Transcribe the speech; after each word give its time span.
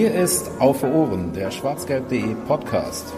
Hier 0.00 0.14
ist 0.14 0.50
Auf 0.58 0.82
Ohren, 0.82 1.30
der 1.34 1.50
schwarzgelb.de 1.50 2.34
Podcast. 2.46 3.12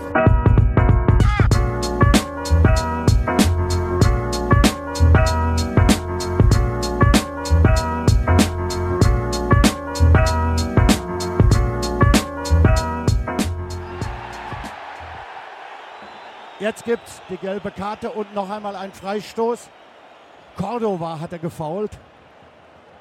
Jetzt 16.58 16.84
gibt 16.84 17.06
es 17.06 17.22
die 17.28 17.36
gelbe 17.36 17.70
Karte 17.70 18.10
und 18.10 18.34
noch 18.34 18.50
einmal 18.50 18.74
ein 18.74 18.92
Freistoß. 18.92 19.70
Cordova 20.56 21.20
hat 21.20 21.30
er 21.30 21.38
gefault. 21.38 21.92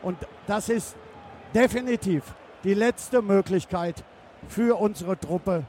Und 0.03 0.19
das 0.45 0.69
ist 0.69 0.95
definitiv 1.55 2.21
die 2.63 2.73
letzte 2.73 3.21
Möglichkeit 3.21 4.03
für 4.47 4.79
unsere 4.79 5.19
Truppe. 5.19 5.63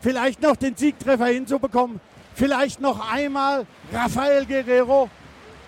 Vielleicht 0.00 0.42
noch 0.42 0.56
den 0.56 0.76
Siegtreffer 0.76 1.26
hinzubekommen. 1.26 2.00
Vielleicht 2.34 2.80
noch 2.80 3.12
einmal 3.12 3.66
Rafael 3.92 4.46
Guerrero 4.46 5.08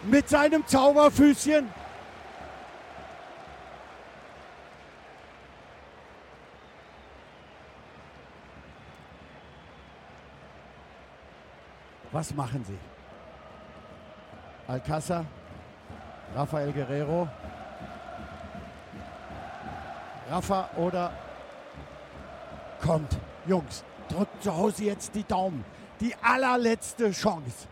mit 0.04 0.28
seinem 0.28 0.66
Zauberfüßchen. 0.66 1.68
Was 12.10 12.32
machen 12.34 12.64
Sie? 12.64 12.78
Alcázar, 14.68 15.26
Rafael 16.34 16.72
Guerrero, 16.72 17.28
Rafa 20.30 20.70
oder 20.76 21.12
kommt. 22.82 23.16
Jungs, 23.46 23.84
drückt 24.08 24.42
zu 24.42 24.56
Hause 24.56 24.84
jetzt 24.84 25.14
die 25.14 25.24
Daumen. 25.24 25.64
Die 26.00 26.14
allerletzte 26.22 27.10
Chance. 27.10 27.68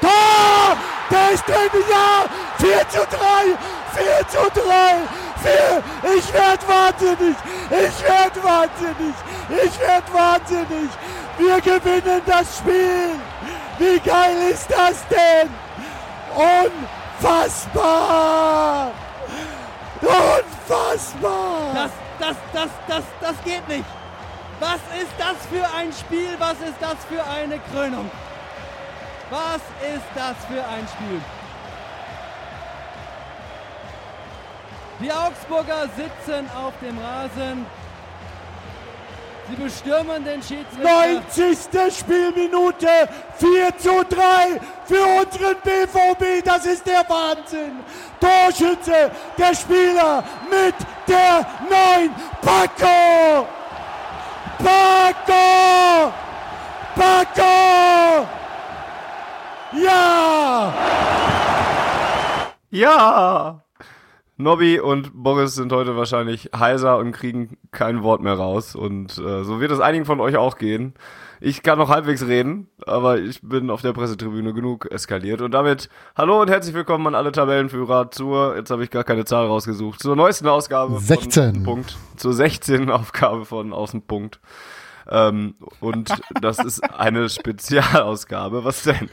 Tor! 0.00 0.76
Der 1.10 1.30
ist 1.32 1.46
drin, 1.46 1.82
ja! 1.90 2.24
4 2.58 2.88
zu 2.88 2.98
3! 2.98 3.58
4 3.94 4.28
zu 4.28 4.60
3! 4.60 5.22
4! 5.42 6.16
Ich 6.16 6.32
werde 6.32 6.68
wahnsinnig! 6.68 7.36
Ich 7.70 8.02
werde 8.02 8.44
wahnsinnig! 8.44 9.14
Ich 9.64 9.80
werde 9.80 10.12
wahnsinnig! 10.12 10.90
Wir 11.38 11.60
gewinnen 11.60 12.22
das 12.24 12.58
Spiel! 12.58 13.18
Wie 13.78 13.98
geil 13.98 14.50
ist 14.50 14.70
das 14.70 15.06
denn? 15.08 15.61
Unfassbar! 17.20 18.92
Unfassbar! 20.00 21.74
Das, 21.74 21.90
das, 22.18 22.36
das, 22.52 22.70
das, 22.88 23.04
das 23.20 23.44
geht 23.44 23.68
nicht. 23.68 23.84
Was 24.60 24.80
ist 25.00 25.12
das 25.18 25.36
für 25.50 25.64
ein 25.76 25.92
Spiel? 25.92 26.36
Was 26.38 26.60
ist 26.60 26.80
das 26.80 27.04
für 27.08 27.24
eine 27.24 27.58
Krönung? 27.72 28.10
Was 29.30 29.62
ist 29.94 30.06
das 30.14 30.36
für 30.46 30.64
ein 30.66 30.86
Spiel? 30.88 31.20
Die 35.00 35.10
Augsburger 35.10 35.88
sitzen 35.96 36.48
auf 36.56 36.74
dem 36.80 36.96
Rasen. 36.98 37.66
Sie 39.48 39.56
bestürmen 39.56 40.24
den 40.24 40.42
Schiedsrichter. 40.42 40.82
90. 40.82 41.98
Spielminute, 41.98 43.08
4 43.38 43.78
zu 43.78 44.04
3 44.04 44.60
für 44.84 45.04
unseren 45.20 45.56
BVB, 45.62 46.44
das 46.44 46.66
ist 46.66 46.86
der 46.86 47.04
Wahnsinn. 47.08 47.80
Torschütze, 48.20 49.10
der 49.36 49.54
Spieler 49.54 50.22
mit 50.48 50.74
der 51.08 51.46
9, 51.68 52.14
Paco! 52.40 53.46
Paco! 54.58 56.12
Paco! 56.94 58.28
Ja! 59.72 60.72
Ja! 62.70 63.61
Nobby 64.42 64.80
und 64.80 65.10
Boris 65.14 65.54
sind 65.54 65.72
heute 65.72 65.96
wahrscheinlich 65.96 66.50
heiser 66.56 66.98
und 66.98 67.12
kriegen 67.12 67.56
kein 67.70 68.02
Wort 68.02 68.20
mehr 68.20 68.34
raus. 68.34 68.74
Und 68.74 69.18
äh, 69.18 69.44
so 69.44 69.60
wird 69.60 69.70
es 69.70 69.80
einigen 69.80 70.04
von 70.04 70.20
euch 70.20 70.36
auch 70.36 70.58
gehen. 70.58 70.94
Ich 71.40 71.62
kann 71.62 71.78
noch 71.78 71.88
halbwegs 71.88 72.26
reden, 72.26 72.68
aber 72.86 73.18
ich 73.18 73.40
bin 73.42 73.70
auf 73.70 73.82
der 73.82 73.92
Pressetribüne 73.92 74.52
genug 74.54 74.90
eskaliert. 74.90 75.40
Und 75.40 75.52
damit 75.52 75.88
hallo 76.16 76.40
und 76.40 76.50
herzlich 76.50 76.74
willkommen 76.74 77.06
an 77.08 77.14
alle 77.14 77.32
Tabellenführer 77.32 78.10
zur, 78.10 78.56
jetzt 78.56 78.70
habe 78.70 78.84
ich 78.84 78.90
gar 78.90 79.04
keine 79.04 79.24
Zahl 79.24 79.46
rausgesucht, 79.46 80.00
zur 80.00 80.14
neuesten 80.14 80.46
Ausgabe 80.46 80.98
16. 81.00 81.54
von 81.54 81.62
Punkt, 81.64 81.96
zur 82.16 82.32
16. 82.32 82.90
Aufgabe 82.90 83.44
von 83.44 83.72
Außenpunkt. 83.72 84.40
Ähm, 85.08 85.54
und 85.80 86.12
das 86.40 86.58
ist 86.58 86.82
eine 86.82 87.28
Spezialausgabe. 87.28 88.64
Was 88.64 88.84
denn? 88.84 89.10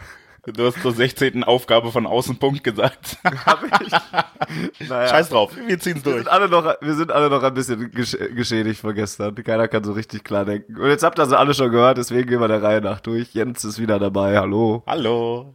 Du 0.54 0.66
hast 0.66 0.82
zur 0.82 0.92
16. 0.92 1.44
Aufgabe 1.44 1.92
von 1.92 2.06
Außenpunkt 2.08 2.64
gesagt. 2.64 3.18
Hab 3.46 3.64
ich? 3.82 4.88
Naja. 4.90 5.08
Scheiß 5.08 5.30
drauf, 5.30 5.52
wir 5.56 5.80
ziehen's 5.80 6.04
Wir 6.06 6.12
durch. 6.14 6.24
sind, 6.24 6.32
alle 6.32 6.50
noch, 6.50 6.76
wir 6.82 6.94
sind 6.94 7.12
alle 7.12 7.30
noch 7.30 7.44
ein 7.44 7.54
bisschen 7.54 7.92
gesch 7.92 8.18
geschädigt 8.36 8.82
von 8.82 8.96
gestern. 8.96 9.36
Keiner 9.36 9.68
kann 9.68 9.84
so 9.84 9.92
richtig 9.94 10.24
klar 10.24 10.46
denken. 10.46 10.78
Und 10.78 10.88
jetzt 10.88 11.04
habt 11.04 11.20
ihr 11.20 11.26
sie 11.26 11.38
alle 11.38 11.54
schon 11.54 11.72
gehört, 11.72 11.98
deswegen 11.98 12.28
gehen 12.28 12.40
wir 12.42 12.48
der 12.48 12.64
Reihe 12.64 12.82
nach 12.82 13.00
durch. 13.00 13.34
Jens 13.34 13.64
ist 13.64 13.80
wieder 13.80 14.00
dabei, 14.00 14.38
hallo. 14.38 14.84
Hallo. 14.88 15.54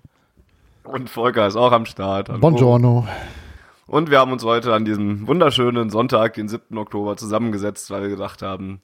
Und 0.85 1.09
Volker 1.11 1.47
ist 1.47 1.57
auch 1.57 1.73
am 1.73 1.87
Start. 1.87 2.29
Hallo. 2.29 2.41
Buongiorno. 2.41 3.09
Und 3.87 4.11
wir 4.11 4.19
haben 4.19 4.33
uns 4.33 4.45
heute 4.45 4.73
an 4.75 4.85
diesem 4.85 5.27
wunderschönen 5.27 5.91
Sonntag, 5.91 6.35
den 6.35 6.49
7. 6.49 6.77
Oktober, 6.79 7.17
zusammengesetzt, 7.17 7.91
weil 7.91 8.03
wir 8.03 8.09
gedacht 8.09 8.43
haben, 8.43 8.81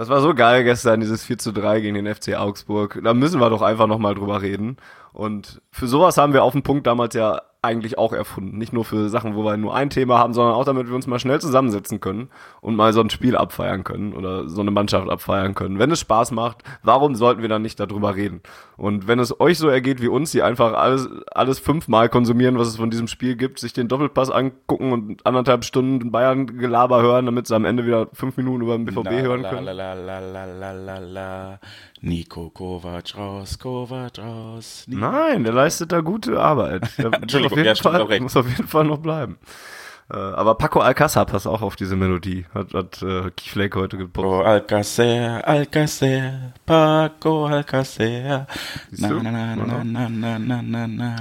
das 0.00 0.08
war 0.08 0.22
so 0.22 0.32
geil 0.34 0.64
gestern, 0.64 1.00
dieses 1.00 1.24
4 1.24 1.36
zu 1.36 1.52
3 1.52 1.80
gegen 1.80 1.94
den 1.94 2.14
FC 2.14 2.34
Augsburg. 2.34 2.98
Da 3.04 3.12
müssen 3.12 3.38
wir 3.38 3.50
doch 3.50 3.60
einfach 3.60 3.86
nochmal 3.86 4.14
drüber 4.14 4.40
reden. 4.40 4.78
Und 5.12 5.60
für 5.70 5.88
sowas 5.88 6.16
haben 6.16 6.32
wir 6.32 6.42
auf 6.42 6.54
den 6.54 6.62
Punkt 6.62 6.86
damals 6.86 7.14
ja 7.14 7.42
eigentlich 7.62 7.98
auch 7.98 8.14
erfunden. 8.14 8.56
Nicht 8.56 8.72
nur 8.72 8.86
für 8.86 9.10
Sachen, 9.10 9.34
wo 9.34 9.44
wir 9.44 9.56
nur 9.58 9.74
ein 9.74 9.90
Thema 9.90 10.18
haben, 10.18 10.32
sondern 10.32 10.54
auch 10.54 10.64
damit 10.64 10.88
wir 10.88 10.94
uns 10.94 11.06
mal 11.06 11.18
schnell 11.18 11.40
zusammensetzen 11.40 12.00
können 12.00 12.30
und 12.62 12.74
mal 12.74 12.94
so 12.94 13.00
ein 13.02 13.10
Spiel 13.10 13.36
abfeiern 13.36 13.84
können 13.84 14.14
oder 14.14 14.48
so 14.48 14.62
eine 14.62 14.70
Mannschaft 14.70 15.10
abfeiern 15.10 15.54
können. 15.54 15.78
Wenn 15.78 15.90
es 15.90 16.00
Spaß 16.00 16.30
macht, 16.30 16.62
warum 16.82 17.14
sollten 17.14 17.42
wir 17.42 17.50
dann 17.50 17.60
nicht 17.60 17.78
darüber 17.78 18.16
reden? 18.16 18.40
Und 18.78 19.08
wenn 19.08 19.18
es 19.18 19.38
euch 19.40 19.58
so 19.58 19.68
ergeht 19.68 20.00
wie 20.00 20.08
uns, 20.08 20.30
die 20.30 20.42
einfach 20.42 20.72
alles, 20.72 21.06
alles 21.32 21.58
fünfmal 21.58 22.08
konsumieren, 22.08 22.58
was 22.58 22.68
es 22.68 22.76
von 22.78 22.88
diesem 22.88 23.08
Spiel 23.08 23.36
gibt, 23.36 23.58
sich 23.58 23.74
den 23.74 23.88
Doppelpass 23.88 24.30
angucken 24.30 24.92
und 24.92 25.26
anderthalb 25.26 25.64
Stunden 25.64 26.10
Bayern-Gelaber 26.10 27.02
hören, 27.02 27.26
damit 27.26 27.46
sie 27.46 27.54
am 27.54 27.66
Ende 27.66 27.84
wieder 27.84 28.08
fünf 28.14 28.38
Minuten 28.38 28.62
über 28.62 28.78
den 28.78 28.86
BVB 28.86 29.10
hören 29.22 29.42
können. 29.42 29.66
La, 29.66 29.72
la, 29.72 31.60
Nico 32.02 32.50
Kovac 32.50 33.16
raus, 33.16 33.58
Kovac 33.58 34.18
raus. 34.18 34.84
Nico. 34.86 35.00
Nein, 35.00 35.44
der 35.44 35.52
leistet 35.52 35.92
da 35.92 36.00
gute 36.00 36.40
Arbeit. 36.40 36.82
Der 36.98 37.10
muss 37.10 37.18
Entschuldigung, 37.20 37.52
auf 37.52 37.58
jeden 37.58 37.66
ja, 37.66 37.74
Fall, 37.74 38.20
muss 38.20 38.36
auf 38.36 38.48
jeden 38.48 38.68
Fall 38.68 38.84
noch 38.84 38.98
bleiben. 38.98 39.38
Äh, 40.12 40.16
aber 40.16 40.56
Paco 40.56 40.80
Alcázar 40.80 41.24
passt 41.26 41.46
auch 41.46 41.62
auf 41.62 41.76
diese 41.76 41.96
Melodie. 41.96 42.46
Hat, 42.52 42.74
hat 42.74 43.02
äh, 43.02 43.30
Keith 43.36 43.50
Flake 43.50 43.78
heute 43.78 43.96
gepostet. 43.96 44.32
Oh, 44.32 44.42
Alcacer, 44.42 45.46
Alcacer, 45.46 46.52
Paco 46.66 47.48
Na, 47.48 47.66
du? 47.68 49.22
na, 49.22 49.30
na, 49.30 49.56
na, 49.56 49.84
na, 49.84 50.08
na, 50.08 50.38
na, 50.38 50.62
na, 50.62 50.86
na. 50.86 51.16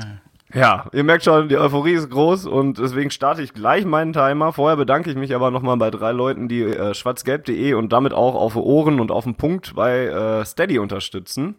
Ja, 0.51 0.87
ihr 0.93 1.03
merkt 1.03 1.23
schon, 1.23 1.47
die 1.47 1.57
Euphorie 1.57 1.93
ist 1.93 2.09
groß 2.09 2.47
und 2.47 2.79
deswegen 2.79 3.11
starte 3.11 3.43
ich 3.43 3.53
gleich 3.53 3.85
meinen 3.85 4.13
Timer. 4.13 4.51
Vorher 4.51 4.77
bedanke 4.77 5.11
ich 5.11 5.15
mich 5.15 5.35
aber 5.35 5.51
nochmal 5.51 5.77
bei 5.77 5.91
drei 5.91 6.11
Leuten, 6.11 6.47
die 6.47 6.63
äh, 6.63 6.95
schwarzgelb.de 6.95 7.73
und 7.73 7.93
damit 7.93 8.13
auch 8.13 8.33
auf 8.33 8.55
Ohren 8.55 8.99
und 8.99 9.11
auf 9.11 9.25
den 9.25 9.35
Punkt 9.35 9.75
bei 9.75 10.07
äh, 10.07 10.45
Steady 10.45 10.79
unterstützen. 10.79 11.55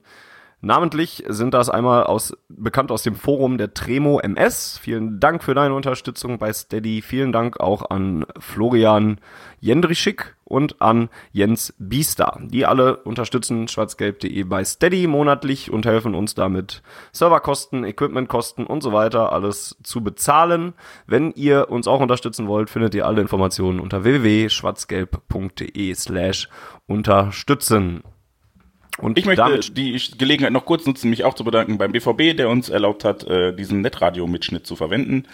Namentlich 0.62 1.24
sind 1.26 1.54
das 1.54 1.70
einmal 1.70 2.04
aus, 2.04 2.36
bekannt 2.50 2.92
aus 2.92 3.02
dem 3.02 3.14
Forum 3.14 3.56
der 3.56 3.72
Tremo 3.72 4.20
MS. 4.20 4.78
Vielen 4.82 5.18
Dank 5.18 5.42
für 5.42 5.54
deine 5.54 5.74
Unterstützung 5.74 6.38
bei 6.38 6.52
Steady. 6.52 7.00
Vielen 7.00 7.32
Dank 7.32 7.60
auch 7.60 7.88
an 7.88 8.26
Florian 8.38 9.20
Jendrischik 9.60 10.36
und 10.44 10.82
an 10.82 11.08
Jens 11.32 11.72
Biester. 11.78 12.38
Die 12.42 12.66
alle 12.66 12.98
unterstützen 12.98 13.68
schwarzgelb.de 13.68 14.42
bei 14.44 14.62
Steady 14.62 15.06
monatlich 15.06 15.70
und 15.70 15.86
helfen 15.86 16.14
uns 16.14 16.34
damit 16.34 16.82
Serverkosten, 17.12 17.84
Equipmentkosten 17.84 18.66
und 18.66 18.82
so 18.82 18.92
weiter 18.92 19.32
alles 19.32 19.78
zu 19.82 20.02
bezahlen. 20.02 20.74
Wenn 21.06 21.32
ihr 21.32 21.70
uns 21.70 21.88
auch 21.88 22.00
unterstützen 22.00 22.48
wollt, 22.48 22.68
findet 22.68 22.94
ihr 22.94 23.06
alle 23.06 23.22
Informationen 23.22 23.80
unter 23.80 24.04
www.schwarzgelb.de 24.04 25.94
slash 25.94 26.50
unterstützen. 26.86 28.02
Und 28.98 29.18
Ich 29.18 29.24
möchte 29.24 29.60
die 29.72 30.00
Gelegenheit 30.18 30.52
noch 30.52 30.64
kurz 30.64 30.86
nutzen, 30.86 31.10
mich 31.10 31.24
auch 31.24 31.34
zu 31.34 31.44
bedanken 31.44 31.78
beim 31.78 31.92
BVB, 31.92 32.36
der 32.36 32.48
uns 32.48 32.68
erlaubt 32.68 33.04
hat, 33.04 33.24
äh, 33.24 33.52
diesen 33.54 33.80
Netradio-Mitschnitt 33.80 34.66
zu 34.66 34.76
verwenden. 34.76 35.26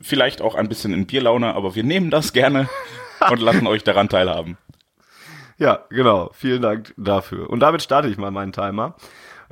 Vielleicht 0.00 0.40
auch 0.40 0.54
ein 0.54 0.68
bisschen 0.68 0.92
in 0.92 1.06
Bierlaune, 1.06 1.54
aber 1.54 1.74
wir 1.74 1.84
nehmen 1.84 2.10
das 2.10 2.32
gerne 2.32 2.68
und 3.30 3.40
lassen 3.40 3.66
euch 3.66 3.84
daran 3.84 4.08
teilhaben. 4.08 4.56
Ja, 5.58 5.84
genau. 5.90 6.30
Vielen 6.34 6.62
Dank 6.62 6.92
dafür. 6.96 7.48
Und 7.50 7.60
damit 7.60 7.82
starte 7.82 8.08
ich 8.08 8.16
mal 8.16 8.30
meinen 8.30 8.52
Timer. 8.52 8.96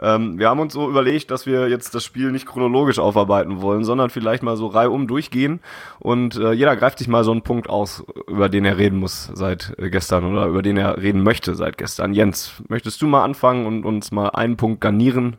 Ähm, 0.01 0.39
wir 0.39 0.49
haben 0.49 0.61
uns 0.61 0.73
so 0.73 0.89
überlegt, 0.89 1.31
dass 1.31 1.47
wir 1.47 1.69
jetzt 1.69 1.95
das 1.95 2.05
Spiel 2.05 2.33
nicht 2.33 2.47
chronologisch 2.47 2.99
aufarbeiten 2.99 3.61
wollen, 3.61 3.85
sondern 3.85 4.11
vielleicht 4.11 4.43
mal 4.43 4.57
so 4.57 4.67
reihum 4.67 5.07
durchgehen 5.07 5.61
und 5.99 6.37
äh, 6.37 6.53
jeder 6.53 6.77
greift 6.77 6.99
sich 6.99 7.09
mal 7.09 7.25
so 7.25 7.33
einen 7.33 7.43
Punkt 7.43 7.69
aus, 7.69 8.05
über 8.27 8.49
den 8.49 8.65
er 8.65 8.79
reden 8.79 8.99
muss 8.99 9.31
seit 9.35 9.75
äh, 9.79 9.91
gestern 9.91 10.25
oder 10.25 10.47
über 10.47 10.63
den 10.63 10.77
er 10.77 10.97
reden 11.01 11.23
möchte 11.23 11.55
seit 11.55 11.77
gestern. 11.77 12.15
Jens, 12.15 12.63
möchtest 12.69 13.03
du 13.03 13.07
mal 13.07 13.25
anfangen 13.25 13.67
und 13.67 13.85
uns 13.85 14.11
mal 14.11 14.31
einen 14.31 14.57
Punkt 14.57 14.81
garnieren? 14.81 15.37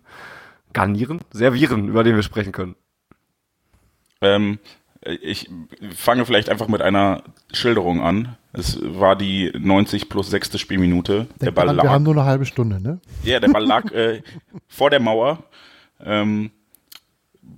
Garnieren? 0.74 1.20
Servieren, 1.32 1.90
über 1.90 2.04
den 2.04 2.16
wir 2.16 2.24
sprechen 2.24 2.52
können. 2.52 2.76
Ähm, 4.22 4.60
ich 5.04 5.50
fange 5.96 6.26
vielleicht 6.26 6.50
einfach 6.50 6.68
mit 6.68 6.82
einer 6.82 7.24
Schilderung 7.52 8.02
an. 8.02 8.38
Es 8.54 8.78
war 8.82 9.16
die 9.16 9.52
90 9.58 10.10
plus 10.10 10.30
sechste 10.30 10.60
Spielminute. 10.60 11.28
Der 11.40 11.52
Ball 11.52 11.74
lag, 11.74 11.84
wir 11.84 11.90
haben 11.90 12.04
nur 12.04 12.14
eine 12.14 12.26
halbe 12.26 12.46
Stunde, 12.46 12.80
ne? 12.80 13.00
Ja, 13.24 13.40
der 13.40 13.48
Ball 13.48 13.66
lag 13.66 13.92
äh, 13.92 14.22
vor 14.68 14.90
der 14.90 15.00
Mauer. 15.00 15.44
Ähm, 16.04 16.52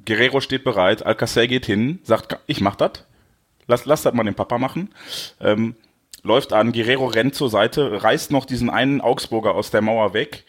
Guerrero 0.06 0.40
steht 0.40 0.64
bereit, 0.64 1.06
Alcacer 1.06 1.48
geht 1.48 1.66
hin, 1.66 2.00
sagt, 2.04 2.38
ich 2.48 2.62
mach 2.62 2.76
das. 2.76 3.06
Lass, 3.68 3.86
lass 3.86 4.04
das 4.04 4.14
mal 4.14 4.24
den 4.24 4.36
Papa 4.36 4.58
machen. 4.58 4.90
Ähm, 5.40 5.76
läuft 6.24 6.54
an, 6.54 6.72
Guerrero 6.72 7.06
rennt 7.06 7.36
zur 7.36 7.50
Seite, 7.50 8.04
reißt 8.04 8.32
noch 8.32 8.46
diesen 8.46 8.70
einen 8.70 9.02
Augsburger 9.02 9.56
aus 9.56 9.72
der 9.72 9.82
Mauer 9.82 10.14
weg. 10.14 10.46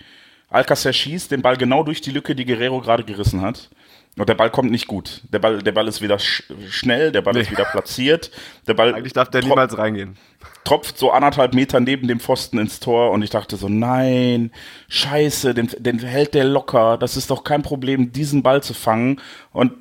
Alcacer 0.48 0.92
schießt 0.92 1.30
den 1.30 1.42
Ball 1.42 1.56
genau 1.56 1.82
durch 1.82 2.00
die 2.00 2.10
Lücke, 2.10 2.34
die 2.34 2.44
Guerrero 2.44 2.80
gerade 2.80 3.04
gerissen 3.04 3.40
hat. 3.40 3.70
Und 4.16 4.28
der 4.28 4.34
Ball 4.34 4.50
kommt 4.50 4.70
nicht 4.70 4.86
gut. 4.86 5.22
Der 5.32 5.40
Ball, 5.40 5.60
der 5.60 5.72
Ball 5.72 5.88
ist 5.88 6.00
wieder 6.00 6.18
sch 6.20 6.44
schnell, 6.68 7.10
der 7.10 7.22
Ball 7.22 7.34
nee. 7.34 7.40
ist 7.40 7.50
wieder 7.50 7.64
platziert. 7.64 8.30
Der 8.68 8.74
Ball 8.74 8.94
Eigentlich 8.94 9.12
darf 9.12 9.28
der 9.28 9.42
niemals 9.42 9.76
reingehen. 9.76 10.16
Tropft 10.62 10.98
so 10.98 11.10
anderthalb 11.10 11.52
Meter 11.52 11.80
neben 11.80 12.06
dem 12.06 12.20
Pfosten 12.20 12.58
ins 12.58 12.78
Tor 12.78 13.10
und 13.10 13.22
ich 13.22 13.30
dachte 13.30 13.56
so, 13.56 13.68
nein, 13.68 14.52
scheiße, 14.88 15.52
den, 15.52 15.68
den 15.78 15.98
hält 15.98 16.34
der 16.34 16.44
locker. 16.44 16.96
Das 16.96 17.16
ist 17.16 17.30
doch 17.30 17.42
kein 17.42 17.62
Problem, 17.62 18.12
diesen 18.12 18.42
Ball 18.42 18.62
zu 18.62 18.72
fangen. 18.72 19.20
Und 19.52 19.72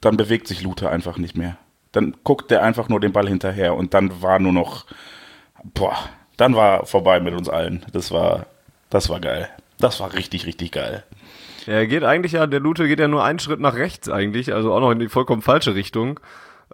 dann 0.00 0.16
bewegt 0.16 0.48
sich 0.48 0.62
Luther 0.62 0.90
einfach 0.90 1.18
nicht 1.18 1.36
mehr. 1.36 1.58
Dann 1.92 2.16
guckt 2.24 2.50
der 2.50 2.62
einfach 2.62 2.88
nur 2.88 3.00
den 3.00 3.12
Ball 3.12 3.28
hinterher 3.28 3.74
und 3.74 3.92
dann 3.92 4.22
war 4.22 4.38
nur 4.38 4.52
noch, 4.52 4.86
boah, 5.74 5.96
dann 6.38 6.54
war 6.54 6.86
vorbei 6.86 7.20
mit 7.20 7.34
uns 7.34 7.50
allen. 7.50 7.84
Das 7.92 8.10
war, 8.10 8.46
das 8.88 9.10
war 9.10 9.20
geil. 9.20 9.50
Das 9.78 10.00
war 10.00 10.14
richtig, 10.14 10.46
richtig 10.46 10.72
geil. 10.72 11.04
Er 11.66 11.86
geht 11.86 12.04
eigentlich 12.04 12.32
ja, 12.32 12.46
der 12.46 12.60
Lute 12.60 12.86
geht 12.88 13.00
ja 13.00 13.08
nur 13.08 13.24
einen 13.24 13.38
Schritt 13.38 13.60
nach 13.60 13.74
rechts 13.74 14.08
eigentlich, 14.08 14.52
also 14.54 14.72
auch 14.72 14.80
noch 14.80 14.90
in 14.90 14.98
die 14.98 15.08
vollkommen 15.08 15.42
falsche 15.42 15.74
Richtung. 15.74 16.20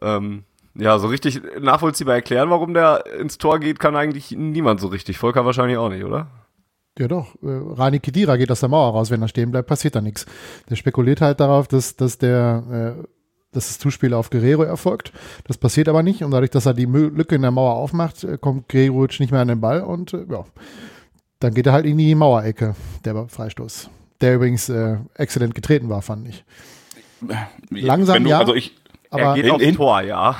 Ähm, 0.00 0.44
ja, 0.74 0.98
so 0.98 1.08
richtig 1.08 1.40
nachvollziehbar 1.60 2.16
erklären, 2.16 2.50
warum 2.50 2.74
der 2.74 3.04
ins 3.18 3.38
Tor 3.38 3.60
geht, 3.60 3.78
kann 3.78 3.96
eigentlich 3.96 4.32
niemand 4.32 4.80
so 4.80 4.88
richtig. 4.88 5.18
Volker 5.18 5.44
wahrscheinlich 5.46 5.78
auch 5.78 5.88
nicht, 5.88 6.04
oder? 6.04 6.28
Ja 6.98 7.08
doch, 7.08 7.34
äh, 7.42 7.48
Rani 7.48 8.00
Kedira 8.00 8.36
geht 8.36 8.50
aus 8.50 8.60
der 8.60 8.68
Mauer 8.68 8.92
raus, 8.92 9.10
wenn 9.10 9.22
er 9.22 9.28
stehen 9.28 9.50
bleibt, 9.50 9.68
passiert 9.68 9.94
da 9.94 10.00
nichts. 10.00 10.26
Der 10.70 10.76
spekuliert 10.76 11.20
halt 11.20 11.40
darauf, 11.40 11.68
dass, 11.68 11.96
dass 11.96 12.18
der 12.18 12.96
äh, 12.98 13.06
dass 13.52 13.68
das 13.68 13.78
Zuspiel 13.78 14.12
auf 14.12 14.28
Guerrero 14.28 14.64
erfolgt. 14.64 15.12
Das 15.46 15.56
passiert 15.56 15.88
aber 15.88 16.02
nicht 16.02 16.22
und 16.22 16.30
dadurch, 16.30 16.50
dass 16.50 16.66
er 16.66 16.74
die 16.74 16.84
Lücke 16.84 17.36
in 17.36 17.42
der 17.42 17.50
Mauer 17.50 17.76
aufmacht, 17.76 18.22
äh, 18.24 18.36
kommt 18.38 18.68
Guerrero 18.68 19.06
nicht 19.18 19.30
mehr 19.30 19.40
an 19.40 19.48
den 19.48 19.60
Ball 19.60 19.80
und 19.80 20.12
ja, 20.12 20.44
dann 21.40 21.54
geht 21.54 21.66
er 21.66 21.72
halt 21.72 21.86
in 21.86 21.96
die 21.96 22.14
Mauerecke, 22.14 22.74
der 23.04 23.28
Freistoß 23.28 23.90
der 24.20 24.34
übrigens 24.36 24.68
äh, 24.68 24.96
exzellent 25.14 25.54
getreten 25.54 25.88
war, 25.88 26.02
fand 26.02 26.28
ich. 26.28 26.44
Langsam, 27.70 28.24
du, 28.24 28.30
ja. 28.30 28.38
Also 28.38 28.54
ich, 28.54 28.74
aber 29.10 29.22
er 29.22 29.34
geht 29.34 29.50
aufs 29.50 29.76
Tor, 29.76 30.02
ja. 30.02 30.36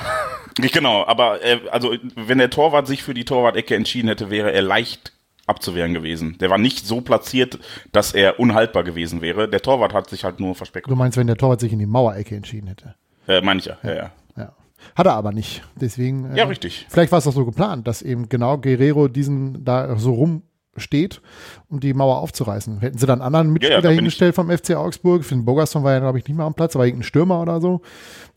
Genau, 0.55 1.05
aber 1.05 1.43
äh, 1.43 1.59
also 1.71 1.95
wenn 2.15 2.39
der 2.39 2.49
Torwart 2.49 2.87
sich 2.87 3.03
für 3.03 3.13
die 3.13 3.25
Torwart-Ecke 3.25 3.75
entschieden 3.75 4.07
hätte, 4.07 4.29
wäre 4.29 4.51
er 4.51 4.61
leicht 4.61 5.13
abzuwehren 5.45 5.93
gewesen. 5.93 6.37
Der 6.39 6.49
war 6.49 6.57
nicht 6.57 6.85
so 6.85 7.01
platziert, 7.01 7.59
dass 7.91 8.13
er 8.13 8.39
unhaltbar 8.39 8.83
gewesen 8.83 9.21
wäre. 9.21 9.47
Der 9.47 9.61
Torwart 9.61 9.93
hat 9.93 10.09
sich 10.09 10.23
halt 10.23 10.39
nur 10.39 10.55
verspekuliert. 10.55 10.95
Du 10.95 10.97
meinst, 10.97 11.17
wenn 11.17 11.27
der 11.27 11.37
Torwart 11.37 11.61
sich 11.61 11.71
in 11.71 11.79
die 11.79 11.85
Mauerecke 11.85 12.35
entschieden 12.35 12.67
hätte? 12.67 12.95
Äh, 13.27 13.41
meine 13.41 13.59
ich 13.59 13.65
ja, 13.65 13.77
ja, 13.83 13.95
ja. 13.95 14.11
ja. 14.35 14.53
Hat 14.95 15.05
er 15.05 15.13
aber 15.13 15.31
nicht. 15.31 15.63
Deswegen. 15.75 16.31
Äh, 16.31 16.37
ja, 16.37 16.45
richtig. 16.45 16.85
Vielleicht 16.89 17.11
war 17.11 17.19
es 17.19 17.27
auch 17.27 17.33
so 17.33 17.45
geplant, 17.45 17.87
dass 17.87 18.01
eben 18.01 18.29
genau 18.29 18.57
Guerrero 18.57 19.07
diesen 19.07 19.63
da 19.63 19.97
so 19.97 20.13
rum 20.13 20.43
steht, 20.77 21.21
um 21.69 21.79
die 21.79 21.93
Mauer 21.93 22.17
aufzureißen. 22.17 22.79
Hätten 22.79 22.97
sie 22.97 23.05
dann 23.05 23.21
anderen 23.21 23.51
Mitspieler 23.51 23.81
ja, 23.81 23.89
ja, 23.89 23.95
hingestellt 23.95 24.35
vom 24.35 24.49
FC 24.49 24.75
Augsburg, 24.75 25.23
Finn 25.23 25.45
Bogerson 25.45 25.83
war 25.83 25.93
ja, 25.93 25.99
glaube 25.99 26.19
ich, 26.19 26.27
nicht 26.27 26.37
mehr 26.37 26.45
am 26.45 26.53
Platz, 26.53 26.75
aber 26.75 26.85
irgendein 26.85 27.07
Stürmer 27.07 27.41
oder 27.41 27.61
so, 27.61 27.81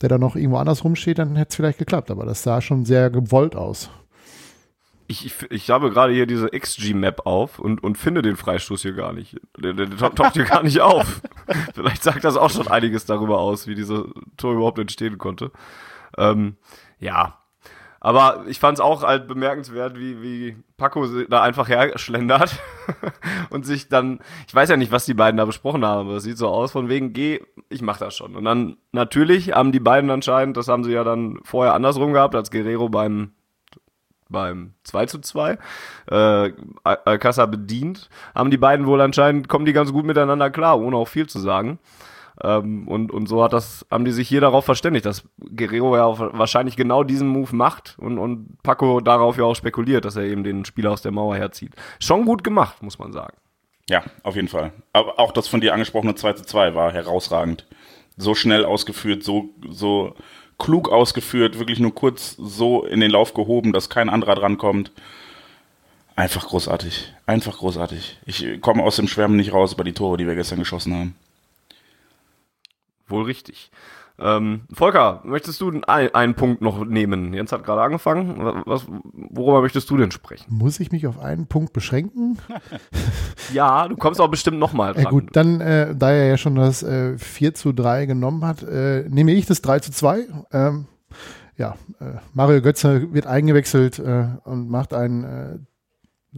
der 0.01 0.09
da 0.09 0.17
noch 0.17 0.35
irgendwo 0.35 0.57
anders 0.57 0.83
rumsteht, 0.83 1.19
dann 1.19 1.35
hätte 1.35 1.49
es 1.49 1.55
vielleicht 1.55 1.79
geklappt. 1.79 2.11
Aber 2.11 2.25
das 2.25 2.43
sah 2.43 2.61
schon 2.61 2.85
sehr 2.85 3.09
gewollt 3.09 3.55
aus. 3.55 3.89
Ich, 5.07 5.25
ich, 5.25 5.51
ich 5.51 5.69
habe 5.69 5.89
gerade 5.89 6.13
hier 6.13 6.25
diese 6.25 6.49
XG-Map 6.49 7.25
auf 7.25 7.59
und, 7.59 7.83
und 7.83 7.97
finde 7.97 8.21
den 8.21 8.37
Freistoß 8.37 8.81
hier 8.81 8.93
gar 8.93 9.11
nicht. 9.11 9.35
Der, 9.57 9.73
der, 9.73 9.87
der 9.87 10.15
taucht 10.15 10.33
hier 10.33 10.45
gar 10.45 10.63
nicht 10.63 10.79
auf. 10.81 11.21
Vielleicht 11.73 12.03
sagt 12.03 12.23
das 12.23 12.37
auch 12.37 12.49
schon 12.49 12.69
einiges 12.69 13.05
darüber 13.05 13.39
aus, 13.39 13.67
wie 13.67 13.75
diese 13.75 14.05
Tor 14.37 14.53
überhaupt 14.53 14.79
entstehen 14.79 15.17
konnte. 15.17 15.51
Ähm, 16.17 16.55
ja, 16.99 17.40
aber 18.03 18.45
ich 18.47 18.59
fand 18.59 18.79
es 18.79 18.81
auch 18.81 19.03
halt 19.03 19.27
bemerkenswert, 19.27 19.97
wie, 19.97 20.23
wie 20.23 20.57
Paco 20.75 21.05
da 21.29 21.43
einfach 21.43 21.69
herschlendert 21.69 22.59
und 23.51 23.63
sich 23.63 23.89
dann, 23.89 24.19
ich 24.47 24.55
weiß 24.55 24.69
ja 24.69 24.75
nicht, 24.75 24.91
was 24.91 25.05
die 25.05 25.13
beiden 25.13 25.37
da 25.37 25.45
besprochen 25.45 25.85
haben, 25.85 26.09
aber 26.09 26.17
es 26.17 26.23
sieht 26.23 26.39
so 26.39 26.47
aus, 26.47 26.71
von 26.71 26.89
wegen, 26.89 27.13
geh, 27.13 27.41
ich 27.69 27.83
mach 27.83 27.97
das 27.97 28.15
schon. 28.15 28.35
Und 28.35 28.43
dann 28.43 28.77
natürlich 28.91 29.53
haben 29.53 29.71
die 29.71 29.79
beiden 29.79 30.09
anscheinend, 30.09 30.57
das 30.57 30.67
haben 30.67 30.83
sie 30.83 30.91
ja 30.91 31.03
dann 31.03 31.39
vorher 31.43 31.75
andersrum 31.75 32.11
gehabt, 32.11 32.33
als 32.33 32.49
Guerrero 32.49 32.89
beim 32.89 33.33
beim 34.29 34.73
2 34.85 35.05
zu 35.07 35.19
2 35.19 35.57
äh, 36.09 36.53
Alcázar 36.83 37.47
bedient, 37.47 38.09
haben 38.33 38.49
die 38.49 38.57
beiden 38.57 38.87
wohl 38.87 39.01
anscheinend, 39.01 39.47
kommen 39.47 39.65
die 39.65 39.73
ganz 39.73 39.91
gut 39.91 40.05
miteinander 40.05 40.49
klar, 40.49 40.79
ohne 40.79 40.95
auch 40.95 41.07
viel 41.07 41.27
zu 41.27 41.37
sagen. 41.37 41.79
Ähm, 42.43 42.87
und, 42.87 43.11
und 43.11 43.27
so 43.27 43.43
hat 43.43 43.53
das, 43.53 43.85
haben 43.91 44.05
die 44.05 44.11
sich 44.11 44.27
hier 44.27 44.41
darauf 44.41 44.65
verständigt, 44.65 45.05
dass 45.05 45.23
Guerrero 45.55 45.95
ja 45.95 46.33
wahrscheinlich 46.33 46.75
genau 46.75 47.03
diesen 47.03 47.27
Move 47.27 47.55
macht 47.55 47.97
und, 47.99 48.17
und 48.17 48.61
Paco 48.63 48.99
darauf 48.99 49.37
ja 49.37 49.43
auch 49.43 49.55
spekuliert, 49.55 50.05
dass 50.05 50.15
er 50.15 50.23
eben 50.23 50.43
den 50.43 50.65
Spieler 50.65 50.91
aus 50.91 51.01
der 51.01 51.11
Mauer 51.11 51.35
herzieht. 51.35 51.73
Schon 51.99 52.25
gut 52.25 52.43
gemacht, 52.43 52.81
muss 52.81 52.99
man 52.99 53.13
sagen. 53.13 53.37
Ja, 53.89 54.03
auf 54.23 54.35
jeden 54.35 54.47
Fall. 54.47 54.71
Aber 54.93 55.19
auch 55.19 55.31
das 55.31 55.47
von 55.47 55.61
dir 55.61 55.73
angesprochene 55.73 56.15
2 56.15 56.33
zu 56.33 56.45
2 56.45 56.75
war 56.75 56.91
herausragend. 56.93 57.67
So 58.17 58.35
schnell 58.35 58.65
ausgeführt, 58.65 59.23
so, 59.23 59.49
so 59.69 60.15
klug 60.57 60.89
ausgeführt, 60.89 61.59
wirklich 61.59 61.79
nur 61.79 61.93
kurz 61.93 62.35
so 62.37 62.85
in 62.85 62.99
den 62.99 63.11
Lauf 63.11 63.33
gehoben, 63.33 63.73
dass 63.73 63.89
kein 63.89 64.09
anderer 64.09 64.35
drankommt. 64.35 64.91
Einfach 66.15 66.47
großartig. 66.47 67.13
Einfach 67.25 67.57
großartig. 67.57 68.19
Ich 68.25 68.61
komme 68.61 68.83
aus 68.83 68.97
dem 68.97 69.07
Schwärmen 69.07 69.37
nicht 69.37 69.53
raus 69.53 69.73
über 69.73 69.83
die 69.83 69.93
Tore, 69.93 70.17
die 70.17 70.27
wir 70.27 70.35
gestern 70.35 70.59
geschossen 70.59 70.93
haben. 70.93 71.15
Wohl 73.11 73.23
richtig. 73.23 73.71
Ähm, 74.19 74.61
Volker, 74.71 75.21
möchtest 75.23 75.59
du 75.61 75.71
ein, 75.87 76.13
einen 76.13 76.35
Punkt 76.35 76.61
noch 76.61 76.85
nehmen? 76.85 77.33
Jens 77.33 77.51
hat 77.51 77.63
gerade 77.63 77.81
angefangen. 77.81 78.61
Was, 78.65 78.85
worüber 79.13 79.61
möchtest 79.61 79.89
du 79.89 79.97
denn 79.97 80.11
sprechen? 80.11 80.45
Muss 80.49 80.79
ich 80.79 80.91
mich 80.91 81.07
auf 81.07 81.19
einen 81.19 81.47
Punkt 81.47 81.73
beschränken? 81.73 82.37
ja, 83.53 83.87
du 83.87 83.95
kommst 83.95 84.21
auch 84.21 84.27
bestimmt 84.29 84.59
nochmal 84.59 84.93
dran. 84.93 85.03
Ja, 85.03 85.09
gut, 85.09 85.29
dann, 85.31 85.59
äh, 85.59 85.95
da 85.95 86.11
er 86.11 86.27
ja 86.27 86.37
schon 86.37 86.55
das 86.55 86.83
äh, 86.83 87.17
4 87.17 87.55
zu 87.55 87.73
3 87.73 88.05
genommen 88.05 88.45
hat, 88.45 88.61
äh, 88.61 89.05
nehme 89.09 89.31
ich 89.31 89.47
das 89.47 89.61
3 89.61 89.79
zu 89.79 89.91
2. 89.91 90.27
Ähm, 90.51 90.85
ja, 91.57 91.75
äh, 91.99 92.19
Mario 92.33 92.61
Götze 92.61 93.13
wird 93.13 93.25
eingewechselt 93.25 93.97
äh, 93.97 94.27
und 94.43 94.69
macht 94.69 94.93
ein 94.93 95.23
äh, 95.23 95.59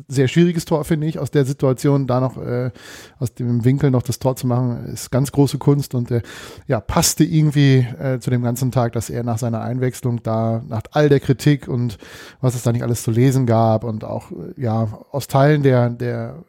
sehr 0.07 0.27
schwieriges 0.27 0.65
Tor, 0.65 0.83
finde 0.85 1.07
ich, 1.07 1.19
aus 1.19 1.29
der 1.29 1.45
Situation, 1.45 2.07
da 2.07 2.19
noch 2.19 2.37
äh, 2.37 2.71
aus 3.19 3.33
dem 3.33 3.63
Winkel 3.63 3.91
noch 3.91 4.01
das 4.01 4.17
Tor 4.17 4.35
zu 4.35 4.47
machen, 4.47 4.85
ist 4.85 5.11
ganz 5.11 5.31
große 5.31 5.59
Kunst. 5.59 5.93
Und 5.93 6.09
äh, 6.09 6.21
ja, 6.67 6.79
passte 6.79 7.23
irgendwie 7.23 7.85
äh, 7.99 8.19
zu 8.19 8.31
dem 8.31 8.41
ganzen 8.41 8.71
Tag, 8.71 8.93
dass 8.93 9.09
er 9.09 9.23
nach 9.23 9.37
seiner 9.37 9.61
Einwechslung 9.61 10.23
da, 10.23 10.63
nach 10.67 10.83
all 10.91 11.09
der 11.09 11.19
Kritik 11.19 11.67
und 11.67 11.97
was 12.41 12.55
es 12.55 12.63
da 12.63 12.71
nicht 12.71 12.83
alles 12.83 13.03
zu 13.03 13.11
lesen 13.11 13.45
gab 13.45 13.83
und 13.83 14.03
auch 14.03 14.31
ja 14.57 14.99
aus 15.11 15.27
Teilen 15.27 15.61
der, 15.61 15.89
der 15.89 16.43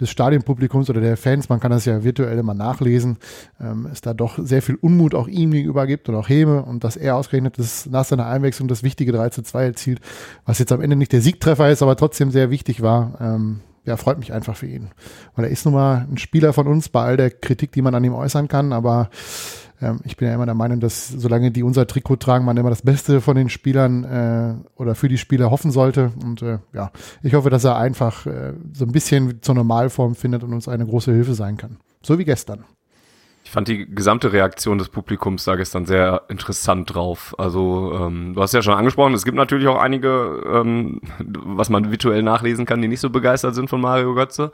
des 0.00 0.10
Stadionpublikums 0.10 0.88
oder 0.90 1.00
der 1.00 1.16
Fans, 1.16 1.48
man 1.48 1.60
kann 1.60 1.70
das 1.70 1.84
ja 1.84 2.02
virtuell 2.02 2.38
immer 2.38 2.54
nachlesen, 2.54 3.18
ähm, 3.60 3.88
es 3.92 4.00
da 4.00 4.14
doch 4.14 4.38
sehr 4.38 4.62
viel 4.62 4.76
Unmut 4.76 5.14
auch 5.14 5.28
ihm 5.28 5.50
gegenüber 5.50 5.86
gibt 5.86 6.08
und 6.08 6.14
auch 6.14 6.28
Heme 6.28 6.62
und 6.62 6.84
dass 6.84 6.96
er 6.96 7.16
ausgerechnet 7.16 7.58
das, 7.58 7.86
nach 7.86 8.04
seiner 8.04 8.26
Einwechslung 8.26 8.68
das 8.68 8.82
wichtige 8.82 9.12
3 9.12 9.30
zu 9.30 9.42
2 9.42 9.64
erzielt, 9.64 10.00
was 10.44 10.58
jetzt 10.58 10.72
am 10.72 10.80
Ende 10.80 10.96
nicht 10.96 11.12
der 11.12 11.20
Siegtreffer 11.20 11.70
ist, 11.70 11.82
aber 11.82 11.96
trotzdem 11.96 12.30
sehr 12.30 12.50
wichtig 12.50 12.82
war. 12.82 13.18
Ähm, 13.20 13.60
ja, 13.84 13.96
freut 13.96 14.18
mich 14.18 14.32
einfach 14.32 14.56
für 14.56 14.66
ihn. 14.66 14.90
Weil 15.34 15.46
er 15.46 15.50
ist 15.50 15.64
nun 15.64 15.74
mal 15.74 16.06
ein 16.10 16.18
Spieler 16.18 16.52
von 16.52 16.66
uns 16.66 16.88
bei 16.88 17.02
all 17.02 17.16
der 17.16 17.30
Kritik, 17.30 17.72
die 17.72 17.82
man 17.82 17.94
an 17.94 18.04
ihm 18.04 18.14
äußern 18.14 18.48
kann, 18.48 18.72
aber 18.72 19.08
ähm, 19.80 20.00
ich 20.04 20.16
bin 20.16 20.28
ja 20.28 20.34
immer 20.34 20.46
der 20.46 20.54
Meinung, 20.54 20.80
dass 20.80 21.08
solange 21.08 21.50
die 21.50 21.62
unser 21.62 21.86
Trikot 21.86 22.16
tragen, 22.16 22.44
man 22.44 22.56
immer 22.56 22.70
das 22.70 22.82
Beste 22.82 23.20
von 23.20 23.36
den 23.36 23.48
Spielern 23.48 24.04
äh, 24.04 24.54
oder 24.80 24.94
für 24.94 25.08
die 25.08 25.18
Spieler 25.18 25.50
hoffen 25.50 25.70
sollte. 25.70 26.12
Und 26.22 26.42
äh, 26.42 26.58
ja, 26.72 26.90
ich 27.22 27.34
hoffe, 27.34 27.50
dass 27.50 27.64
er 27.64 27.76
einfach 27.76 28.26
äh, 28.26 28.54
so 28.72 28.84
ein 28.84 28.92
bisschen 28.92 29.42
zur 29.42 29.54
Normalform 29.54 30.14
findet 30.14 30.44
und 30.44 30.52
uns 30.52 30.68
eine 30.68 30.86
große 30.86 31.12
Hilfe 31.12 31.34
sein 31.34 31.56
kann. 31.56 31.78
So 32.02 32.18
wie 32.18 32.24
gestern. 32.24 32.64
Ich 33.42 33.52
fand 33.52 33.68
die 33.68 33.86
gesamte 33.92 34.32
Reaktion 34.32 34.78
des 34.78 34.90
Publikums 34.90 35.44
da 35.44 35.56
gestern 35.56 35.86
sehr 35.86 36.22
interessant 36.28 36.94
drauf. 36.94 37.34
Also 37.38 37.92
ähm, 37.94 38.34
du 38.34 38.42
hast 38.42 38.54
ja 38.54 38.62
schon 38.62 38.74
angesprochen, 38.74 39.14
es 39.14 39.24
gibt 39.24 39.36
natürlich 39.36 39.66
auch 39.66 39.80
einige, 39.80 40.42
ähm, 40.46 41.00
was 41.18 41.70
man 41.70 41.90
virtuell 41.90 42.22
nachlesen 42.22 42.66
kann, 42.66 42.82
die 42.82 42.88
nicht 42.88 43.00
so 43.00 43.10
begeistert 43.10 43.54
sind 43.54 43.68
von 43.68 43.80
Mario 43.80 44.14
Götze. 44.14 44.52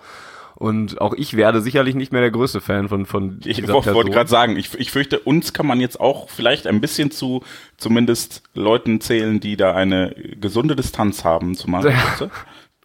Und 0.57 1.03
auch 1.03 1.13
ich 1.13 1.37
werde 1.37 1.61
sicherlich 1.61 1.95
nicht 1.95 2.13
mehr 2.13 2.23
der 2.23 2.31
größte 2.31 2.63
Fan 2.63 2.89
von, 2.89 3.05
von 3.05 3.41
Ich 3.45 3.67
wollte 3.69 4.11
gerade 4.11 4.31
sagen, 4.31 4.57
ich, 4.57 4.73
ich 4.75 4.91
fürchte, 4.91 5.19
uns 5.21 5.53
kann 5.53 5.67
man 5.67 5.81
jetzt 5.81 6.01
auch 6.01 6.31
vielleicht 6.31 6.67
ein 6.67 6.81
bisschen 6.81 7.11
zu 7.11 7.43
zumindest 7.77 8.43
Leuten 8.55 9.03
zählen, 9.03 9.39
die 9.39 9.59
da 9.59 9.75
eine 9.75 10.15
gesunde 10.41 10.75
Distanz 10.75 11.25
haben 11.25 11.55
zu 11.57 11.69
Götze. 11.93 12.31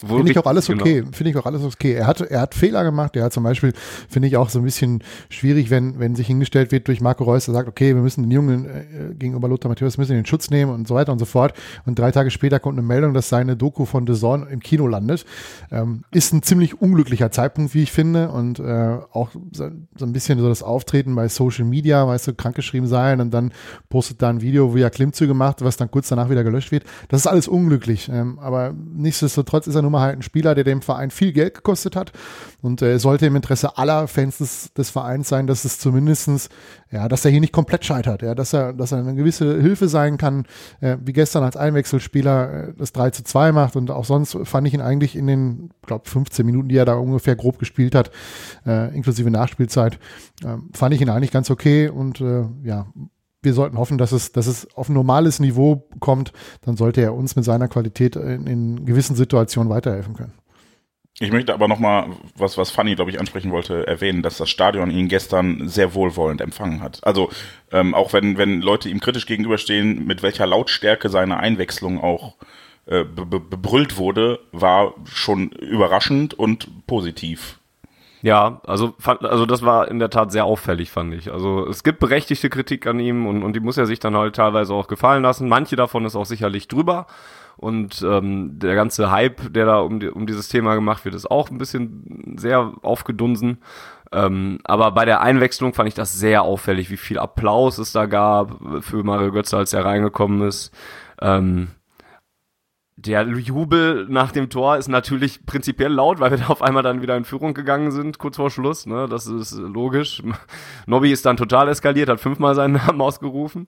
Finde 0.06 0.32
ich 0.32 0.38
auch 0.38 0.46
alles 0.46 0.68
genau. 0.68 0.82
okay. 0.82 1.02
Genau. 1.02 1.12
Finde 1.12 1.30
ich 1.32 1.38
auch 1.38 1.46
alles 1.46 1.64
okay. 1.64 1.94
Er 1.94 2.08
hat, 2.08 2.22
er 2.22 2.42
hat 2.42 2.56
Fehler 2.56 2.84
gemacht. 2.84 3.16
Er 3.16 3.26
hat 3.26 3.34
zum 3.34 3.44
Beispiel, 3.44 3.74
finde 4.10 4.28
ich 4.28 4.38
auch 4.38 4.50
so 4.50 4.60
ein 4.60 4.66
bisschen 4.66 5.04
schwierig, 5.30 5.70
wenn, 5.70 6.00
wenn 6.00 6.16
sich 6.16 6.28
hingestellt 6.28 6.72
wird 6.72 6.88
durch 6.88 7.02
Marco 7.02 7.24
Reus, 7.24 7.46
der 7.46 7.54
sagt, 7.54 7.68
okay, 7.68 7.96
wir 7.96 8.02
müssen 8.02 8.24
den 8.24 8.32
Jungen 8.32 8.66
äh, 8.66 9.14
gegenüber 9.14 9.48
Lothar 9.48 9.70
Matthäus 9.70 9.98
müssen 9.98 10.14
den 10.14 10.26
Schutz 10.26 10.50
nehmen 10.50 10.72
und 10.72 10.88
so 10.88 10.96
weiter 10.96 11.12
und 11.12 11.20
so 11.20 11.26
fort. 11.26 11.54
Und 11.86 12.00
drei 12.00 12.12
Tage 12.12 12.32
später 12.32 12.60
kommt 12.60 12.78
eine 12.78 12.88
Meldung, 12.88 13.14
dass 13.14 13.30
seine 13.30 13.56
Doku 13.56 13.86
von 13.86 14.08
Zone 14.12 14.48
im 14.50 14.60
Kino 14.60 14.88
landet. 14.88 15.26
Ähm, 15.72 16.04
ist 16.12 16.34
ein 16.34 16.42
ziemlich 16.42 16.82
unglücklicher 16.82 17.32
Zeitpunkt, 17.32 17.74
wie 17.74 17.84
ich 17.84 17.92
finde. 17.92 18.30
Und 18.30 18.60
äh, 18.60 18.98
auch 19.12 19.30
so, 19.52 19.70
so 19.96 20.06
ein 20.06 20.14
bisschen 20.14 20.40
so 20.40 20.50
das 20.50 20.64
Auftreten 20.64 21.16
bei 21.16 21.28
Social 21.28 21.66
Media, 21.66 22.08
weißt 22.08 22.28
du, 22.28 22.34
krankgeschrieben 22.34 22.88
sein 22.88 23.22
und 23.22 23.34
dann 23.34 23.54
postet 23.90 24.22
da 24.22 24.30
ein 24.30 24.42
Video, 24.42 24.74
wo 24.74 24.78
er 24.78 24.90
Klimmzüge 24.90 25.34
macht, 25.34 25.64
was 25.64 25.78
dann 25.78 25.92
kurz 25.92 26.10
danach 26.10 26.30
wieder 26.30 26.44
gelöscht 26.44 26.72
wird. 26.72 26.86
Das 27.10 27.22
ist 27.22 27.28
alles 27.28 27.48
unglücklich. 27.48 28.10
Ähm, 28.12 28.40
aber 28.40 28.74
nichtsdestotrotz 28.74 29.68
ist 29.68 29.76
er 29.76 29.82
nur 29.82 29.91
Nummer 29.92 30.02
halt 30.02 30.18
ein 30.18 30.22
Spieler, 30.22 30.56
der 30.56 30.64
dem 30.64 30.82
Verein 30.82 31.12
viel 31.12 31.34
Geld 31.34 31.56
gekostet 31.56 31.96
hat. 31.96 32.14
Und 32.62 32.82
äh, 32.82 32.98
sollte 33.00 33.26
im 33.26 33.36
Interesse 33.36 33.78
aller 33.78 34.08
Fans 34.08 34.38
des, 34.38 34.74
des 34.74 34.90
Vereins 34.90 35.28
sein, 35.28 35.48
dass 35.48 35.66
es 35.66 35.80
zumindestens, 35.80 36.50
ja, 36.92 37.08
dass 37.08 37.26
er 37.26 37.32
hier 37.32 37.42
nicht 37.42 37.54
komplett 37.54 37.84
scheitert, 37.84 38.22
ja, 38.22 38.36
dass 38.36 38.54
er, 38.54 38.74
dass 38.74 38.92
er 38.92 39.00
eine 39.00 39.16
gewisse 39.16 39.60
Hilfe 39.60 39.88
sein 39.88 40.18
kann, 40.18 40.46
äh, 40.80 40.98
wie 41.04 41.14
gestern 41.14 41.44
als 41.44 41.58
Einwechselspieler 41.58 42.70
äh, 42.70 42.74
das 42.78 42.94
3 42.94 43.10
zu 43.10 43.24
2 43.24 43.52
macht. 43.52 43.76
Und 43.76 43.92
auch 43.92 44.06
sonst 44.06 44.38
fand 44.44 44.68
ich 44.68 44.74
ihn 44.74 44.82
eigentlich 44.82 45.16
in 45.16 45.28
den, 45.28 45.72
glaube 45.86 46.08
15 46.08 46.46
Minuten, 46.46 46.70
die 46.70 46.78
er 46.78 46.86
da 46.86 46.94
ungefähr 46.94 47.36
grob 47.36 47.60
gespielt 47.60 47.96
hat, 47.96 48.12
äh, 48.66 48.96
inklusive 48.96 49.30
Nachspielzeit, 49.30 50.00
äh, 50.44 50.58
fand 50.74 50.94
ich 50.94 51.02
ihn 51.02 51.10
eigentlich 51.10 51.32
ganz 51.32 51.50
okay 51.50 51.90
und 51.90 52.22
äh, 52.22 52.46
ja, 52.64 52.88
wir 53.42 53.54
sollten 53.54 53.78
hoffen, 53.78 53.98
dass 53.98 54.12
es, 54.12 54.32
dass 54.32 54.48
es 54.48 54.74
auf 54.76 54.90
ein 54.90 54.94
normales 54.94 55.40
Niveau 55.40 55.88
kommt. 56.00 56.34
Dann 56.62 56.78
sollte 56.78 57.02
er 57.02 57.14
uns 57.14 57.36
mit 57.36 57.46
seiner 57.46 57.68
Qualität 57.68 58.16
in, 58.16 58.48
in 58.48 58.86
gewissen 58.86 59.16
Situationen 59.16 59.72
weiterhelfen 59.72 60.14
können. 60.14 60.34
Ich 61.20 61.32
möchte 61.32 61.54
aber 61.54 61.68
nochmal, 61.68 62.08
was, 62.36 62.58
was 62.58 62.72
Fanny, 62.72 62.96
glaube 62.96 63.12
ich, 63.12 63.20
ansprechen 63.20 63.52
wollte, 63.52 63.86
erwähnen, 63.86 64.24
dass 64.24 64.38
das 64.38 64.50
Stadion 64.50 64.90
ihn 64.90 65.08
gestern 65.08 65.68
sehr 65.68 65.94
wohlwollend 65.94 66.42
empfangen 66.42 66.82
hat. 66.82 67.00
Also 67.04 67.30
ähm, 67.72 67.94
auch 67.94 68.14
wenn, 68.14 68.38
wenn 68.40 68.62
Leute 68.62 68.90
ihm 68.90 69.00
kritisch 69.00 69.28
gegenüberstehen, 69.28 70.06
mit 70.08 70.24
welcher 70.24 70.48
Lautstärke 70.48 71.10
seine 71.10 71.38
Einwechslung 71.38 72.02
auch 72.02 72.38
äh, 72.88 73.04
bebrüllt 73.04 73.98
wurde, 73.98 74.40
war 74.52 74.96
schon 75.06 75.50
überraschend 75.52 76.34
und 76.34 76.88
positiv. 76.88 77.60
Ja, 78.22 78.62
also, 78.68 78.94
fand, 79.00 79.26
also 79.26 79.46
das 79.46 79.64
war 79.64 79.88
in 79.88 80.00
der 80.00 80.12
Tat 80.12 80.32
sehr 80.32 80.46
auffällig, 80.46 80.92
fand 80.92 81.14
ich. 81.14 81.32
Also 81.32 81.68
es 81.68 81.84
gibt 81.84 82.00
berechtigte 82.00 82.50
Kritik 82.50 82.86
an 82.86 83.00
ihm 83.00 83.26
und, 83.26 83.44
und 83.44 83.54
die 83.54 83.60
muss 83.60 83.78
er 83.78 83.88
sich 83.88 84.00
dann 84.00 84.16
halt 84.16 84.36
teilweise 84.36 84.74
auch 84.74 84.88
gefallen 84.88 85.24
lassen. 85.24 85.50
Manche 85.50 85.76
davon 85.76 86.06
ist 86.06 86.16
auch 86.16 86.26
sicherlich 86.26 86.68
drüber. 86.68 87.08
Und 87.58 88.02
ähm, 88.02 88.60
der 88.60 88.76
ganze 88.76 89.12
Hype, 89.12 89.54
der 89.54 89.66
da 89.66 89.80
um, 89.80 90.00
die, 90.00 90.10
um 90.10 90.26
dieses 90.26 90.50
Thema 90.50 90.76
gemacht 90.76 91.06
wird, 91.06 91.16
ist 91.16 91.30
auch 91.30 91.50
ein 91.50 91.58
bisschen 91.58 92.36
sehr 92.38 92.74
aufgedunsen. 92.82 93.60
Ähm, 94.12 94.60
aber 94.64 94.92
bei 94.92 95.06
der 95.06 95.22
Einwechslung 95.22 95.74
fand 95.74 95.88
ich 95.88 95.94
das 95.94 96.14
sehr 96.14 96.44
auffällig, 96.44 96.90
wie 96.90 96.98
viel 96.98 97.20
Applaus 97.20 97.78
es 97.78 97.92
da 97.92 98.06
gab 98.06 98.60
für 98.82 99.04
Mario 99.04 99.32
Götze, 99.32 99.58
als 99.58 99.74
er 99.74 99.86
reingekommen 99.86 100.48
ist. 100.48 100.74
Ähm, 101.22 101.70
der 102.98 103.24
Jubel 103.24 104.06
nach 104.10 104.32
dem 104.32 104.50
Tor 104.50 104.78
ist 104.78 104.88
natürlich 104.88 105.46
prinzipiell 105.46 105.92
laut, 105.92 106.20
weil 106.20 106.32
wir 106.32 106.38
da 106.38 106.48
auf 106.48 106.62
einmal 106.62 106.84
dann 106.84 107.02
wieder 107.02 107.18
in 107.18 107.24
Führung 107.24 107.54
gegangen 107.54 107.92
sind, 107.92 108.20
kurz 108.20 108.36
vor 108.36 108.52
Schluss. 108.52 108.86
Ne? 108.86 109.08
Das 109.10 109.28
ist 109.28 109.54
logisch. 109.54 110.22
Nobby 110.86 111.12
ist 111.12 111.26
dann 111.26 111.38
total 111.38 111.70
eskaliert, 111.70 112.10
hat 112.10 112.20
fünfmal 112.20 112.54
seinen 112.54 112.74
Namen 112.74 113.02
ausgerufen. 113.02 113.66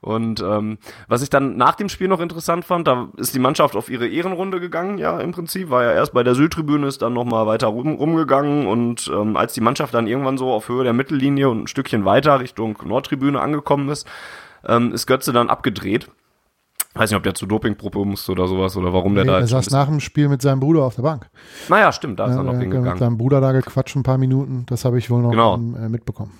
Und 0.00 0.40
ähm, 0.40 0.78
was 1.08 1.22
ich 1.22 1.30
dann 1.30 1.56
nach 1.56 1.74
dem 1.76 1.88
Spiel 1.88 2.08
noch 2.08 2.20
interessant 2.20 2.64
fand, 2.64 2.86
da 2.86 3.08
ist 3.16 3.34
die 3.34 3.38
Mannschaft 3.38 3.76
auf 3.76 3.88
ihre 3.88 4.08
Ehrenrunde 4.08 4.60
gegangen, 4.60 4.98
ja, 4.98 5.18
im 5.20 5.32
Prinzip. 5.32 5.70
War 5.70 5.84
ja 5.84 5.92
erst 5.92 6.12
bei 6.12 6.22
der 6.22 6.34
Südtribüne, 6.34 6.86
ist 6.86 7.02
dann 7.02 7.14
nochmal 7.14 7.46
weiter 7.46 7.68
rum, 7.68 7.94
rumgegangen. 7.94 8.66
Und 8.66 9.10
ähm, 9.14 9.36
als 9.36 9.54
die 9.54 9.62
Mannschaft 9.62 9.94
dann 9.94 10.06
irgendwann 10.06 10.38
so 10.38 10.52
auf 10.52 10.68
Höhe 10.68 10.84
der 10.84 10.92
Mittellinie 10.92 11.48
und 11.48 11.62
ein 11.62 11.66
Stückchen 11.66 12.04
weiter 12.04 12.40
Richtung 12.40 12.76
Nordtribüne 12.84 13.40
angekommen 13.40 13.88
ist, 13.88 14.06
ähm, 14.66 14.92
ist 14.92 15.06
Götze 15.06 15.32
dann 15.32 15.48
abgedreht 15.48 16.10
weiß 16.98 17.10
nicht, 17.10 17.16
ob 17.16 17.22
der 17.22 17.34
zu 17.34 17.46
Dopingprobe 17.46 18.04
musste 18.04 18.32
oder 18.32 18.46
sowas 18.48 18.76
oder 18.76 18.92
warum 18.92 19.14
nee, 19.14 19.24
der 19.24 19.32
da. 19.32 19.40
Er 19.40 19.46
saß 19.46 19.70
nach 19.70 19.86
dem 19.86 20.00
Spiel 20.00 20.28
mit 20.28 20.42
seinem 20.42 20.60
Bruder 20.60 20.84
auf 20.84 20.94
der 20.96 21.02
Bank. 21.02 21.28
Naja, 21.68 21.92
stimmt, 21.92 22.20
da 22.20 22.26
ist 22.26 22.32
ja, 22.32 22.38
er 22.38 22.44
noch 22.44 22.58
hingegangen. 22.58 22.90
Mit 22.90 22.98
seinem 22.98 23.18
Bruder 23.18 23.40
da 23.40 23.52
gequatscht 23.52 23.96
ein 23.96 24.02
paar 24.02 24.18
Minuten, 24.18 24.64
das 24.66 24.84
habe 24.84 24.98
ich 24.98 25.10
wohl 25.10 25.22
noch 25.22 25.30
genau. 25.30 25.56
äh, 25.56 25.88
mitbekommen. 25.88 26.32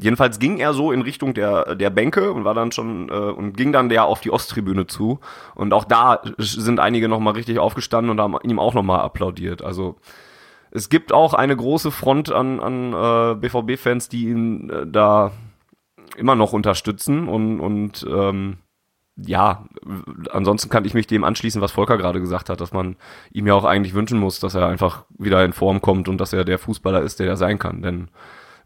Jedenfalls 0.00 0.38
ging 0.38 0.58
er 0.58 0.74
so 0.74 0.90
in 0.90 1.02
Richtung 1.02 1.32
der, 1.32 1.76
der 1.76 1.90
Bänke 1.90 2.32
und 2.32 2.44
war 2.44 2.54
dann 2.54 2.72
schon 2.72 3.08
äh, 3.08 3.12
und 3.12 3.56
ging 3.56 3.72
dann 3.72 3.88
der 3.88 4.04
auf 4.04 4.20
die 4.20 4.32
Osttribüne 4.32 4.86
zu. 4.86 5.20
Und 5.54 5.72
auch 5.72 5.84
da 5.84 6.22
sind 6.38 6.80
einige 6.80 7.08
nochmal 7.08 7.34
richtig 7.34 7.58
aufgestanden 7.58 8.10
und 8.10 8.20
haben 8.20 8.36
ihm 8.42 8.58
auch 8.58 8.74
nochmal 8.74 9.00
applaudiert. 9.00 9.62
Also 9.62 9.96
es 10.72 10.88
gibt 10.88 11.12
auch 11.12 11.34
eine 11.34 11.54
große 11.54 11.90
Front 11.90 12.32
an, 12.32 12.58
an 12.58 12.92
äh, 12.92 13.34
BVB-Fans, 13.36 14.08
die 14.08 14.28
ihn 14.28 14.70
äh, 14.70 14.86
da 14.86 15.32
immer 16.16 16.34
noch 16.34 16.52
unterstützen 16.52 17.28
und, 17.28 17.60
und 17.60 18.06
ähm, 18.10 18.56
ja, 19.16 19.66
ansonsten 20.30 20.70
kann 20.70 20.84
ich 20.84 20.94
mich 20.94 21.06
dem 21.06 21.24
anschließen, 21.24 21.60
was 21.60 21.72
Volker 21.72 21.98
gerade 21.98 22.20
gesagt 22.20 22.48
hat, 22.48 22.60
dass 22.60 22.72
man 22.72 22.96
ihm 23.32 23.46
ja 23.46 23.54
auch 23.54 23.64
eigentlich 23.64 23.94
wünschen 23.94 24.18
muss, 24.18 24.40
dass 24.40 24.54
er 24.54 24.68
einfach 24.68 25.04
wieder 25.18 25.44
in 25.44 25.52
Form 25.52 25.82
kommt 25.82 26.08
und 26.08 26.18
dass 26.18 26.32
er 26.32 26.44
der 26.44 26.58
Fußballer 26.58 27.02
ist, 27.02 27.20
der 27.20 27.26
er 27.26 27.36
sein 27.36 27.58
kann. 27.58 27.82
Denn 27.82 28.08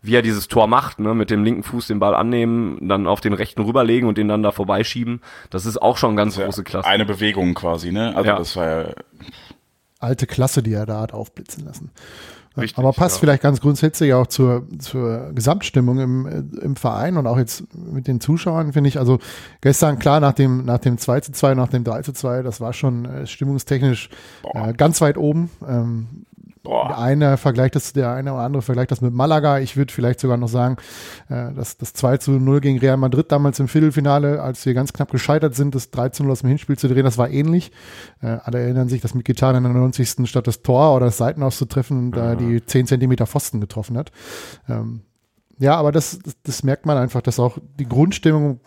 wie 0.02 0.14
er 0.14 0.22
dieses 0.22 0.46
Tor 0.46 0.68
macht, 0.68 1.00
ne, 1.00 1.14
mit 1.14 1.30
dem 1.30 1.42
linken 1.42 1.64
Fuß 1.64 1.88
den 1.88 1.98
Ball 1.98 2.14
annehmen, 2.14 2.88
dann 2.88 3.08
auf 3.08 3.20
den 3.20 3.32
rechten 3.32 3.62
rüberlegen 3.62 4.08
und 4.08 4.18
den 4.18 4.28
dann 4.28 4.42
da 4.42 4.52
vorbeischieben, 4.52 5.20
das 5.50 5.66
ist 5.66 5.82
auch 5.82 5.96
schon 5.96 6.14
ganz 6.14 6.38
große 6.38 6.62
Klasse. 6.62 6.88
Eine 6.88 7.04
Bewegung 7.04 7.54
quasi, 7.54 7.90
ne? 7.90 8.14
Also 8.14 8.28
ja. 8.28 8.38
das 8.38 8.56
war 8.56 8.66
ja 8.66 8.94
alte 9.98 10.26
Klasse, 10.26 10.62
die 10.62 10.72
er 10.72 10.86
da 10.86 11.00
hat 11.00 11.12
aufblitzen 11.12 11.64
lassen. 11.64 11.90
Richtig, 12.56 12.78
Aber 12.78 12.92
passt 12.92 13.16
ja. 13.16 13.20
vielleicht 13.20 13.42
ganz 13.42 13.60
grundsätzlich 13.60 14.14
auch 14.14 14.26
zur, 14.26 14.66
zur 14.78 15.32
Gesamtstimmung 15.34 15.98
im, 15.98 16.50
im 16.60 16.76
Verein 16.76 17.16
und 17.16 17.26
auch 17.26 17.38
jetzt 17.38 17.64
mit 17.74 18.06
den 18.06 18.20
Zuschauern, 18.20 18.72
finde 18.72 18.88
ich. 18.88 18.98
Also 18.98 19.18
gestern 19.60 19.98
klar 19.98 20.20
nach 20.20 20.32
dem, 20.32 20.64
nach 20.64 20.78
dem 20.78 20.96
2 20.96 21.20
zu 21.20 21.32
2, 21.32 21.54
nach 21.54 21.68
dem 21.68 21.84
3 21.84 22.02
zu 22.02 22.12
2, 22.12 22.42
das 22.42 22.60
war 22.60 22.72
schon 22.72 23.04
äh, 23.04 23.26
stimmungstechnisch 23.26 24.08
äh, 24.54 24.72
ganz 24.72 25.00
weit 25.00 25.18
oben. 25.18 25.50
Ähm, 25.66 26.26
Boah. 26.66 26.88
Der 26.88 26.98
eine 26.98 27.36
vergleicht 27.36 27.76
das, 27.76 27.92
der 27.92 28.12
eine 28.12 28.32
oder 28.32 28.42
andere 28.42 28.60
vergleicht 28.60 28.90
das 28.90 29.00
mit 29.00 29.14
Malaga. 29.14 29.60
Ich 29.60 29.76
würde 29.76 29.92
vielleicht 29.92 30.18
sogar 30.18 30.36
noch 30.36 30.48
sagen, 30.48 30.76
äh, 31.28 31.52
dass 31.52 31.76
das 31.76 31.92
2 31.92 32.16
zu 32.16 32.32
0 32.32 32.60
gegen 32.60 32.78
Real 32.80 32.96
Madrid 32.96 33.30
damals 33.30 33.60
im 33.60 33.68
Viertelfinale, 33.68 34.42
als 34.42 34.66
wir 34.66 34.74
ganz 34.74 34.92
knapp 34.92 35.12
gescheitert 35.12 35.54
sind, 35.54 35.76
das 35.76 35.92
3 35.92 36.08
zu 36.08 36.24
0 36.24 36.32
aus 36.32 36.40
dem 36.40 36.48
Hinspiel 36.48 36.76
zu 36.76 36.88
drehen, 36.88 37.04
das 37.04 37.18
war 37.18 37.30
ähnlich. 37.30 37.70
Äh, 38.20 38.38
alle 38.42 38.58
erinnern 38.58 38.88
sich, 38.88 39.00
dass 39.00 39.14
Mkhitaryan 39.14 39.64
in 39.64 39.72
der 39.72 39.80
90. 39.80 40.28
statt 40.28 40.48
das 40.48 40.62
Tor 40.62 40.96
oder 40.96 41.06
das 41.06 41.18
Seiten 41.18 41.44
auszutreffen, 41.44 42.10
da 42.10 42.34
mhm. 42.34 42.38
die 42.38 42.66
10 42.66 42.88
Zentimeter 42.88 43.28
Pfosten 43.28 43.60
getroffen 43.60 43.96
hat. 43.96 44.10
Ähm, 44.68 45.02
ja, 45.58 45.76
aber 45.76 45.92
das, 45.92 46.18
das, 46.18 46.34
das 46.42 46.62
merkt 46.64 46.84
man 46.84 46.98
einfach, 46.98 47.22
dass 47.22 47.38
auch 47.38 47.58
die 47.78 47.88
Grundstimmung 47.88 48.58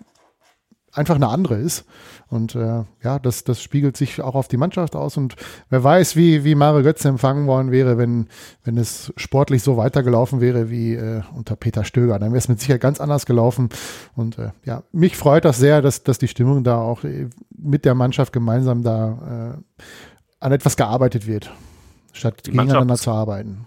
einfach 0.93 1.15
eine 1.15 1.27
andere 1.27 1.55
ist. 1.55 1.85
Und 2.29 2.55
äh, 2.55 2.83
ja, 3.03 3.19
das, 3.19 3.43
das 3.43 3.61
spiegelt 3.61 3.97
sich 3.97 4.21
auch 4.21 4.35
auf 4.35 4.47
die 4.47 4.57
Mannschaft 4.57 4.95
aus. 4.95 5.17
Und 5.17 5.35
wer 5.69 5.83
weiß, 5.83 6.15
wie, 6.15 6.43
wie 6.43 6.55
Mario 6.55 6.83
Götze 6.83 7.07
empfangen 7.07 7.47
worden 7.47 7.71
wäre, 7.71 7.97
wenn, 7.97 8.27
wenn 8.63 8.77
es 8.77 9.11
sportlich 9.17 9.63
so 9.63 9.77
weitergelaufen 9.77 10.39
wäre 10.39 10.69
wie 10.69 10.93
äh, 10.93 11.21
unter 11.35 11.55
Peter 11.55 11.83
Stöger. 11.83 12.19
Dann 12.19 12.29
wäre 12.29 12.37
es 12.37 12.47
mit 12.47 12.59
Sicherheit 12.59 12.81
ganz 12.81 13.01
anders 13.01 13.25
gelaufen. 13.25 13.69
Und 14.15 14.37
äh, 14.37 14.51
ja, 14.63 14.83
mich 14.91 15.17
freut 15.17 15.43
das 15.45 15.57
sehr, 15.57 15.81
dass, 15.81 16.03
dass 16.03 16.19
die 16.19 16.27
Stimmung 16.27 16.63
da 16.63 16.77
auch 16.77 17.03
äh, 17.03 17.29
mit 17.57 17.85
der 17.85 17.95
Mannschaft 17.95 18.31
gemeinsam 18.31 18.83
da 18.83 19.55
äh, 19.57 19.83
an 20.39 20.51
etwas 20.51 20.77
gearbeitet 20.77 21.25
wird, 21.25 21.51
statt 22.13 22.45
die 22.45 22.51
gegeneinander 22.51 22.95
zu 22.95 23.11
arbeiten 23.11 23.65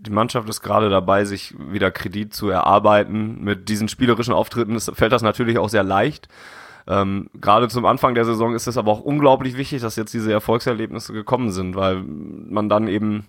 die 0.00 0.10
Mannschaft 0.10 0.48
ist 0.48 0.62
gerade 0.62 0.88
dabei, 0.88 1.24
sich 1.24 1.54
wieder 1.58 1.90
Kredit 1.90 2.32
zu 2.32 2.48
erarbeiten. 2.48 3.42
Mit 3.44 3.68
diesen 3.68 3.88
spielerischen 3.88 4.32
Auftritten 4.32 4.80
fällt 4.80 5.12
das 5.12 5.22
natürlich 5.22 5.58
auch 5.58 5.68
sehr 5.68 5.82
leicht. 5.82 6.28
Ähm, 6.86 7.28
gerade 7.40 7.68
zum 7.68 7.84
Anfang 7.86 8.14
der 8.14 8.24
Saison 8.24 8.54
ist 8.54 8.66
es 8.66 8.76
aber 8.76 8.90
auch 8.90 9.00
unglaublich 9.00 9.56
wichtig, 9.56 9.82
dass 9.82 9.96
jetzt 9.96 10.14
diese 10.14 10.32
Erfolgserlebnisse 10.32 11.12
gekommen 11.12 11.50
sind, 11.50 11.76
weil 11.76 12.02
man 12.02 12.68
dann 12.68 12.88
eben, 12.88 13.26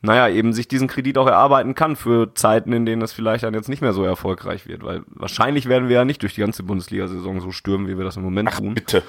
naja, 0.00 0.28
eben 0.28 0.52
sich 0.52 0.68
diesen 0.68 0.88
Kredit 0.88 1.18
auch 1.18 1.26
erarbeiten 1.26 1.74
kann 1.74 1.96
für 1.96 2.34
Zeiten, 2.34 2.72
in 2.72 2.86
denen 2.86 3.02
es 3.02 3.12
vielleicht 3.12 3.44
dann 3.44 3.54
jetzt 3.54 3.68
nicht 3.68 3.82
mehr 3.82 3.92
so 3.92 4.04
erfolgreich 4.04 4.66
wird, 4.66 4.84
weil 4.84 5.02
wahrscheinlich 5.08 5.68
werden 5.68 5.88
wir 5.88 5.96
ja 5.96 6.04
nicht 6.04 6.22
durch 6.22 6.34
die 6.34 6.40
ganze 6.40 6.62
Bundesliga-Saison 6.62 7.40
so 7.40 7.52
stürmen, 7.52 7.88
wie 7.88 7.98
wir 7.98 8.04
das 8.04 8.16
im 8.16 8.22
Moment 8.22 8.50
Ach, 8.52 8.58
tun. 8.58 8.74
Bitte. 8.74 9.02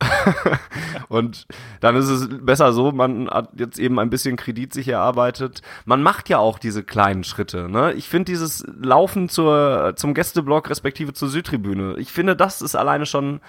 und 1.08 1.46
dann 1.80 1.96
ist 1.96 2.08
es 2.08 2.28
besser 2.40 2.72
so, 2.72 2.92
man 2.92 3.28
hat 3.28 3.50
jetzt 3.56 3.78
eben 3.78 3.98
ein 3.98 4.10
bisschen 4.10 4.36
Kredit 4.36 4.72
sich 4.72 4.88
erarbeitet. 4.88 5.62
Man 5.86 6.02
macht 6.02 6.28
ja 6.28 6.38
auch 6.38 6.58
diese 6.58 6.84
kleinen 6.84 7.24
Schritte. 7.24 7.68
Ne? 7.68 7.92
Ich 7.94 8.08
finde 8.08 8.26
dieses 8.26 8.64
Laufen 8.80 9.28
zur, 9.28 9.94
zum 9.96 10.14
Gästeblock 10.14 10.70
respektive 10.70 11.12
zur 11.12 11.28
Südtribüne, 11.28 11.96
ich 11.98 12.12
finde, 12.12 12.36
das 12.36 12.62
ist 12.62 12.76
alleine 12.76 13.06
schon 13.06 13.40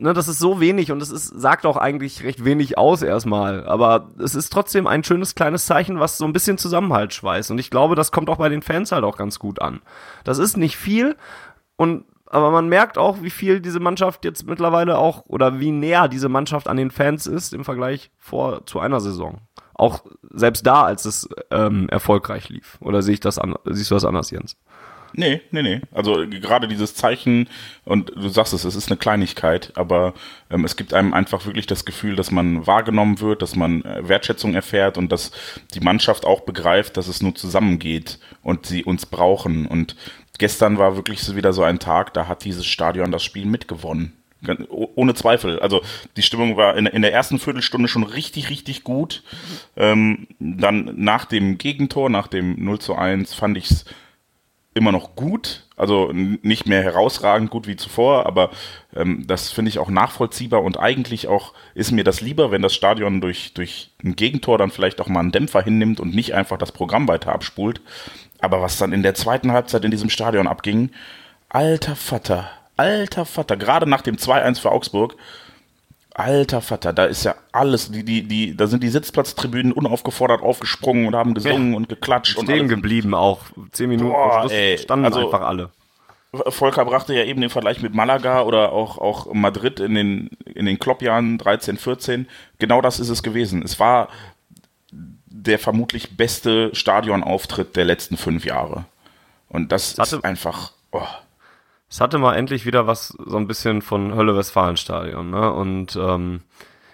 ne, 0.00 0.12
das 0.12 0.28
ist 0.28 0.38
so 0.38 0.60
wenig 0.60 0.92
und 0.92 1.02
es 1.02 1.10
ist, 1.10 1.26
sagt 1.26 1.66
auch 1.66 1.76
eigentlich 1.76 2.24
recht 2.24 2.44
wenig 2.44 2.78
aus 2.78 3.02
erstmal. 3.02 3.66
Aber 3.66 4.08
es 4.18 4.34
ist 4.34 4.52
trotzdem 4.52 4.86
ein 4.86 5.04
schönes 5.04 5.34
kleines 5.34 5.66
Zeichen, 5.66 6.00
was 6.00 6.18
so 6.18 6.24
ein 6.24 6.32
bisschen 6.32 6.58
Zusammenhalt 6.58 7.12
schweißt. 7.12 7.50
Und 7.50 7.58
ich 7.58 7.70
glaube, 7.70 7.94
das 7.94 8.12
kommt 8.12 8.30
auch 8.30 8.38
bei 8.38 8.48
den 8.48 8.62
Fans 8.62 8.92
halt 8.92 9.04
auch 9.04 9.16
ganz 9.16 9.38
gut 9.38 9.60
an. 9.60 9.80
Das 10.24 10.38
ist 10.38 10.56
nicht 10.56 10.76
viel 10.76 11.16
und 11.76 12.04
aber 12.30 12.50
man 12.50 12.68
merkt 12.68 12.96
auch, 12.96 13.22
wie 13.22 13.30
viel 13.30 13.60
diese 13.60 13.80
Mannschaft 13.80 14.24
jetzt 14.24 14.46
mittlerweile 14.46 14.98
auch 14.98 15.26
oder 15.26 15.58
wie 15.58 15.72
näher 15.72 16.08
diese 16.08 16.28
Mannschaft 16.28 16.68
an 16.68 16.76
den 16.76 16.90
Fans 16.90 17.26
ist 17.26 17.52
im 17.52 17.64
Vergleich 17.64 18.10
vor 18.18 18.64
zu 18.66 18.78
einer 18.78 19.00
Saison. 19.00 19.40
Auch 19.74 20.04
selbst 20.30 20.66
da, 20.66 20.84
als 20.84 21.04
es 21.06 21.28
ähm, 21.50 21.88
erfolgreich 21.88 22.48
lief. 22.48 22.78
Oder 22.80 23.02
sehe 23.02 23.14
ich 23.14 23.20
das 23.20 23.38
an, 23.38 23.54
siehst 23.64 23.90
du 23.90 23.96
das 23.96 24.04
anders, 24.04 24.30
Jens? 24.30 24.56
Nee, 25.12 25.40
nee, 25.50 25.62
nee. 25.62 25.80
Also 25.90 26.24
gerade 26.28 26.68
dieses 26.68 26.94
Zeichen, 26.94 27.48
und 27.84 28.12
du 28.14 28.28
sagst 28.28 28.52
es, 28.52 28.64
es 28.64 28.76
ist 28.76 28.88
eine 28.88 28.96
Kleinigkeit, 28.96 29.72
aber 29.74 30.14
ähm, 30.50 30.64
es 30.64 30.76
gibt 30.76 30.94
einem 30.94 31.14
einfach 31.14 31.46
wirklich 31.46 31.66
das 31.66 31.84
Gefühl, 31.84 32.14
dass 32.14 32.30
man 32.30 32.66
wahrgenommen 32.66 33.20
wird, 33.20 33.42
dass 33.42 33.56
man 33.56 33.82
äh, 33.84 34.08
Wertschätzung 34.08 34.54
erfährt 34.54 34.98
und 34.98 35.10
dass 35.10 35.32
die 35.74 35.80
Mannschaft 35.80 36.24
auch 36.24 36.42
begreift, 36.42 36.96
dass 36.96 37.08
es 37.08 37.22
nur 37.22 37.34
zusammengeht 37.34 38.20
und 38.42 38.66
sie 38.66 38.84
uns 38.84 39.06
brauchen. 39.06 39.66
Und 39.66 39.96
gestern 40.40 40.78
war 40.78 40.96
wirklich 40.96 41.36
wieder 41.36 41.52
so 41.52 41.62
ein 41.62 41.78
Tag, 41.78 42.12
da 42.14 42.26
hat 42.26 42.44
dieses 42.44 42.66
Stadion 42.66 43.12
das 43.12 43.22
Spiel 43.22 43.46
mitgewonnen. 43.46 44.14
Ohne 44.70 45.12
Zweifel. 45.12 45.60
Also 45.60 45.82
die 46.16 46.22
Stimmung 46.22 46.56
war 46.56 46.74
in, 46.76 46.86
in 46.86 47.02
der 47.02 47.12
ersten 47.12 47.38
Viertelstunde 47.38 47.88
schon 47.88 48.04
richtig, 48.04 48.48
richtig 48.48 48.82
gut. 48.82 49.22
Ähm, 49.76 50.26
dann 50.38 50.94
nach 50.96 51.26
dem 51.26 51.58
Gegentor, 51.58 52.08
nach 52.08 52.26
dem 52.26 52.64
0 52.64 52.78
zu 52.78 52.94
1, 52.94 53.34
fand 53.34 53.58
ich 53.58 53.70
es 53.70 53.84
immer 54.72 54.92
noch 54.92 55.14
gut, 55.14 55.66
also 55.76 56.10
nicht 56.12 56.66
mehr 56.66 56.82
herausragend 56.82 57.50
gut 57.50 57.66
wie 57.66 57.76
zuvor, 57.76 58.24
aber 58.26 58.50
ähm, 58.94 59.26
das 59.26 59.50
finde 59.50 59.68
ich 59.68 59.78
auch 59.78 59.90
nachvollziehbar 59.90 60.62
und 60.62 60.78
eigentlich 60.78 61.26
auch 61.26 61.52
ist 61.74 61.90
mir 61.90 62.04
das 62.04 62.20
lieber, 62.20 62.50
wenn 62.52 62.62
das 62.62 62.72
Stadion 62.72 63.20
durch, 63.20 63.52
durch 63.52 63.90
ein 64.02 64.14
Gegentor 64.14 64.58
dann 64.58 64.70
vielleicht 64.70 65.00
auch 65.00 65.08
mal 65.08 65.20
einen 65.20 65.32
Dämpfer 65.32 65.62
hinnimmt 65.62 65.98
und 65.98 66.14
nicht 66.14 66.34
einfach 66.34 66.56
das 66.56 66.72
Programm 66.72 67.08
weiter 67.08 67.32
abspult. 67.32 67.82
Aber 68.40 68.62
was 68.62 68.78
dann 68.78 68.92
in 68.92 69.02
der 69.02 69.14
zweiten 69.14 69.52
Halbzeit 69.52 69.84
in 69.84 69.90
diesem 69.90 70.10
Stadion 70.10 70.46
abging, 70.46 70.90
alter 71.48 71.96
Vater, 71.96 72.50
alter 72.76 73.26
Vater, 73.26 73.56
gerade 73.56 73.88
nach 73.88 74.02
dem 74.02 74.16
2-1 74.16 74.60
für 74.60 74.70
Augsburg, 74.72 75.16
Alter 76.12 76.60
Vater, 76.60 76.92
da 76.92 77.04
ist 77.04 77.24
ja 77.24 77.34
alles, 77.52 77.90
die, 77.90 78.04
die, 78.04 78.22
die, 78.22 78.56
da 78.56 78.66
sind 78.66 78.82
die 78.82 78.88
Sitzplatztribünen 78.88 79.72
unaufgefordert 79.72 80.42
aufgesprungen 80.42 81.06
und 81.06 81.14
haben 81.14 81.34
gesungen 81.34 81.70
ja. 81.70 81.76
und 81.76 81.88
geklatscht. 81.88 82.38
Stehen 82.38 82.62
und 82.62 82.68
geblieben 82.68 83.14
auch. 83.14 83.40
Zehn 83.72 83.88
Minuten 83.88 84.10
Boah, 84.10 84.50
ey, 84.50 84.76
standen 84.76 85.06
also, 85.06 85.20
einfach 85.20 85.42
alle. 85.42 85.70
Volker 86.32 86.84
brachte 86.84 87.14
ja 87.14 87.24
eben 87.24 87.40
den 87.40 87.50
Vergleich 87.50 87.80
mit 87.80 87.94
Malaga 87.94 88.42
oder 88.42 88.72
auch, 88.72 88.98
auch 88.98 89.32
Madrid 89.32 89.80
in 89.80 89.94
den, 89.94 90.30
in 90.44 90.66
den 90.66 90.78
Kloppjahren 90.78 91.38
13, 91.38 91.76
14. 91.76 92.28
Genau 92.58 92.80
das 92.80 93.00
ist 93.00 93.08
es 93.08 93.22
gewesen. 93.22 93.62
Es 93.62 93.80
war 93.80 94.08
der 95.46 95.58
vermutlich 95.58 96.16
beste 96.16 96.74
Stadionauftritt 96.74 97.76
der 97.76 97.84
letzten 97.84 98.16
fünf 98.16 98.44
Jahre. 98.44 98.84
Und 99.48 99.72
das 99.72 99.94
ist 99.98 100.24
einfach, 100.24 100.72
oh. 100.92 101.06
Es 101.88 102.00
hatte 102.00 102.18
mal 102.18 102.36
endlich 102.36 102.66
wieder 102.66 102.86
was 102.86 103.08
so 103.08 103.36
ein 103.36 103.48
bisschen 103.48 103.82
von 103.82 104.14
Hölle 104.14 104.36
Westfalenstadion, 104.36 105.30
ne? 105.30 105.52
Und 105.52 105.96
ähm, 105.96 106.42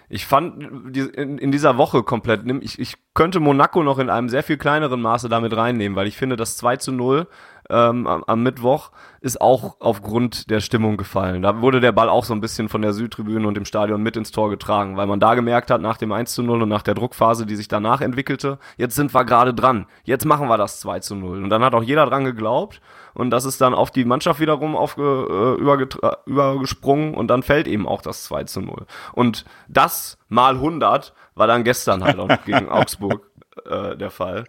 ich 0.09 0.25
fand 0.25 0.95
in, 0.95 1.37
in 1.37 1.51
dieser 1.51 1.77
Woche 1.77 2.01
komplett, 2.01 2.41
ich, 2.61 2.79
ich 2.79 2.95
könnte 3.13 3.39
Monaco 3.39 3.83
noch 3.83 3.99
in 3.99 4.09
einem 4.09 4.29
sehr 4.29 4.41
viel 4.41 4.57
kleineren 4.57 5.01
Maße 5.01 5.27
damit 5.29 5.55
reinnehmen, 5.55 5.95
weil 5.95 6.07
ich 6.07 6.17
finde, 6.17 6.35
das 6.35 6.57
2 6.57 6.77
zu 6.77 6.91
0 6.91 7.27
ähm, 7.69 8.07
am, 8.07 8.23
am, 8.25 8.43
Mittwoch 8.43 8.91
ist 9.19 9.41
auch 9.41 9.77
aufgrund 9.79 10.49
der 10.49 10.59
Stimmung 10.61 10.97
gefallen. 10.97 11.41
Da 11.41 11.61
wurde 11.61 11.79
der 11.79 11.91
Ball 11.91 12.09
auch 12.09 12.23
so 12.23 12.33
ein 12.33 12.41
bisschen 12.41 12.69
von 12.69 12.81
der 12.81 12.93
Südtribüne 12.93 13.47
und 13.47 13.55
dem 13.55 13.65
Stadion 13.65 14.01
mit 14.01 14.15
ins 14.15 14.31
Tor 14.31 14.49
getragen, 14.49 14.95
weil 14.95 15.07
man 15.07 15.19
da 15.19 15.35
gemerkt 15.35 15.69
hat, 15.71 15.81
nach 15.81 15.97
dem 15.97 16.11
1 16.11 16.33
zu 16.33 16.43
0 16.43 16.63
und 16.63 16.69
nach 16.69 16.81
der 16.81 16.93
Druckphase, 16.93 17.45
die 17.45 17.55
sich 17.55 17.67
danach 17.67 18.01
entwickelte, 18.01 18.57
jetzt 18.77 18.95
sind 18.95 19.13
wir 19.13 19.25
gerade 19.25 19.53
dran. 19.53 19.85
Jetzt 20.03 20.25
machen 20.25 20.47
wir 20.47 20.57
das 20.57 20.79
2 20.79 20.99
zu 20.99 21.15
0. 21.15 21.43
Und 21.43 21.49
dann 21.49 21.63
hat 21.63 21.73
auch 21.73 21.83
jeder 21.83 22.05
dran 22.05 22.23
geglaubt 22.23 22.81
und 23.13 23.31
das 23.31 23.45
ist 23.45 23.59
dann 23.59 23.73
auf 23.73 23.91
die 23.91 24.05
Mannschaft 24.05 24.39
wiederum 24.39 24.75
aufge, 24.75 25.57
äh, 25.59 26.29
übergesprungen 26.29 27.15
und 27.15 27.27
dann 27.27 27.43
fällt 27.43 27.67
eben 27.67 27.87
auch 27.87 28.01
das 28.01 28.23
2 28.25 28.43
zu 28.45 28.61
0. 28.61 28.85
Und 29.13 29.45
das 29.67 30.17
mal 30.29 30.55
100 30.55 31.13
war 31.35 31.47
dann 31.47 31.63
gestern 31.63 32.03
halt 32.03 32.19
auch 32.19 32.27
noch 32.27 32.45
gegen 32.45 32.69
Augsburg 32.69 33.29
äh, 33.65 33.95
der 33.97 34.11
Fall. 34.11 34.45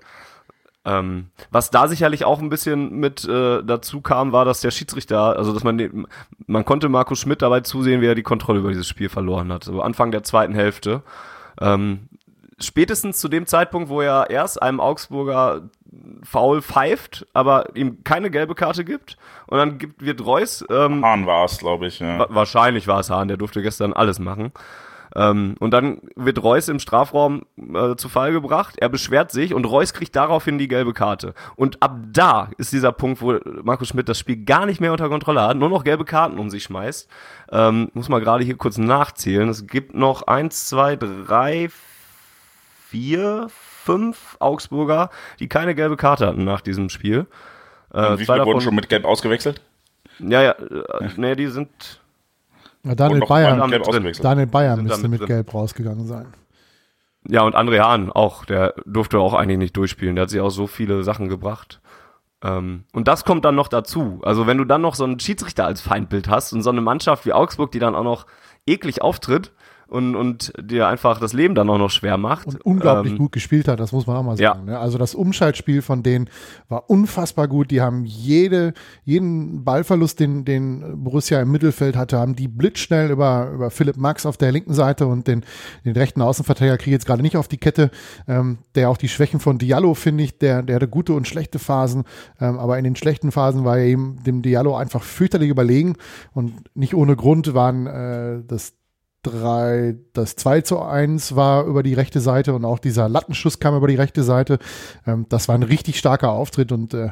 Ähm, 0.89 1.27
was 1.51 1.71
da 1.71 1.87
sicherlich 1.87 2.25
auch 2.25 2.41
ein 2.41 2.49
bisschen 2.49 2.99
mit 2.99 3.25
äh, 3.29 3.63
dazu 3.63 4.01
kam, 4.01 4.33
war, 4.33 4.47
dass 4.47 4.63
der 4.63 4.71
Schiedsrichter, 4.71 5.37
also 5.37 5.53
dass 5.53 5.63
man 5.63 6.07
man 6.47 6.65
konnte 6.65 6.89
Markus 6.89 7.21
Schmidt 7.21 7.43
dabei 7.43 7.61
zusehen, 7.61 8.01
wie 8.01 8.07
er 8.07 8.15
die 8.15 8.23
Kontrolle 8.23 8.61
über 8.61 8.71
dieses 8.71 8.89
Spiel 8.89 9.11
verloren 9.11 9.53
hat. 9.53 9.65
So 9.65 9.83
Anfang 9.83 10.13
der 10.13 10.23
zweiten 10.23 10.55
Hälfte. 10.55 11.03
Ähm, 11.61 12.09
spätestens 12.59 13.19
zu 13.19 13.29
dem 13.29 13.47
Zeitpunkt, 13.47 13.91
wo 13.91 14.01
er 14.01 14.31
erst 14.31 14.63
einem 14.63 14.81
Augsburger 14.81 15.69
faul 16.23 16.63
pfeift, 16.63 17.27
aber 17.35 17.77
ihm 17.77 18.03
keine 18.05 18.31
gelbe 18.31 18.55
Karte 18.55 18.85
gibt. 18.85 19.19
Und 19.47 19.59
dann 19.59 19.79
gibt, 19.79 20.03
wird 20.03 20.25
Reus. 20.25 20.65
Ähm, 20.71 21.05
Hahn 21.05 21.27
war 21.27 21.45
es, 21.45 21.59
glaube 21.59 21.87
ich. 21.87 21.99
Ja. 22.01 22.27
Wahrscheinlich 22.31 22.87
war 22.87 23.01
es 23.01 23.11
Hahn, 23.11 23.29
der 23.29 23.37
durfte 23.37 23.63
gestern 23.63 23.93
alles 23.93 24.19
machen. 24.19 24.53
Ähm, 25.17 25.57
und 25.59 25.73
dann 25.73 26.01
wird 26.17 26.43
Reus 26.43 26.69
im 26.69 26.79
Strafraum 26.79 27.47
äh, 27.57 27.97
zu 27.97 28.09
Fall 28.09 28.33
gebracht. 28.33 28.77
Er 28.79 28.89
beschwert 28.89 29.31
sich 29.31 29.55
und 29.55 29.65
Reus 29.65 29.93
kriegt 29.93 30.15
daraufhin 30.17 30.59
die 30.59 30.69
gelbe 30.69 30.93
Karte. 30.93 31.35
Und 31.57 31.83
ab 31.83 31.99
da 32.13 32.51
ist 32.59 32.73
dieser 32.73 32.93
Punkt, 32.93 33.23
wo 33.23 33.39
Markus 33.63 33.89
Schmidt 33.89 34.09
das 34.09 34.19
Spiel 34.19 34.45
gar 34.45 34.67
nicht 34.67 34.81
mehr 34.81 34.93
unter 34.93 35.09
Kontrolle 35.09 35.43
hat, 35.43 35.57
nur 35.57 35.69
noch 35.69 35.85
gelbe 35.85 36.05
Karten 36.05 36.39
um 36.39 36.51
sich 36.51 36.65
schmeißt. 36.65 37.09
Ähm, 37.51 37.91
muss 37.95 38.09
man 38.09 38.23
gerade 38.23 38.45
hier 38.45 38.57
kurz 38.57 38.79
nachzählen. 38.79 39.49
Es 39.49 39.67
gibt 39.67 39.95
noch 39.95 40.27
eins, 40.27 40.69
zwei, 40.69 40.97
drei, 40.97 41.69
vier, 42.89 43.49
fünf 43.49 44.37
Augsburger, 44.39 45.11
die 45.41 45.49
keine 45.49 45.75
gelbe 45.75 45.97
Karte 45.97 46.27
hatten 46.27 46.45
nach 46.45 46.61
diesem 46.61 46.91
Spiel. 46.91 47.27
Äh, 47.93 48.19
wie 48.19 48.27
viele 48.27 48.45
wurden 48.45 48.61
schon 48.61 48.75
mit 48.75 48.89
Gelb 48.89 49.05
ausgewechselt? 49.05 49.63
Ja, 50.19 50.43
ja, 50.43 50.51
äh, 50.53 51.09
nee, 51.17 51.35
die 51.37 51.47
sind. 51.47 52.01
Ja, 52.85 52.95
Daniel 52.95 53.21
Bayern, 53.27 53.59
Daniel 54.23 54.47
Bayern 54.47 54.83
müsste 54.85 55.09
mit 55.09 55.21
drin. 55.21 55.29
Gelb 55.29 55.53
rausgegangen 55.53 56.07
sein. 56.07 56.27
Ja, 57.29 57.43
und 57.43 57.55
André 57.55 57.81
Hahn 57.81 58.11
auch, 58.11 58.45
der 58.45 58.75
durfte 58.87 59.19
auch 59.19 59.35
eigentlich 59.35 59.59
nicht 59.59 59.77
durchspielen. 59.77 60.15
Der 60.15 60.23
hat 60.23 60.31
sich 60.31 60.41
auch 60.41 60.51
so 60.51 60.67
viele 60.67 61.03
Sachen 61.03 61.29
gebracht. 61.29 61.81
Ähm, 62.43 62.85
und 62.93 63.09
das 63.09 63.25
kommt 63.25 63.45
dann 63.45 63.57
noch 63.57 63.69
dazu. 63.69 64.21
Also, 64.23 64.47
wenn 64.47 64.59
du 64.59 64.65
dann 64.65 64.81
noch 64.81 64.95
so 64.95 65.05
einen 65.05 65.19
Schiedsrichter 65.19 65.67
als 65.67 65.81
Feindbild 65.81 66.29
hast 66.29 66.53
und 66.53 66.63
so 66.63 66.71
eine 66.71 66.81
Mannschaft 66.81 67.27
wie 67.27 67.33
Augsburg, 67.33 67.73
die 67.73 67.81
dann 67.81 67.95
auch 67.95 68.05
noch 68.05 68.27
eklig 68.67 69.03
auftritt, 69.03 69.53
und, 69.89 70.15
und 70.15 70.53
dir 70.61 70.87
einfach 70.87 71.19
das 71.19 71.33
Leben 71.33 71.55
dann 71.55 71.71
auch 71.71 71.79
noch 71.79 71.91
schwer 71.91 72.19
macht. 72.19 72.47
Und 72.47 72.61
unglaublich 72.65 73.13
ähm, 73.13 73.19
gut 73.19 73.33
gespielt 73.33 73.69
hat, 73.69 73.81
das 73.81 73.93
muss 73.93 74.07
man 74.07 74.17
auch 74.17 74.23
mal 74.23 74.37
sagen. 74.37 74.67
Ja. 74.67 74.73
Ne? 74.73 74.79
Also 74.79 74.99
das 74.99 75.15
Umschaltspiel 75.15 75.81
von 75.81 76.03
denen 76.03 76.29
war 76.69 76.91
unfassbar 76.91 77.49
gut. 77.49 77.71
Die 77.71 77.81
haben 77.81 78.05
jede, 78.05 78.75
jeden 79.05 79.65
Ballverlust, 79.65 80.21
den, 80.21 80.45
den 80.45 81.03
Borussia 81.03 81.41
im 81.41 81.51
Mittelfeld 81.51 81.97
hatte, 81.97 82.19
haben 82.19 82.37
die 82.37 82.49
blitzschnell 82.49 83.11
über, 83.11 83.51
über 83.55 83.71
Philipp 83.71 83.97
Max 83.97 84.27
auf 84.27 84.37
der 84.37 84.53
linken 84.53 84.75
Seite 84.75 85.07
und 85.07 85.27
den, 85.27 85.43
den 85.87 85.95
rechten 85.95 86.21
Außenverteidiger 86.21 86.77
kriege 86.77 86.91
ich 86.91 86.95
jetzt 86.95 87.07
gerade 87.07 87.23
nicht 87.23 87.39
auf 87.39 87.49
die 87.49 87.59
Kette, 87.59 87.91
ähm, 88.27 88.59
der 88.75 88.91
auch 88.91 88.99
die 88.99 89.09
Schwächen 89.09 89.41
von 89.41 89.57
Diallo, 89.57 89.95
finde 89.95 90.25
ich, 90.25 90.39
der, 90.39 90.63
der 90.63 90.77
hatte 90.77 90.89
gute 90.89 91.15
und 91.15 91.27
schlechte 91.27 91.59
Phasen, 91.59 92.05
ähm, 92.41 92.59
aber 92.59 92.77
in 92.77 92.85
den 92.85 92.97
schlechten 92.97 93.33
Phasen 93.33 93.65
war 93.65 93.79
er 93.79 93.87
eben 93.87 94.23
dem 94.23 94.43
Diallo 94.43 94.77
einfach 94.77 95.03
fürchterlich 95.03 95.49
überlegen 95.49 95.97
und 96.35 96.53
nicht 96.77 96.95
ohne 96.95 97.17
Grund 97.17 97.55
waren 97.55 97.87
äh, 97.87 98.43
das 98.47 98.75
3, 99.23 99.97
das 100.13 100.37
2 100.37 100.61
zu 100.61 100.81
1 100.81 101.35
war 101.35 101.65
über 101.65 101.83
die 101.83 101.95
rechte 101.95 102.21
Seite 102.21 102.55
und 102.55 102.65
auch 102.65 102.79
dieser 102.79 103.09
Lattenschuss 103.09 103.59
kam 103.59 103.77
über 103.77 103.89
die 103.89 103.97
rechte 103.97 104.23
Seite. 104.23 104.59
Ähm, 105.07 105.27
das 105.29 105.49
war 105.49 105.55
ein 105.55 105.63
richtig 105.65 105.99
starker 105.99 106.31
Auftritt 106.31 106.73
und 106.73 106.95
äh, 106.95 107.11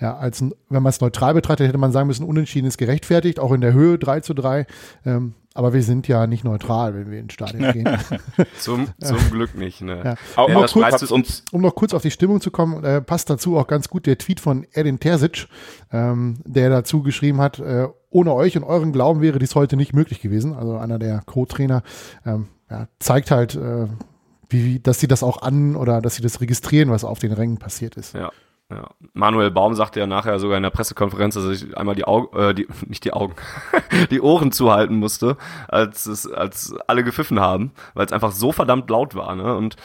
ja, 0.00 0.16
als, 0.16 0.42
wenn 0.42 0.82
man 0.82 0.90
es 0.90 1.00
neutral 1.00 1.34
betrachtet, 1.34 1.68
hätte 1.68 1.78
man 1.78 1.92
sagen 1.92 2.08
müssen, 2.08 2.26
unentschieden 2.26 2.66
ist 2.66 2.76
gerechtfertigt, 2.76 3.40
auch 3.40 3.52
in 3.52 3.62
der 3.62 3.72
Höhe 3.72 3.98
3 3.98 4.20
zu 4.20 4.34
3. 4.34 4.66
Ähm, 5.06 5.34
aber 5.56 5.72
wir 5.72 5.82
sind 5.82 6.06
ja 6.06 6.26
nicht 6.26 6.44
neutral, 6.44 6.94
wenn 6.94 7.10
wir 7.10 7.18
ins 7.18 7.32
Stadion 7.32 7.72
gehen. 7.72 7.88
zum, 8.58 8.88
zum 9.00 9.30
Glück 9.30 9.54
nicht. 9.54 9.80
Ne? 9.80 10.16
Ja. 10.36 10.44
Um, 10.44 10.52
noch 10.52 10.70
kurz, 10.70 11.10
um, 11.10 11.62
noch 11.62 11.74
kurz, 11.74 11.94
auf 11.94 12.02
die 12.02 12.10
Stimmung 12.10 12.42
zu 12.42 12.50
kommen, 12.50 12.84
äh, 12.84 13.00
passt 13.00 13.30
dazu 13.30 13.56
auch 13.56 13.66
ganz 13.66 13.88
gut 13.88 14.04
der 14.04 14.18
Tweet 14.18 14.38
von 14.38 14.66
Edin 14.72 15.00
Terzic, 15.00 15.48
ähm, 15.90 16.40
der 16.44 16.68
dazu 16.68 17.02
geschrieben 17.02 17.40
hat, 17.40 17.58
äh, 17.58 17.88
ohne 18.16 18.32
euch 18.32 18.56
und 18.56 18.64
euren 18.64 18.92
Glauben 18.92 19.20
wäre 19.20 19.38
dies 19.38 19.54
heute 19.54 19.76
nicht 19.76 19.92
möglich 19.92 20.22
gewesen. 20.22 20.54
Also 20.54 20.78
einer 20.78 20.98
der 20.98 21.20
Co-Trainer 21.26 21.82
ähm, 22.24 22.48
ja, 22.70 22.88
zeigt 22.98 23.30
halt, 23.30 23.56
äh, 23.56 23.88
wie, 24.48 24.80
dass 24.80 25.00
sie 25.00 25.06
das 25.06 25.22
auch 25.22 25.42
an 25.42 25.76
oder 25.76 26.00
dass 26.00 26.14
sie 26.14 26.22
das 26.22 26.40
registrieren, 26.40 26.90
was 26.90 27.04
auf 27.04 27.18
den 27.18 27.32
Rängen 27.32 27.58
passiert 27.58 27.96
ist. 27.96 28.14
Ja. 28.14 28.30
Ja. 28.70 28.88
Manuel 29.12 29.52
Baum 29.52 29.74
sagte 29.74 30.00
ja 30.00 30.08
nachher 30.08 30.40
sogar 30.40 30.56
in 30.56 30.62
der 30.62 30.70
Pressekonferenz, 30.70 31.34
dass 31.34 31.44
sich 31.44 31.76
einmal 31.76 31.94
die 31.94 32.04
Augen, 32.04 32.36
äh, 32.36 32.54
die, 32.54 32.66
nicht 32.86 33.04
die 33.04 33.12
Augen, 33.12 33.34
die 34.10 34.22
Ohren 34.22 34.50
zuhalten 34.50 34.96
musste, 34.96 35.36
als 35.68 36.06
es, 36.06 36.28
als 36.28 36.74
alle 36.86 37.04
gepfiffen 37.04 37.38
haben, 37.38 37.72
weil 37.92 38.06
es 38.06 38.12
einfach 38.12 38.32
so 38.32 38.50
verdammt 38.50 38.88
laut 38.88 39.14
war. 39.14 39.36
Ne? 39.36 39.54
Und 39.54 39.76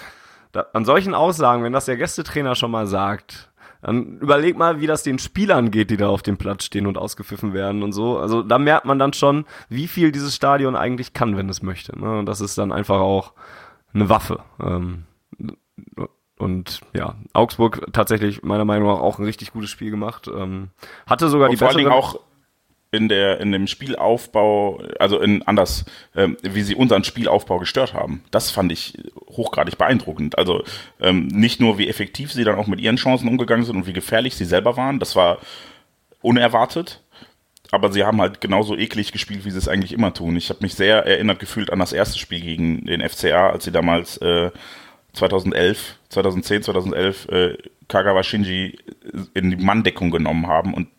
da, 0.54 0.68
an 0.74 0.86
solchen 0.86 1.14
Aussagen, 1.14 1.64
wenn 1.64 1.74
das 1.74 1.86
der 1.86 1.98
Gästetrainer 1.98 2.56
schon 2.56 2.72
mal 2.72 2.88
sagt, 2.88 3.51
Dann 3.82 4.20
überleg 4.20 4.58
mal, 4.58 4.80
wie 4.80 4.88
das 4.88 5.04
den 5.04 5.20
Spielern 5.20 5.72
geht, 5.72 5.90
die 5.90 5.98
da 5.98 6.10
auf 6.10 6.22
dem 6.22 6.38
Platz 6.38 6.66
stehen 6.66 6.86
und 6.86 6.98
ausgepfiffen 6.98 7.54
werden 7.54 7.82
und 7.84 7.94
so. 7.94 8.18
Also 8.18 8.44
da 8.44 8.60
merkt 8.60 8.86
man 8.86 9.00
dann 9.00 9.14
schon, 9.14 9.46
wie 9.70 9.88
viel 9.88 10.12
dieses 10.12 10.36
Stadion 10.36 10.76
eigentlich 10.76 11.14
kann, 11.14 11.36
wenn 11.38 11.50
es 11.50 11.64
möchte. 11.64 12.00
Ne? 12.00 12.20
Und 12.20 12.26
das 12.28 12.42
ist 12.42 12.58
dann 12.58 12.72
einfach 12.72 13.00
auch 13.00 13.34
eine 13.94 14.10
Waffe. 14.10 14.40
Ähm, 14.62 15.06
und 16.38 16.82
ja, 16.94 17.16
Augsburg 17.34 17.88
tatsächlich 17.94 18.44
meiner 18.44 18.66
Meinung 18.66 18.90
nach 18.90 19.00
auch 19.00 19.20
ein 19.20 19.26
richtig 19.26 19.54
gutes 19.54 19.70
Spiel 19.70 19.92
gemacht. 19.92 20.28
Ähm, 20.28 20.70
hatte 21.08 21.30
sogar 21.30 21.50
und 21.50 21.54
die 21.54 21.58
vor 21.58 21.70
allen 21.70 21.78
Dingen 21.78 21.92
auch 21.92 22.20
in 22.92 23.08
der 23.08 23.40
in 23.40 23.52
dem 23.52 23.68
Spielaufbau, 23.68 24.82
also 25.00 25.20
in 25.20 25.44
anders, 25.44 25.86
ähm, 26.16 26.38
wie 26.42 26.62
sie 26.62 26.76
unseren 26.76 27.04
Spielaufbau 27.06 27.58
gestört 27.60 27.94
haben. 27.94 28.24
Das 28.32 28.52
fand 28.52 28.72
ich 28.72 28.98
hochgradig 29.30 29.78
beeindruckend. 29.78 30.38
Also 30.38 30.64
ähm, 31.00 31.28
nicht 31.28 31.62
nur 31.62 31.78
wie 31.78 31.88
effektiv 31.88 32.34
sie 32.34 32.44
dann 32.44 32.58
auch 32.58 32.68
mit 32.68 32.82
ihren 32.82 32.98
Chancen 32.98 33.30
umgegangen 33.30 33.66
sind 33.66 33.78
und 33.78 33.88
wie 33.88 33.94
gefährlich 33.94 34.36
sie 34.36 34.46
selber 34.46 34.76
waren. 34.76 35.00
Das 35.00 35.16
war 35.16 35.40
unerwartet. 36.22 37.02
Aber 37.74 37.90
sie 37.94 38.04
haben 38.04 38.20
halt 38.20 38.42
genauso 38.42 38.76
eklig 38.78 39.14
gespielt, 39.14 39.46
wie 39.46 39.52
sie 39.52 39.58
es 39.58 39.70
eigentlich 39.70 39.94
immer 39.94 40.14
tun. 40.14 40.36
Ich 40.36 40.50
habe 40.50 40.60
mich 40.62 40.76
sehr 40.76 41.06
erinnert 41.06 41.40
gefühlt 41.40 41.72
an 41.72 41.80
das 41.80 41.94
erste 41.94 42.20
Spiel 42.20 42.42
gegen 42.42 42.86
den 42.86 43.08
FCA, 43.08 43.52
als 43.52 43.64
sie 43.64 43.72
damals 43.72 44.18
äh, 44.18 44.52
2011, 45.14 45.96
2010, 46.10 46.64
2011 46.64 47.30
äh, 47.30 47.58
Kagawa 47.88 48.24
Shinji 48.24 48.78
in 49.34 49.52
die 49.52 49.58
Manndeckung 49.58 50.12
genommen 50.12 50.48
haben 50.48 50.74
und 50.74 50.90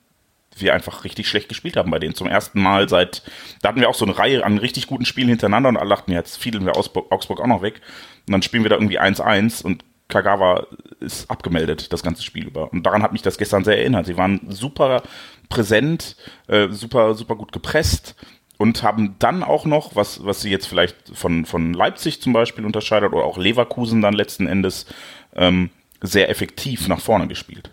wir 0.56 0.74
einfach 0.74 1.04
richtig 1.04 1.28
schlecht 1.28 1.48
gespielt 1.48 1.76
haben 1.76 1.90
bei 1.90 1.98
denen. 1.98 2.14
Zum 2.14 2.26
ersten 2.26 2.60
Mal 2.60 2.88
seit, 2.88 3.22
da 3.60 3.68
hatten 3.70 3.80
wir 3.80 3.88
auch 3.88 3.94
so 3.94 4.04
eine 4.04 4.18
Reihe 4.18 4.44
an 4.44 4.58
richtig 4.58 4.86
guten 4.86 5.04
Spielen 5.04 5.28
hintereinander 5.28 5.68
und 5.68 5.76
alle 5.76 5.90
dachten, 5.90 6.12
jetzt 6.12 6.36
fielen 6.36 6.64
wir 6.64 6.76
Augsburg 6.76 7.40
auch 7.40 7.46
noch 7.46 7.62
weg. 7.62 7.80
Und 8.26 8.32
dann 8.32 8.42
spielen 8.42 8.62
wir 8.62 8.70
da 8.70 8.76
irgendwie 8.76 9.00
1-1 9.00 9.62
und 9.62 9.84
Kagawa 10.08 10.66
ist 11.00 11.30
abgemeldet, 11.30 11.92
das 11.92 12.02
ganze 12.02 12.22
Spiel 12.22 12.46
über. 12.46 12.70
Und 12.72 12.84
daran 12.84 13.02
hat 13.02 13.12
mich 13.12 13.22
das 13.22 13.38
gestern 13.38 13.64
sehr 13.64 13.78
erinnert. 13.78 14.06
Sie 14.06 14.18
waren 14.18 14.40
super 14.50 15.02
präsent, 15.48 16.16
äh, 16.48 16.68
super, 16.68 17.14
super 17.14 17.34
gut 17.34 17.52
gepresst 17.52 18.14
und 18.62 18.84
haben 18.84 19.16
dann 19.18 19.42
auch 19.42 19.64
noch, 19.64 19.96
was, 19.96 20.24
was 20.24 20.40
sie 20.40 20.50
jetzt 20.50 20.66
vielleicht 20.66 20.96
von, 21.14 21.46
von 21.46 21.72
Leipzig 21.72 22.22
zum 22.22 22.32
Beispiel 22.32 22.64
unterscheidet 22.64 23.12
oder 23.12 23.24
auch 23.24 23.36
Leverkusen 23.36 24.02
dann 24.02 24.14
letzten 24.14 24.46
Endes, 24.46 24.86
ähm, 25.34 25.70
sehr 26.00 26.30
effektiv 26.30 26.86
nach 26.86 27.00
vorne 27.00 27.26
gespielt. 27.26 27.71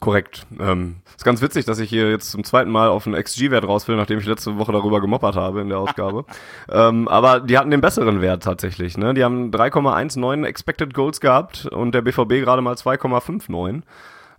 Korrekt. 0.00 0.46
Ähm, 0.58 0.96
ist 1.16 1.24
ganz 1.24 1.40
witzig, 1.40 1.64
dass 1.64 1.78
ich 1.78 1.88
hier 1.88 2.10
jetzt 2.10 2.30
zum 2.30 2.44
zweiten 2.44 2.70
Mal 2.70 2.88
auf 2.88 3.06
einen 3.06 3.20
XG-Wert 3.22 3.66
raus 3.66 3.86
will, 3.88 3.96
nachdem 3.96 4.18
ich 4.18 4.26
letzte 4.26 4.58
Woche 4.58 4.72
darüber 4.72 5.00
gemoppert 5.00 5.36
habe 5.36 5.60
in 5.60 5.68
der 5.68 5.78
Ausgabe. 5.78 6.24
ähm, 6.68 7.08
aber 7.08 7.40
die 7.40 7.56
hatten 7.56 7.70
den 7.70 7.80
besseren 7.80 8.20
Wert 8.20 8.42
tatsächlich. 8.42 8.98
Ne? 8.98 9.14
Die 9.14 9.24
haben 9.24 9.50
3,19 9.50 10.44
Expected 10.44 10.94
Goals 10.94 11.20
gehabt 11.20 11.66
und 11.66 11.94
der 11.94 12.02
BVB 12.02 12.44
gerade 12.44 12.60
mal 12.60 12.74
2,59. 12.74 13.82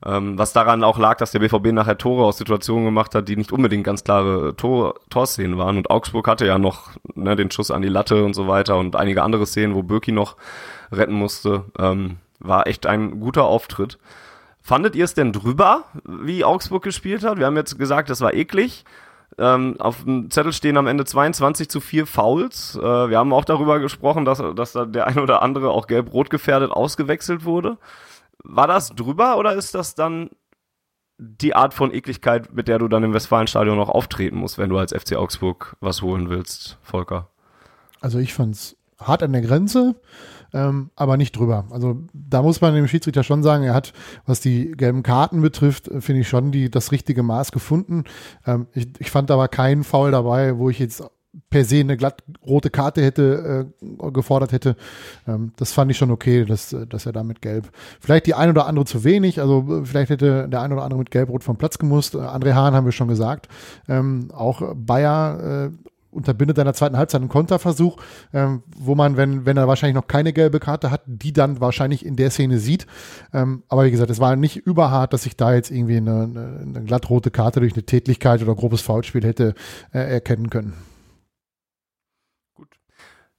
Ähm, 0.06 0.38
was 0.38 0.54
daran 0.54 0.84
auch 0.84 1.00
lag, 1.00 1.18
dass 1.18 1.32
der 1.32 1.40
BVB 1.40 1.72
nachher 1.72 1.98
Tore 1.98 2.26
aus 2.26 2.38
Situationen 2.38 2.86
gemacht 2.86 3.16
hat, 3.16 3.28
die 3.28 3.38
nicht 3.38 3.52
unbedingt 3.52 3.86
ganz 3.86 4.04
klare 4.04 4.56
Tor 4.56 4.96
Torszenen 5.10 5.58
waren. 5.58 5.78
Und 5.78 5.90
Augsburg 5.90 6.28
hatte 6.28 6.46
ja 6.46 6.58
noch 6.60 6.92
ne, 7.16 7.36
den 7.36 7.50
Schuss 7.50 7.72
an 7.72 7.82
die 7.82 7.88
Latte 7.88 8.24
und 8.24 8.34
so 8.34 8.48
weiter 8.48 8.78
und 8.78 8.96
einige 8.96 9.24
andere 9.24 9.46
Szenen, 9.48 9.74
wo 9.74 9.82
Birki 9.82 10.12
noch 10.12 10.36
retten 10.92 11.14
musste. 11.14 11.64
Ähm, 11.80 12.18
war 12.40 12.68
echt 12.68 12.86
ein 12.86 13.20
guter 13.20 13.46
Auftritt. 13.46 13.98
Fandet 14.66 14.96
ihr 14.96 15.06
es 15.06 15.14
denn 15.14 15.32
drüber, 15.32 15.84
wie 16.06 16.44
Augsburg 16.44 16.82
gespielt 16.82 17.24
hat? 17.24 17.38
Wir 17.38 17.46
haben 17.46 17.56
jetzt 17.56 17.78
gesagt, 17.78 18.10
das 18.10 18.22
war 18.22 18.34
eklig. 18.34 18.84
Ähm, 19.38 19.76
auf 19.78 20.06
dem 20.06 20.32
Zettel 20.32 20.54
stehen 20.54 20.76
am 20.78 20.88
Ende 20.88 21.06
22 21.06 21.70
zu 21.70 21.80
4 21.80 22.08
Fouls. 22.08 22.76
Äh, 22.76 22.82
wir 22.82 23.20
haben 23.20 23.32
auch 23.32 23.46
darüber 23.46 23.78
gesprochen, 23.78 24.26
dass, 24.26 24.42
dass 24.56 24.72
da 24.72 24.86
der 24.86 25.06
ein 25.06 25.20
oder 25.20 25.44
andere 25.44 25.70
auch 25.70 25.86
gelb-rot 25.86 26.32
gefährdet 26.32 26.72
ausgewechselt 26.72 27.46
wurde. 27.46 27.78
War 28.44 28.66
das 28.66 28.90
drüber 28.90 29.38
oder 29.38 29.54
ist 29.54 29.76
das 29.76 29.94
dann 29.94 30.32
die 31.20 31.54
Art 31.54 31.76
von 31.76 31.94
Ekligkeit, 31.94 32.52
mit 32.52 32.68
der 32.68 32.80
du 32.80 32.88
dann 32.88 33.04
im 33.04 33.14
Westfalenstadion 33.14 33.78
noch 33.78 33.90
auftreten 33.90 34.38
musst, 34.38 34.58
wenn 34.58 34.72
du 34.72 34.80
als 34.80 34.94
FC 34.94 35.16
Augsburg 35.16 35.76
was 35.80 36.02
holen 36.02 36.32
willst, 36.32 36.80
Volker? 36.82 37.30
Also 38.02 38.18
ich 38.18 38.34
fand's 38.34 38.78
hart 39.00 39.22
an 39.22 39.34
der 39.34 39.44
Grenze 39.44 39.94
ähm, 40.56 40.90
aber 40.96 41.18
nicht 41.18 41.38
drüber. 41.38 41.66
Also 41.70 41.98
da 42.14 42.42
muss 42.42 42.62
man 42.62 42.74
dem 42.74 42.88
Schiedsrichter 42.88 43.24
schon 43.24 43.44
sagen, 43.44 43.64
er 43.64 43.74
hat, 43.74 43.92
was 44.26 44.40
die 44.40 44.72
gelben 44.72 45.04
Karten 45.04 45.42
betrifft, 45.42 45.90
äh, 45.90 46.00
finde 46.00 46.22
ich 46.22 46.30
schon 46.30 46.52
die, 46.52 46.72
das 46.72 46.92
richtige 46.92 47.24
Maß 47.24 47.52
gefunden. 47.52 48.06
Ähm, 48.48 48.68
ich, 48.74 48.88
ich 49.00 49.12
fand 49.12 49.30
aber 49.32 49.50
keinen 49.50 49.84
Foul 49.84 50.12
dabei, 50.12 50.58
wo 50.58 50.70
ich 50.70 50.80
jetzt 50.80 51.04
per 51.50 51.66
se 51.66 51.82
eine 51.82 51.98
glatt 51.98 52.24
rote 52.46 52.70
Karte 52.70 53.04
hätte 53.04 53.68
äh, 53.82 54.12
gefordert 54.12 54.54
hätte. 54.54 54.78
Ähm, 55.28 55.52
das 55.58 55.74
fand 55.74 55.92
ich 55.92 55.98
schon 55.98 56.12
okay, 56.12 56.46
dass, 56.46 56.74
dass 56.88 57.06
er 57.06 57.12
da 57.12 57.24
mit 57.24 57.42
Gelb. 57.42 57.70
Vielleicht 58.00 58.26
die 58.26 58.34
ein 58.34 58.50
oder 58.50 58.66
andere 58.66 58.86
zu 58.86 59.04
wenig, 59.04 59.42
also 59.42 59.82
äh, 59.82 59.86
vielleicht 59.86 60.10
hätte 60.10 60.48
der 60.48 60.62
ein 60.62 60.72
oder 60.72 60.84
andere 60.84 61.00
mit 61.00 61.12
Gelb-Rot 61.12 61.44
vom 61.44 61.58
Platz 61.58 61.78
gemusst. 61.78 62.16
Äh, 62.16 62.20
André 62.20 62.54
Hahn 62.54 62.74
haben 62.74 62.86
wir 62.86 62.94
schon 62.94 63.10
gesagt. 63.10 63.50
Ähm, 63.90 64.30
auch 64.34 64.62
Bayer 64.74 65.66
äh, 65.66 65.92
unterbindet 66.16 66.58
in 66.58 66.66
der 66.66 66.74
zweiten 66.74 66.98
Halbzeit 66.98 67.22
einen 67.22 67.30
Konterversuch, 67.30 67.98
ähm, 68.34 68.64
wo 68.76 68.96
man, 68.96 69.18
wenn, 69.18 69.46
wenn 69.46 69.58
er 69.58 69.68
wahrscheinlich 69.68 69.96
noch 69.96 70.08
keine 70.08 70.34
gelbe 70.34 70.60
Karte 70.60 70.92
hat, 70.92 71.02
die 71.06 71.34
dann 71.34 71.60
wahrscheinlich 71.60 72.06
in 72.06 72.16
der 72.16 72.32
Szene 72.32 72.60
sieht. 72.60 72.88
Ähm, 73.34 73.64
aber 73.68 73.86
wie 73.86 73.92
gesagt, 73.92 74.10
es 74.10 74.20
war 74.20 74.36
nicht 74.36 74.58
überhart, 74.58 75.14
dass 75.14 75.26
ich 75.26 75.36
da 75.36 75.54
jetzt 75.54 75.72
irgendwie 75.72 75.98
eine, 75.98 76.24
eine, 76.24 76.60
eine 76.62 76.84
glattrote 76.84 77.32
Karte 77.32 77.60
durch 77.60 77.74
eine 77.74 77.84
Tätlichkeit 77.84 78.42
oder 78.42 78.56
grobes 78.56 78.82
Foulspiel 78.82 79.24
hätte 79.24 79.54
äh, 79.94 80.00
erkennen 80.00 80.50
können. 80.50 80.74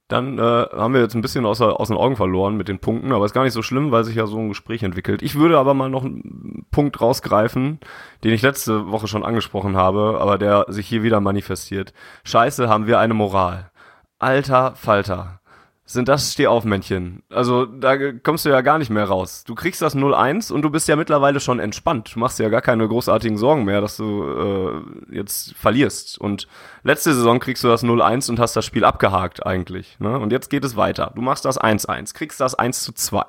Dann 0.07 0.39
äh, 0.39 0.41
haben 0.41 0.93
wir 0.93 1.01
jetzt 1.01 1.15
ein 1.15 1.21
bisschen 1.21 1.45
aus, 1.45 1.59
aus 1.59 1.89
den 1.89 1.97
Augen 1.97 2.15
verloren 2.15 2.55
mit 2.55 2.69
den 2.69 2.79
Punkten, 2.79 3.11
aber 3.11 3.25
ist 3.25 3.33
gar 3.33 3.43
nicht 3.43 3.53
so 3.53 3.61
schlimm, 3.61 3.91
weil 3.91 4.05
sich 4.05 4.15
ja 4.15 4.25
so 4.25 4.37
ein 4.37 4.47
Gespräch 4.47 4.83
entwickelt. 4.83 5.21
Ich 5.21 5.35
würde 5.35 5.57
aber 5.57 5.73
mal 5.73 5.89
noch 5.89 6.05
einen 6.05 6.65
Punkt 6.71 7.01
rausgreifen, 7.01 7.79
den 8.23 8.33
ich 8.33 8.41
letzte 8.41 8.89
Woche 8.89 9.07
schon 9.07 9.25
angesprochen 9.25 9.75
habe, 9.75 10.17
aber 10.21 10.37
der 10.37 10.65
sich 10.69 10.87
hier 10.87 11.03
wieder 11.03 11.19
manifestiert. 11.19 11.93
Scheiße, 12.23 12.69
haben 12.69 12.87
wir 12.87 12.99
eine 12.99 13.13
Moral. 13.13 13.69
Alter 14.17 14.75
Falter 14.75 15.41
sind 15.89 16.09
das 16.09 16.33
Stehaufmännchen. 16.33 17.23
Also 17.29 17.65
da 17.65 18.11
kommst 18.11 18.45
du 18.45 18.49
ja 18.49 18.59
gar 18.59 18.77
nicht 18.77 18.89
mehr 18.89 19.05
raus. 19.05 19.45
Du 19.45 19.55
kriegst 19.55 19.81
das 19.81 19.95
0-1 19.95 20.51
und 20.51 20.61
du 20.61 20.69
bist 20.69 20.89
ja 20.89 20.97
mittlerweile 20.97 21.39
schon 21.39 21.59
entspannt. 21.59 22.11
Du 22.13 22.19
machst 22.19 22.39
ja 22.39 22.49
gar 22.49 22.61
keine 22.61 22.85
großartigen 22.87 23.37
Sorgen 23.37 23.63
mehr, 23.63 23.79
dass 23.79 23.95
du 23.95 24.83
äh, 25.09 25.15
jetzt 25.15 25.55
verlierst. 25.55 26.19
Und 26.19 26.49
letzte 26.83 27.13
Saison 27.13 27.39
kriegst 27.39 27.63
du 27.63 27.69
das 27.69 27.85
0-1 27.85 28.29
und 28.29 28.37
hast 28.37 28.57
das 28.57 28.65
Spiel 28.65 28.83
abgehakt 28.83 29.45
eigentlich. 29.45 29.97
Ne? 29.99 30.19
Und 30.19 30.33
jetzt 30.33 30.49
geht 30.49 30.65
es 30.65 30.75
weiter. 30.75 31.13
Du 31.15 31.21
machst 31.21 31.45
das 31.45 31.59
1-1, 31.59 32.13
kriegst 32.13 32.41
das 32.41 32.53
1 32.53 32.83
zu 32.83 32.91
2. 32.91 33.23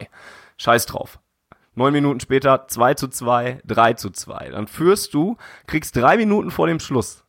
Scheiß 0.56 0.86
drauf. 0.86 1.20
Neun 1.76 1.92
Minuten 1.92 2.18
später 2.18 2.66
2 2.66 2.94
zu 2.94 3.06
2, 3.06 3.60
3 3.64 3.92
zu 3.92 4.10
2. 4.10 4.50
Dann 4.50 4.66
führst 4.66 5.14
du, 5.14 5.36
kriegst 5.68 5.94
drei 5.94 6.16
Minuten 6.16 6.50
vor 6.50 6.66
dem 6.66 6.80
Schluss 6.80 7.22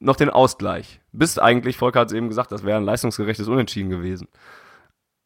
noch 0.00 0.16
den 0.16 0.28
Ausgleich. 0.28 1.00
Bist 1.12 1.40
eigentlich, 1.40 1.78
Volker 1.78 2.00
hat 2.00 2.08
es 2.08 2.14
eben 2.14 2.28
gesagt, 2.28 2.52
das 2.52 2.62
wäre 2.62 2.76
ein 2.76 2.84
leistungsgerechtes 2.84 3.48
Unentschieden 3.48 3.88
gewesen. 3.88 4.28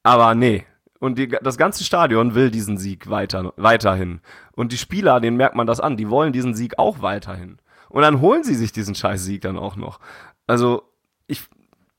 Aber 0.02 0.34
nee. 0.34 0.64
Und 0.98 1.18
die, 1.18 1.28
das 1.28 1.56
ganze 1.56 1.82
Stadion 1.84 2.34
will 2.34 2.50
diesen 2.50 2.76
Sieg 2.76 3.08
weiter, 3.08 3.54
weiterhin. 3.56 4.20
Und 4.52 4.72
die 4.72 4.78
Spieler, 4.78 5.20
denen 5.20 5.36
merkt 5.36 5.56
man 5.56 5.66
das 5.66 5.80
an, 5.80 5.96
die 5.96 6.10
wollen 6.10 6.32
diesen 6.32 6.54
Sieg 6.54 6.78
auch 6.78 7.00
weiterhin. 7.00 7.58
Und 7.88 8.02
dann 8.02 8.20
holen 8.20 8.44
sie 8.44 8.54
sich 8.54 8.72
diesen 8.72 8.94
scheiß 8.94 9.24
Sieg 9.24 9.40
dann 9.40 9.58
auch 9.58 9.76
noch. 9.76 9.98
Also, 10.46 10.82
ich 11.26 11.48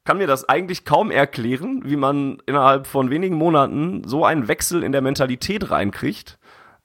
kann 0.04 0.18
mir 0.18 0.28
das 0.28 0.48
eigentlich 0.48 0.86
kaum 0.86 1.12
erklären, 1.12 1.82
wie 1.86 1.96
man 1.96 2.38
innerhalb 2.46 2.88
von 2.88 3.10
wenigen 3.10 3.36
Monaten 3.36 4.04
so 4.06 4.24
einen 4.24 4.48
Wechsel 4.48 4.84
in 4.84 4.92
der 4.92 5.02
Mentalität 5.02 5.72
reinkriegt. 5.72 6.40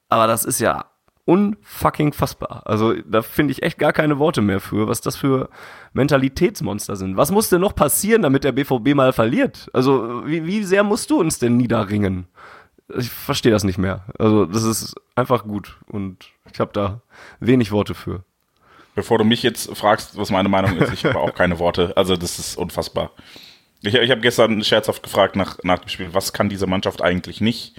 Aber 0.09 0.27
das 0.27 0.43
ist 0.43 0.59
ja 0.59 0.85
unfucking 1.27 2.13
fassbar. 2.13 2.63
Also 2.65 2.93
da 2.93 3.21
finde 3.21 3.51
ich 3.51 3.61
echt 3.61 3.77
gar 3.77 3.91
keine 3.91 4.17
Worte 4.17 4.41
mehr 4.41 4.61
für, 4.61 4.87
was 4.87 5.01
das 5.01 5.17
für 5.17 5.49
Mentalitätsmonster 5.93 6.95
sind. 6.95 7.17
Was 7.17 7.31
muss 7.31 7.49
denn 7.49 7.59
noch 7.59 7.75
passieren, 7.75 8.21
damit 8.21 8.45
der 8.45 8.53
BVB 8.53 8.95
mal 8.95 9.11
verliert? 9.11 9.69
Also 9.73 10.25
wie, 10.25 10.45
wie 10.45 10.63
sehr 10.63 10.83
musst 10.83 11.09
du 11.09 11.19
uns 11.19 11.37
denn 11.37 11.57
niederringen? 11.57 12.27
Ich 12.97 13.09
verstehe 13.09 13.51
das 13.51 13.65
nicht 13.65 13.77
mehr. 13.77 14.05
Also 14.17 14.45
das 14.45 14.63
ist 14.63 14.95
einfach 15.15 15.43
gut 15.43 15.77
und 15.87 16.29
ich 16.53 16.61
habe 16.61 16.71
da 16.71 17.01
wenig 17.41 17.73
Worte 17.73 17.93
für. 17.93 18.23
Bevor 18.95 19.17
du 19.17 19.25
mich 19.25 19.43
jetzt 19.43 19.75
fragst, 19.75 20.17
was 20.17 20.31
meine 20.31 20.47
Meinung 20.47 20.77
ist, 20.77 20.93
ich 20.93 21.03
habe 21.03 21.19
auch 21.19 21.35
keine 21.35 21.59
Worte. 21.59 21.91
Also 21.97 22.15
das 22.15 22.39
ist 22.39 22.57
unfassbar. 22.57 23.11
Ich, 23.81 23.95
ich 23.95 24.11
habe 24.11 24.21
gestern 24.21 24.63
scherzhaft 24.63 25.03
gefragt 25.03 25.35
nach, 25.35 25.57
nach 25.63 25.79
dem 25.79 25.89
Spiel, 25.89 26.13
was 26.13 26.31
kann 26.31 26.47
diese 26.47 26.67
Mannschaft 26.67 27.01
eigentlich 27.01 27.41
nicht? 27.41 27.75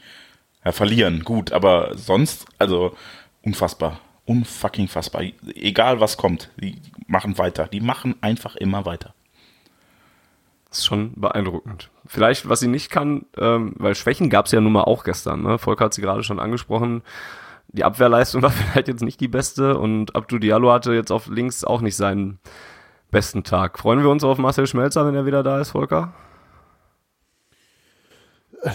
Ja, 0.66 0.72
verlieren, 0.72 1.24
gut, 1.24 1.52
aber 1.52 1.96
sonst, 1.96 2.44
also 2.58 2.94
unfassbar. 3.42 4.00
Unfucking 4.24 4.88
fassbar. 4.88 5.22
Egal 5.54 6.00
was 6.00 6.16
kommt, 6.16 6.50
die 6.60 6.76
machen 7.06 7.38
weiter. 7.38 7.66
Die 7.66 7.80
machen 7.80 8.16
einfach 8.20 8.56
immer 8.56 8.84
weiter. 8.84 9.14
Das 10.68 10.78
ist 10.78 10.86
schon 10.86 11.12
beeindruckend. 11.16 11.90
Vielleicht, 12.06 12.48
was 12.48 12.60
sie 12.60 12.68
nicht 12.68 12.90
kann, 12.90 13.24
ähm, 13.38 13.72
weil 13.78 13.94
Schwächen 13.94 14.28
gab 14.28 14.46
es 14.46 14.52
ja 14.52 14.60
nun 14.60 14.72
mal 14.72 14.84
auch 14.84 15.02
gestern. 15.02 15.42
Ne? 15.42 15.58
Volker 15.58 15.86
hat 15.86 15.94
sie 15.94 16.02
gerade 16.02 16.22
schon 16.22 16.40
angesprochen. 16.40 17.02
Die 17.68 17.84
Abwehrleistung 17.84 18.42
war 18.42 18.50
vielleicht 18.50 18.88
jetzt 18.88 19.02
nicht 19.02 19.20
die 19.20 19.28
beste 19.28 19.78
und 19.78 20.14
Abdu 20.14 20.38
Diallo 20.38 20.70
hatte 20.70 20.92
jetzt 20.92 21.10
auf 21.10 21.28
links 21.28 21.64
auch 21.64 21.80
nicht 21.80 21.96
seinen 21.96 22.38
besten 23.10 23.44
Tag. 23.44 23.78
Freuen 23.78 24.02
wir 24.02 24.10
uns 24.10 24.24
auf 24.24 24.36
Marcel 24.36 24.66
Schmelzer, 24.66 25.06
wenn 25.06 25.14
er 25.14 25.24
wieder 25.24 25.42
da 25.42 25.58
ist, 25.58 25.70
Volker? 25.70 26.12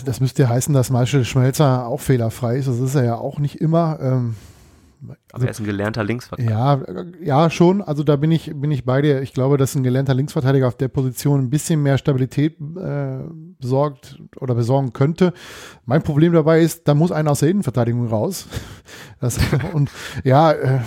Das 0.06 0.20
müsste 0.20 0.44
ja 0.44 0.50
heißen, 0.50 0.74
dass 0.74 0.90
Marcel 0.90 1.26
Schmelzer 1.26 1.86
auch 1.86 2.00
fehlerfrei 2.00 2.56
ist. 2.56 2.68
Das 2.68 2.80
ist 2.80 2.96
er 2.96 3.04
ja 3.04 3.16
auch 3.16 3.38
nicht 3.38 3.62
immer. 3.62 4.00
Ähm 4.02 4.36
Also, 5.32 5.46
er 5.46 5.52
ist 5.52 5.60
ein 5.60 5.66
gelernter 5.66 6.04
Linksverteidiger. 6.04 6.52
Ja, 6.52 6.82
ja, 7.22 7.50
schon. 7.50 7.82
Also 7.82 8.04
da 8.04 8.16
bin 8.16 8.32
ich, 8.32 8.52
bin 8.56 8.72
ich 8.72 8.86
bei 8.86 9.02
dir. 9.02 9.22
Ich 9.22 9.34
glaube, 9.34 9.58
dass 9.58 9.76
ein 9.76 9.84
gelernter 9.84 10.14
Linksverteidiger 10.14 10.68
auf 10.68 10.78
der 10.78 10.88
Position 10.88 11.42
ein 11.42 11.50
bisschen 11.50 11.82
mehr 11.84 11.98
Stabilität 11.98 12.58
äh, 12.60 13.20
besorgt 13.60 14.20
oder 14.40 14.56
besorgen 14.56 14.94
könnte. 14.94 15.34
Mein 15.86 16.04
Problem 16.04 16.34
dabei 16.34 16.62
ist, 16.62 16.88
da 16.88 16.94
muss 16.94 17.12
einer 17.12 17.32
aus 17.32 17.40
der 17.40 17.50
Innenverteidigung 17.50 18.08
raus. 18.08 18.48
Das, 19.22 19.40
und 19.72 19.90
ja, 20.26 20.52
äh, 20.52 20.80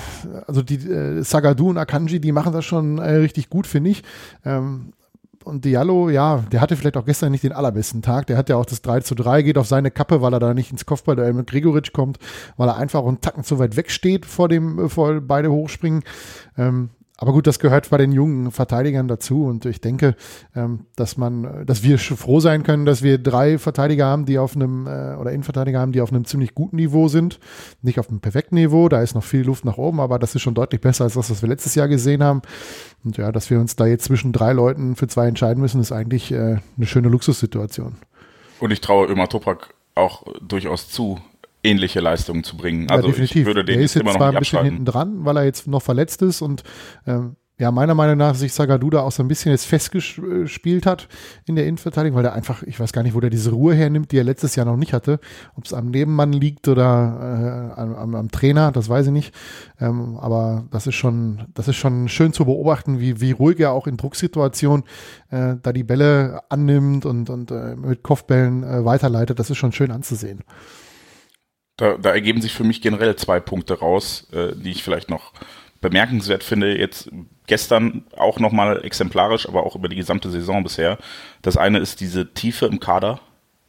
also 0.47 0.61
die 0.61 0.75
äh, 0.75 1.23
Sagadu 1.23 1.71
und 1.71 1.79
Akanji, 1.79 2.21
die 2.21 2.33
machen 2.33 2.53
das 2.53 2.67
schon 2.67 2.99
äh, 2.99 3.15
richtig 3.15 3.49
gut, 3.49 3.67
finde 3.67 3.89
ich. 3.89 4.03
Ähm, 4.45 4.93
und 5.47 5.65
Diallo, 5.65 6.11
ja, 6.11 6.43
der 6.51 6.61
hatte 6.61 6.77
vielleicht 6.77 6.97
auch 6.97 7.05
gestern 7.05 7.31
nicht 7.31 7.45
den 7.45 7.53
allerbesten 7.53 8.03
Tag. 8.03 8.27
Der 8.27 8.37
hat 8.37 8.49
ja 8.49 8.57
auch 8.57 8.67
das 8.67 8.83
3 8.83 9.01
zu 9.01 9.15
3, 9.15 9.43
geht 9.43 9.59
auf 9.59 9.69
seine 9.69 9.93
Kappe, 9.93 10.21
weil 10.21 10.33
er 10.33 10.41
da 10.41 10.55
nicht 10.55 10.73
ins 10.73 10.87
Kopfball 10.87 11.33
mit 11.33 11.47
Gregoritsch 11.47 11.93
kommt, 11.93 12.19
weil 12.57 12.69
er 12.69 12.77
einfach 12.77 13.07
einen 13.07 13.21
Tacken 13.21 13.45
zu 13.45 13.61
weit 13.61 13.77
weg 13.77 13.93
steht 13.93 14.27
vor 14.27 14.49
dem, 14.49 14.91
vor 14.91 15.21
beide 15.21 15.53
hochspringen. 15.53 16.03
Ähm, 16.59 16.91
aber 17.19 17.33
gut, 17.33 17.47
das 17.47 17.59
gehört 17.59 17.89
bei 17.89 17.97
den 17.97 18.13
jungen 18.13 18.51
Verteidigern 18.51 19.09
dazu 19.09 19.45
und 19.45 19.65
ich 19.65 19.81
denke, 19.81 20.17
ähm, 20.55 20.87
dass 20.97 21.17
man, 21.17 21.65
dass 21.65 21.83
wir 21.83 21.99
froh 21.99 22.41
sein 22.41 22.63
können, 22.63 22.85
dass 22.85 23.03
wir 23.03 23.17
drei 23.17 23.57
Verteidiger 23.59 24.07
haben, 24.07 24.27
die 24.27 24.39
auf 24.39 24.55
einem 24.55 24.87
äh, 24.87 25.15
oder 25.15 25.33
Innenverteidiger 25.33 25.81
haben, 25.81 25.93
die 25.93 26.03
auf 26.03 26.13
einem 26.13 26.27
ziemlich 26.27 26.55
guten 26.55 26.77
Niveau 26.77 27.09
sind, 27.09 27.41
nicht 27.81 27.99
auf 27.99 28.11
einem 28.11 28.21
perfekten 28.21 28.57
Niveau. 28.57 28.91
Da 28.91 29.01
ist 29.01 29.15
noch 29.15 29.25
viel 29.25 29.45
Luft 29.45 29.65
nach 29.65 29.79
oben, 29.79 30.01
aber 30.01 30.19
das 30.19 30.35
ist 30.35 30.43
schon 30.43 30.55
deutlich 30.55 30.83
besser 30.83 31.05
als 31.05 31.15
das, 31.15 31.31
was 31.31 31.41
wir 31.41 31.49
letztes 31.49 31.75
Jahr 31.75 31.89
gesehen 31.89 32.23
haben. 32.23 32.43
Und 33.03 33.17
ja, 33.17 33.33
dass 33.33 33.49
wir 33.49 33.61
uns 33.61 33.77
da 33.77 33.87
jetzt 33.87 34.05
zwischen 34.05 34.33
drei 34.33 34.53
Leuten 34.53 34.95
für 34.95 35.07
zwei 35.07 35.27
entscheiden 35.27 35.63
müssen, 35.63 35.81
ist 35.81 35.93
eigentlich 35.93 36.33
äh, 36.33 36.59
eine 36.77 36.87
schöne 36.87 37.09
Luxussituation. 37.09 37.97
Und 38.61 38.71
ich 38.73 38.83
traue 38.83 39.07
immer 39.07 39.29
Toprak 39.29 39.75
auch 39.95 40.25
durchaus 40.43 40.91
zu, 40.91 41.19
ähnliche 41.67 42.01
Leistungen 42.01 42.45
zu 42.45 42.57
bringen. 42.57 42.89
Also 42.91 43.09
ja, 43.09 43.13
definitiv. 43.13 43.41
ich 43.41 43.47
würde 43.47 43.65
den 43.65 43.77
der 43.77 43.85
ist 43.85 43.95
jetzt 43.95 44.03
immer 44.03 44.13
noch 44.13 44.19
zwar 44.19 44.33
ein 44.33 44.39
bisschen 44.39 44.65
hinten 44.65 44.85
dran, 44.85 45.25
weil 45.25 45.37
er 45.37 45.45
jetzt 45.45 45.67
noch 45.67 45.83
verletzt 45.83 46.23
ist 46.23 46.43
und 46.43 46.63
ähm, 47.07 47.37
ja, 47.59 47.71
meiner 47.71 47.95
Meinung 47.95 48.19
nach 48.19 48.35
sich 48.35 48.53
Sagaduda 48.53 49.01
auch 49.01 49.13
so 49.13 49.23
ein 49.23 49.29
bisschen 49.29 49.51
jetzt 49.51 49.65
festgespielt 49.65 50.85
hat 50.85 51.09
in 51.47 51.57
der 51.57 51.67
Innenverteidigung, 51.67 52.19
weil 52.19 52.25
er 52.27 52.35
einfach, 52.35 52.63
ich 52.63 52.79
weiß 52.79 52.93
gar 52.93 53.03
nicht, 53.03 53.15
wo 53.15 53.21
der 53.21 53.31
diese 53.31 53.51
Ruhe 53.51 53.75
hernimmt, 53.75 54.13
die 54.13 54.19
er 54.19 54.25
letztes 54.25 54.57
Jahr 54.57 54.67
noch 54.67 54.77
nicht 54.77 54.93
hatte. 54.93 55.21
Ob 55.55 55.65
es 55.65 55.73
am 55.73 55.91
Nebenmann 55.91 56.35
liegt 56.35 56.69
oder 56.69 57.73
äh, 57.75 57.81
am, 57.81 58.15
am, 58.15 58.31
Trainer, 58.31 58.73
das 58.73 58.91
weiß 58.91 59.07
ich 59.07 59.13
nicht. 59.13 59.35
Ähm, 59.81 60.19
aber 60.19 60.65
das 60.71 60.87
ist 60.87 60.97
schon, 60.97 61.45
das 61.55 61.67
ist 61.69 61.77
schon 61.77 62.11
schön 62.11 62.35
zu 62.35 62.45
beobachten, 62.45 63.01
wie, 63.01 63.23
wie 63.23 63.33
ruhig 63.33 63.59
er 63.59 63.73
auch 63.73 63.87
in 63.87 63.97
Drucksituationen 63.97 64.85
äh, 65.31 65.55
da 65.63 65.73
die 65.73 65.85
Bälle 65.85 66.43
annimmt 66.51 67.07
und, 67.07 67.31
und 67.31 67.51
äh, 67.53 67.75
mit 67.75 68.03
Kopfbällen 68.03 68.65
äh, 68.65 68.85
weiterleitet. 68.85 69.39
Das 69.39 69.49
ist 69.49 69.57
schon 69.57 69.73
schön 69.73 69.91
anzusehen. 69.91 70.41
Da, 71.77 71.97
da 71.99 72.11
ergeben 72.11 72.41
sich 72.41 72.53
für 72.53 72.65
mich 72.65 72.81
generell 72.81 73.17
zwei 73.17 73.41
Punkte 73.41 73.79
raus, 73.79 74.27
äh, 74.33 74.55
die 74.55 74.71
ich 74.71 74.83
vielleicht 74.83 75.11
noch 75.11 75.33
bemerkenswert 75.81 76.43
finde. 76.43 76.79
Jetzt 76.79 77.11
gestern 77.47 78.05
auch 78.17 78.39
nochmal 78.39 78.85
exemplarisch, 78.85 79.49
aber 79.49 79.65
auch 79.65 79.77
über 79.77 79.89
die 79.89 79.97
gesamte 79.97 80.31
Saison 80.31 80.63
bisher. 80.63 80.99
Das 81.43 81.57
eine 81.57 81.79
ist 81.79 82.01
diese 82.01 82.33
Tiefe 82.33 82.67
im 82.67 82.81
Kader. 82.81 83.21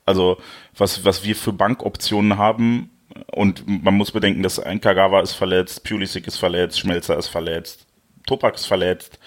Also 0.06 0.38
was, 0.78 1.04
was 1.04 1.24
wir 1.26 1.36
für 1.36 1.54
Bankoptionen 1.54 2.38
haben. 2.38 2.89
Und 3.32 3.67
man 3.67 3.96
muss 3.96 4.12
bedenken, 4.12 4.43
dass 4.43 4.60
ein 4.60 4.80
Kagawa 4.80 5.22
ist 5.22 5.34
verletzt, 5.34 5.84
Pulisic 5.84 6.28
ist 6.28 6.38
verletzt, 6.38 6.80
Schmelzer 6.80 7.17
ist 7.17 7.28
verletzt, 7.28 7.86
Topak 8.26 8.56
ist 8.56 8.65
verletzt. 8.65 9.20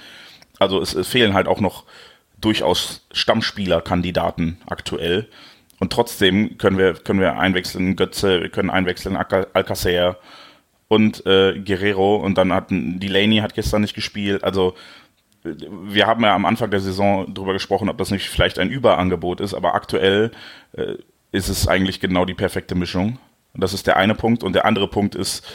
Also 0.58 0.80
es, 0.80 0.94
es 0.94 1.08
fehlen 1.08 1.34
halt 1.34 1.48
auch 1.48 1.60
noch 1.60 1.84
durchaus 2.40 3.06
Stammspielerkandidaten 3.12 4.58
aktuell. 4.66 5.28
Und 5.80 5.92
trotzdem 5.92 6.58
können 6.58 6.78
wir, 6.78 6.94
können 6.94 7.20
wir 7.20 7.38
einwechseln 7.38 7.96
Götze, 7.96 8.42
wir 8.42 8.50
können 8.50 8.70
einwechseln 8.70 9.16
Alcacer 9.16 10.18
und 10.88 11.24
äh, 11.26 11.58
Guerrero 11.58 12.16
und 12.16 12.36
dann 12.36 12.52
hat 12.52 12.66
Delaney 12.70 13.38
hat 13.38 13.54
gestern 13.54 13.80
nicht 13.80 13.94
gespielt. 13.94 14.44
Also 14.44 14.74
wir 15.42 16.06
haben 16.06 16.22
ja 16.22 16.34
am 16.34 16.44
Anfang 16.44 16.70
der 16.70 16.80
Saison 16.80 17.32
darüber 17.32 17.54
gesprochen, 17.54 17.88
ob 17.88 17.96
das 17.96 18.10
nicht 18.10 18.28
vielleicht 18.28 18.58
ein 18.58 18.70
Überangebot 18.70 19.40
ist, 19.40 19.54
aber 19.54 19.74
aktuell 19.74 20.32
äh, 20.72 20.96
ist 21.32 21.48
es 21.48 21.66
eigentlich 21.66 21.98
genau 21.98 22.24
die 22.24 22.34
perfekte 22.34 22.74
Mischung. 22.74 23.18
Das 23.54 23.72
ist 23.72 23.86
der 23.86 23.96
eine 23.96 24.14
Punkt. 24.14 24.42
Und 24.42 24.54
der 24.54 24.64
andere 24.64 24.88
Punkt 24.88 25.14
ist, 25.14 25.46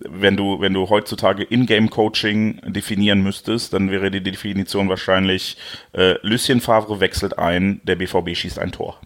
wenn 0.00 0.36
du, 0.36 0.60
wenn 0.60 0.74
du 0.74 0.88
heutzutage 0.88 1.42
In-Game-Coaching 1.42 2.72
definieren 2.72 3.22
müsstest, 3.22 3.72
dann 3.72 3.90
wäre 3.90 4.10
die 4.10 4.22
Definition 4.22 4.88
wahrscheinlich, 4.88 5.56
äh, 5.92 6.16
Lucien 6.22 6.60
Favre 6.60 7.00
wechselt 7.00 7.38
ein, 7.38 7.80
der 7.84 7.96
BVB 7.96 8.36
schießt 8.36 8.58
ein 8.58 8.72
Tor. 8.72 9.00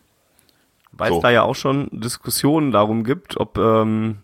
Weil 0.99 1.11
so. 1.11 1.17
es 1.17 1.23
da 1.23 1.31
ja 1.31 1.43
auch 1.43 1.55
schon 1.55 1.89
Diskussionen 1.93 2.73
darum 2.73 3.05
gibt, 3.05 3.39
ob, 3.39 3.57
ähm, 3.57 4.19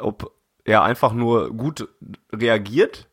ob 0.00 0.32
er 0.64 0.82
einfach 0.82 1.12
nur 1.12 1.50
gut 1.50 1.88
reagiert 2.32 3.08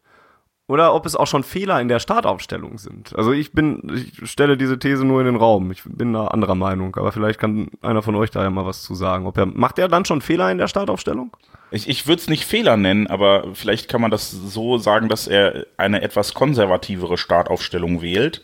oder 0.67 0.95
ob 0.95 1.05
es 1.05 1.15
auch 1.15 1.27
schon 1.27 1.43
Fehler 1.43 1.81
in 1.81 1.87
der 1.87 1.99
Startaufstellung 1.99 2.77
sind. 2.77 3.15
Also 3.15 3.31
ich 3.31 3.51
bin, 3.51 3.91
ich 3.93 4.29
stelle 4.29 4.55
diese 4.55 4.79
These 4.79 5.03
nur 5.03 5.19
in 5.19 5.25
den 5.25 5.35
Raum. 5.35 5.71
Ich 5.71 5.83
bin 5.83 6.13
da 6.13 6.27
anderer 6.27 6.55
Meinung, 6.55 6.95
aber 6.95 7.11
vielleicht 7.11 7.39
kann 7.39 7.69
einer 7.81 8.01
von 8.01 8.15
euch 8.15 8.31
da 8.31 8.43
ja 8.43 8.49
mal 8.49 8.65
was 8.65 8.81
zu 8.81 8.95
sagen. 8.95 9.27
Ob 9.27 9.37
er, 9.37 9.45
macht 9.45 9.77
er 9.77 9.87
dann 9.89 10.05
schon 10.05 10.21
Fehler 10.21 10.51
in 10.51 10.57
der 10.57 10.67
Startaufstellung? 10.67 11.35
Ich, 11.71 11.89
ich 11.89 12.07
würde 12.07 12.21
es 12.21 12.29
nicht 12.29 12.45
Fehler 12.45 12.77
nennen, 12.77 13.07
aber 13.07 13.53
vielleicht 13.53 13.89
kann 13.89 13.99
man 13.99 14.11
das 14.11 14.31
so 14.31 14.77
sagen, 14.77 15.09
dass 15.09 15.27
er 15.27 15.65
eine 15.77 16.01
etwas 16.01 16.33
konservativere 16.33 17.17
Startaufstellung 17.17 18.01
wählt 18.01 18.41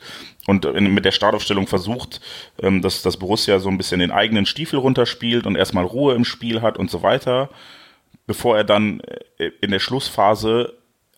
und 0.47 0.65
in, 0.65 0.93
mit 0.93 1.06
der 1.06 1.12
Startaufstellung 1.12 1.67
versucht, 1.67 2.21
ähm, 2.62 2.82
dass 2.82 3.02
das 3.02 3.17
Borussia 3.17 3.60
so 3.60 3.69
ein 3.69 3.78
bisschen 3.78 3.99
den 3.99 4.12
eigenen 4.12 4.45
Stiefel 4.45 4.80
runterspielt 4.80 5.45
und 5.45 5.56
erstmal 5.56 5.86
Ruhe 5.86 6.15
im 6.15 6.25
Spiel 6.25 6.62
hat 6.62 6.78
und 6.78 6.89
so 6.89 7.04
weiter, 7.04 7.49
bevor 8.25 8.58
er 8.58 8.63
dann 8.63 9.02
äh, 9.38 9.52
in 9.62 9.71
der 9.71 9.80
Schlussphase 9.80 10.73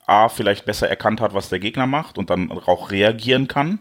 A 0.05 0.29
vielleicht 0.29 0.65
besser 0.65 0.89
erkannt 0.89 1.21
hat, 1.21 1.33
was 1.33 1.49
der 1.49 1.59
Gegner 1.59 1.87
macht 1.87 2.17
und 2.17 2.29
dann 2.29 2.51
auch 2.51 2.91
reagieren 2.91 3.47
kann 3.47 3.79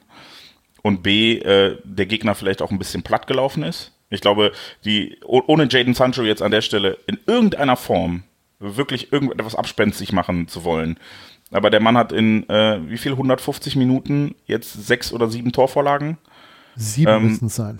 und 0.83 1.03
B 1.03 1.39
äh, 1.39 1.79
der 1.85 2.07
Gegner 2.07 2.35
vielleicht 2.35 2.63
auch 2.63 2.71
ein 2.71 2.79
bisschen 2.79 3.03
platt 3.03 3.27
gelaufen 3.27 3.63
ist. 3.63 3.93
Ich 4.11 4.21
glaube, 4.21 4.53
die 4.85 5.19
ohne 5.25 5.69
Jaden 5.71 5.95
Sancho 5.95 6.23
jetzt 6.23 6.43
an 6.43 6.51
der 6.51 6.63
Stelle 6.63 6.99
in 7.07 7.19
irgendeiner 7.27 7.77
Form 7.77 8.25
wirklich 8.59 9.13
irgendetwas 9.13 9.55
abspenstig 9.55 10.13
machen 10.13 10.49
zu 10.49 10.65
wollen, 10.65 10.99
aber 11.51 11.71
der 11.71 11.81
Mann 11.81 11.97
hat 11.97 12.13
in 12.13 12.49
äh, 12.49 12.81
wie 12.89 12.99
viel 12.99 13.13
150 13.13 13.77
Minuten 13.77 14.35
jetzt 14.47 14.87
sechs 14.87 15.13
oder 15.13 15.29
sieben 15.29 15.53
Torvorlagen. 15.53 16.19
Sieben 16.77 17.11
ähm, 17.11 17.29
müssen 17.29 17.47
es 17.47 17.57
sein. 17.57 17.79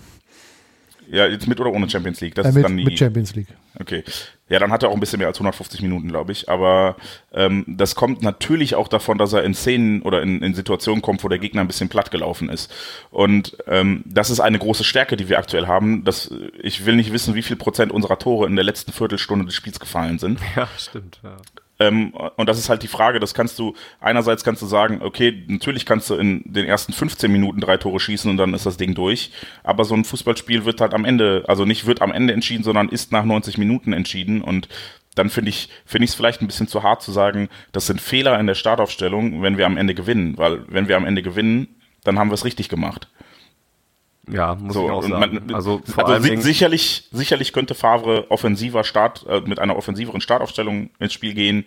Ja, 1.11 1.27
jetzt 1.27 1.45
mit 1.45 1.59
oder 1.59 1.71
ohne 1.71 1.89
Champions 1.89 2.21
League? 2.21 2.35
Das 2.35 2.45
äh, 2.45 2.49
mit, 2.49 2.57
ist 2.57 2.63
dann 2.63 2.77
die, 2.77 2.85
mit 2.85 2.97
Champions 2.97 3.35
League. 3.35 3.49
Okay. 3.77 4.03
Ja, 4.47 4.59
dann 4.59 4.71
hat 4.71 4.83
er 4.83 4.89
auch 4.89 4.93
ein 4.93 4.99
bisschen 5.01 5.19
mehr 5.19 5.27
als 5.27 5.37
150 5.37 5.81
Minuten, 5.81 6.07
glaube 6.07 6.31
ich. 6.31 6.47
Aber 6.47 6.95
ähm, 7.33 7.65
das 7.67 7.95
kommt 7.95 8.21
natürlich 8.21 8.75
auch 8.75 8.87
davon, 8.87 9.17
dass 9.17 9.33
er 9.33 9.43
in 9.43 9.53
Szenen 9.53 10.03
oder 10.03 10.21
in, 10.21 10.41
in 10.41 10.53
Situationen 10.53 11.01
kommt, 11.01 11.23
wo 11.23 11.27
der 11.27 11.39
Gegner 11.39 11.61
ein 11.61 11.67
bisschen 11.67 11.89
platt 11.89 12.11
gelaufen 12.11 12.47
ist. 12.47 12.73
Und 13.09 13.57
ähm, 13.67 14.03
das 14.05 14.29
ist 14.29 14.39
eine 14.39 14.57
große 14.57 14.85
Stärke, 14.85 15.17
die 15.17 15.27
wir 15.27 15.37
aktuell 15.37 15.67
haben. 15.67 16.05
Das, 16.05 16.33
ich 16.61 16.85
will 16.85 16.95
nicht 16.95 17.11
wissen, 17.11 17.35
wie 17.35 17.43
viel 17.43 17.57
Prozent 17.57 17.91
unserer 17.91 18.17
Tore 18.17 18.47
in 18.47 18.55
der 18.55 18.63
letzten 18.63 18.93
Viertelstunde 18.93 19.45
des 19.45 19.55
Spiels 19.55 19.81
gefallen 19.81 20.17
sind. 20.17 20.39
Ja, 20.55 20.67
stimmt. 20.77 21.19
Ja. 21.23 21.37
Ähm, 21.81 22.13
und 22.35 22.47
das 22.47 22.59
ist 22.59 22.69
halt 22.69 22.83
die 22.83 22.87
Frage, 22.87 23.19
das 23.19 23.33
kannst 23.33 23.57
du, 23.57 23.73
einerseits 23.99 24.43
kannst 24.43 24.61
du 24.61 24.67
sagen, 24.67 25.01
okay, 25.01 25.43
natürlich 25.47 25.85
kannst 25.87 26.11
du 26.11 26.15
in 26.15 26.43
den 26.45 26.67
ersten 26.67 26.93
15 26.93 27.31
Minuten 27.31 27.59
drei 27.59 27.77
Tore 27.77 27.99
schießen 27.99 28.29
und 28.29 28.37
dann 28.37 28.53
ist 28.53 28.67
das 28.67 28.77
Ding 28.77 28.93
durch. 28.93 29.31
Aber 29.63 29.83
so 29.83 29.95
ein 29.95 30.05
Fußballspiel 30.05 30.65
wird 30.65 30.79
halt 30.79 30.93
am 30.93 31.05
Ende, 31.05 31.43
also 31.47 31.65
nicht 31.65 31.87
wird 31.87 32.03
am 32.03 32.11
Ende 32.11 32.33
entschieden, 32.33 32.63
sondern 32.63 32.89
ist 32.89 33.11
nach 33.11 33.25
90 33.25 33.57
Minuten 33.57 33.93
entschieden. 33.93 34.43
Und 34.43 34.67
dann 35.15 35.31
finde 35.31 35.49
ich 35.49 35.69
finde 35.85 36.05
ich 36.05 36.11
es 36.11 36.15
vielleicht 36.15 36.41
ein 36.41 36.47
bisschen 36.47 36.67
zu 36.67 36.83
hart 36.83 37.01
zu 37.01 37.11
sagen, 37.11 37.49
das 37.71 37.87
sind 37.87 37.99
Fehler 37.99 38.39
in 38.39 38.45
der 38.45 38.55
Startaufstellung, 38.55 39.41
wenn 39.41 39.57
wir 39.57 39.65
am 39.65 39.77
Ende 39.77 39.95
gewinnen, 39.95 40.37
weil 40.37 40.63
wenn 40.67 40.87
wir 40.87 40.97
am 40.97 41.05
Ende 41.05 41.23
gewinnen, 41.23 41.67
dann 42.03 42.19
haben 42.19 42.29
wir 42.29 42.35
es 42.35 42.45
richtig 42.45 42.69
gemacht. 42.69 43.09
Ja, 44.31 44.55
muss 44.55 44.73
so, 44.73 44.85
ich 44.85 44.91
auch 44.91 45.01
sagen. 45.03 45.19
Man, 45.19 45.53
also, 45.53 45.81
vor 45.85 46.07
also 46.07 46.23
si 46.23 46.37
sicherlich, 46.37 47.07
sicherlich 47.11 47.53
könnte 47.53 47.75
Favre 47.75 48.29
offensiver 48.29 48.83
Start, 48.83 49.25
äh, 49.27 49.41
mit 49.41 49.59
einer 49.59 49.75
offensiveren 49.75 50.21
Startaufstellung 50.21 50.89
ins 50.99 51.13
Spiel 51.13 51.33
gehen. 51.33 51.65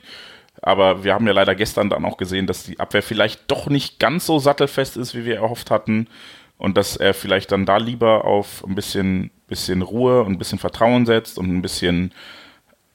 Aber 0.63 1.05
wir 1.05 1.15
haben 1.15 1.27
ja 1.27 1.33
leider 1.33 1.55
gestern 1.55 1.91
dann 1.91 2.05
auch 2.05 2.17
gesehen, 2.17 2.47
dass 2.47 2.65
die 2.65 2.81
Abwehr 2.81 3.03
vielleicht 3.03 3.51
doch 3.51 3.69
nicht 3.69 3.99
ganz 3.99 4.27
so 4.27 4.39
sattelfest 4.39 4.97
ist, 4.97 5.15
wie 5.15 5.25
wir 5.25 5.37
erhofft 5.37 5.71
hatten. 5.71 6.09
Und 6.57 6.77
dass 6.77 6.97
er 6.97 7.15
vielleicht 7.15 7.53
dann 7.53 7.67
da 7.67 7.77
lieber 7.77 8.25
auf 8.25 8.65
ein 8.65 8.75
bisschen, 8.75 9.31
bisschen 9.49 9.83
Ruhe 9.83 10.23
und 10.23 10.33
ein 10.33 10.39
bisschen 10.39 10.59
Vertrauen 10.59 11.05
setzt 11.05 11.39
und 11.39 11.49
ein 11.55 11.63
bisschen 11.63 12.13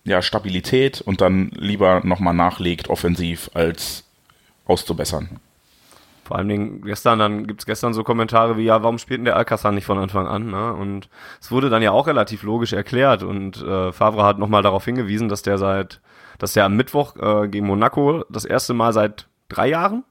ja, 0.05 0.21
Stabilität 0.21 1.01
und 1.01 1.21
dann 1.21 1.51
lieber 1.53 2.01
nochmal 2.03 2.33
nachlegt 2.33 2.89
offensiv, 2.89 3.51
als 3.53 4.05
auszubessern. 4.65 5.39
Vor 6.29 6.37
allen 6.37 6.47
Dingen 6.47 6.83
gestern, 6.83 7.17
dann 7.17 7.47
gibt's 7.47 7.65
gestern 7.65 7.95
so 7.95 8.03
Kommentare 8.03 8.55
wie, 8.55 8.61
ja, 8.61 8.83
warum 8.83 8.99
spielt 8.99 9.17
denn 9.17 9.25
der 9.25 9.35
Alcázar 9.35 9.71
nicht 9.71 9.85
von 9.85 9.97
Anfang 9.97 10.27
an? 10.27 10.51
Ne? 10.51 10.73
Und 10.75 11.09
es 11.41 11.49
wurde 11.49 11.71
dann 11.71 11.81
ja 11.81 11.89
auch 11.89 12.05
relativ 12.05 12.43
logisch 12.43 12.71
erklärt 12.71 13.23
und 13.23 13.59
äh, 13.63 13.91
Favre 13.91 14.23
hat 14.23 14.37
nochmal 14.37 14.61
darauf 14.61 14.85
hingewiesen, 14.85 15.27
dass 15.27 15.41
der 15.41 15.57
seit, 15.57 16.01
dass 16.37 16.53
der 16.53 16.65
am 16.65 16.75
Mittwoch 16.75 17.15
äh, 17.15 17.47
gegen 17.47 17.65
Monaco 17.65 18.25
das 18.29 18.45
erste 18.45 18.75
Mal 18.75 18.93
seit 18.93 19.27
drei 19.47 19.69
Jahren 19.69 20.03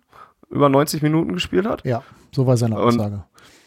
über 0.51 0.69
90 0.69 1.03
Minuten 1.03 1.35
gespielt 1.35 1.69
hat. 1.69 1.85
Ja, 1.85 2.03
so 2.33 2.49
war 2.49 2.57
seine 2.57 2.79
Aussage. 2.79 3.15
Und 3.15 3.25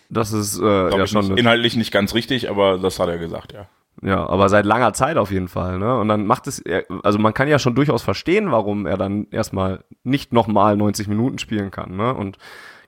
das 0.10 0.34
ist 0.34 0.60
äh, 0.60 0.90
ja 0.90 1.08
schon 1.08 1.38
inhaltlich 1.38 1.78
nicht 1.78 1.94
ganz 1.94 2.14
richtig, 2.14 2.50
aber 2.50 2.80
das 2.80 3.00
hat 3.00 3.08
er 3.08 3.18
gesagt, 3.18 3.54
ja. 3.54 3.68
Ja, 4.04 4.28
aber 4.28 4.50
seit 4.50 4.66
langer 4.66 4.94
Zeit 4.94 5.18
auf 5.18 5.30
jeden 5.32 5.48
Fall, 5.48 5.78
ne? 5.78 5.98
Und 6.00 6.08
dann 6.08 6.26
macht 6.26 6.48
es, 6.48 6.64
also 7.04 7.20
man 7.20 7.36
kann 7.36 7.48
ja 7.48 7.60
schon 7.60 7.76
durchaus 7.76 8.02
verstehen, 8.02 8.52
warum 8.52 8.88
er 8.88 8.98
dann 8.98 9.28
erstmal 9.30 9.84
nicht 10.04 10.34
nochmal 10.34 10.76
90 10.76 11.08
Minuten 11.08 11.38
spielen 11.38 11.70
kann, 11.70 11.96
ne? 11.96 12.14
Und 12.14 12.38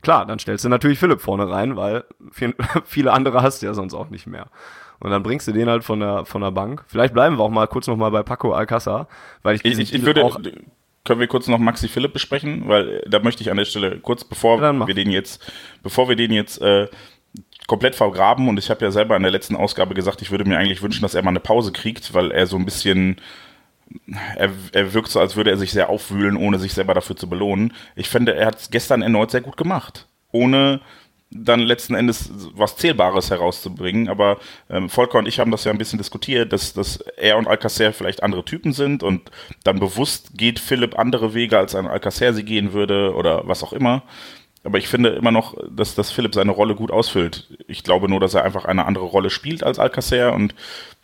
klar, 0.01 0.25
dann 0.25 0.39
stellst 0.39 0.65
du 0.65 0.69
natürlich 0.69 0.97
Philipp 0.97 1.21
vorne 1.21 1.49
rein, 1.49 1.75
weil 1.75 2.03
viele 2.85 3.13
andere 3.13 3.43
hast 3.43 3.61
du 3.61 3.67
ja 3.67 3.75
sonst 3.75 3.93
auch 3.93 4.09
nicht 4.09 4.25
mehr. 4.25 4.47
Und 4.99 5.11
dann 5.11 5.21
bringst 5.21 5.47
du 5.47 5.51
den 5.51 5.69
halt 5.69 5.83
von 5.83 5.99
der, 5.99 6.25
von 6.25 6.41
der 6.41 6.51
Bank. 6.51 6.83
Vielleicht 6.87 7.13
bleiben 7.13 7.37
wir 7.37 7.43
auch 7.43 7.49
mal 7.49 7.67
kurz 7.67 7.87
nochmal 7.87 8.09
bei 8.09 8.23
Paco 8.23 8.53
Alcázar, 8.53 9.07
weil 9.43 9.55
ich, 9.55 9.65
ich, 9.65 9.77
ich, 9.77 9.93
ich 9.93 10.05
würde, 10.05 10.23
auch 10.23 10.39
können 11.05 11.19
wir 11.19 11.27
kurz 11.27 11.47
noch 11.47 11.59
Maxi 11.59 11.89
Philipp 11.89 12.13
besprechen, 12.13 12.67
weil 12.67 13.03
da 13.07 13.19
möchte 13.19 13.43
ich 13.43 13.51
an 13.51 13.57
der 13.57 13.65
Stelle 13.65 13.99
kurz, 13.99 14.23
bevor 14.23 14.61
wir 14.61 14.93
den 14.93 15.09
jetzt, 15.09 15.51
bevor 15.83 16.07
wir 16.07 16.15
den 16.15 16.31
jetzt 16.31 16.61
äh, 16.61 16.87
komplett 17.67 17.95
vergraben 17.95 18.47
und 18.47 18.57
ich 18.57 18.69
habe 18.69 18.83
ja 18.83 18.91
selber 18.91 19.15
in 19.15 19.23
der 19.23 19.31
letzten 19.31 19.55
Ausgabe 19.55 19.93
gesagt, 19.93 20.21
ich 20.21 20.31
würde 20.31 20.45
mir 20.45 20.57
eigentlich 20.57 20.81
wünschen, 20.81 21.01
dass 21.01 21.15
er 21.15 21.23
mal 21.23 21.29
eine 21.29 21.39
Pause 21.39 21.71
kriegt, 21.71 22.13
weil 22.13 22.31
er 22.31 22.47
so 22.47 22.57
ein 22.57 22.65
bisschen 22.65 23.17
er, 24.35 24.49
er 24.71 24.93
wirkt 24.93 25.09
so, 25.09 25.19
als 25.19 25.35
würde 25.35 25.51
er 25.51 25.57
sich 25.57 25.71
sehr 25.71 25.89
aufwühlen, 25.89 26.37
ohne 26.37 26.59
sich 26.59 26.73
selber 26.73 26.93
dafür 26.93 27.15
zu 27.15 27.29
belohnen. 27.29 27.73
Ich 27.95 28.09
finde, 28.09 28.35
er 28.35 28.47
hat 28.47 28.59
es 28.59 28.71
gestern 28.71 29.01
erneut 29.01 29.31
sehr 29.31 29.41
gut 29.41 29.57
gemacht. 29.57 30.07
Ohne 30.31 30.81
dann 31.35 31.59
letzten 31.59 31.95
Endes 31.95 32.31
was 32.53 32.77
Zählbares 32.77 33.29
herauszubringen. 33.29 34.07
Aber 34.07 34.37
ähm, 34.69 34.89
Volker 34.89 35.17
und 35.17 35.27
ich 35.27 35.39
haben 35.39 35.51
das 35.51 35.63
ja 35.63 35.71
ein 35.71 35.77
bisschen 35.77 35.97
diskutiert, 35.97 36.53
dass, 36.53 36.73
dass 36.73 36.97
er 37.17 37.37
und 37.37 37.47
Alcacer 37.47 37.93
vielleicht 37.93 38.23
andere 38.23 38.45
Typen 38.45 38.73
sind 38.73 39.03
und 39.03 39.31
dann 39.63 39.79
bewusst 39.79 40.37
geht 40.37 40.59
Philipp 40.59 40.97
andere 40.97 41.33
Wege, 41.33 41.57
als 41.57 41.75
ein 41.75 41.87
Alcacer 41.87 42.33
sie 42.33 42.43
gehen 42.43 42.73
würde 42.73 43.13
oder 43.15 43.47
was 43.47 43.63
auch 43.63 43.73
immer. 43.73 44.03
Aber 44.63 44.77
ich 44.77 44.87
finde 44.87 45.09
immer 45.09 45.31
noch, 45.31 45.55
dass, 45.69 45.95
dass 45.95 46.11
Philipp 46.11 46.33
seine 46.33 46.51
Rolle 46.51 46.75
gut 46.75 46.91
ausfüllt. 46.91 47.57
Ich 47.67 47.83
glaube 47.83 48.07
nur, 48.07 48.19
dass 48.19 48.33
er 48.33 48.45
einfach 48.45 48.65
eine 48.65 48.85
andere 48.85 49.05
Rolle 49.05 49.29
spielt 49.29 49.63
als 49.63 49.79
Alcacer 49.79 50.33
und 50.33 50.55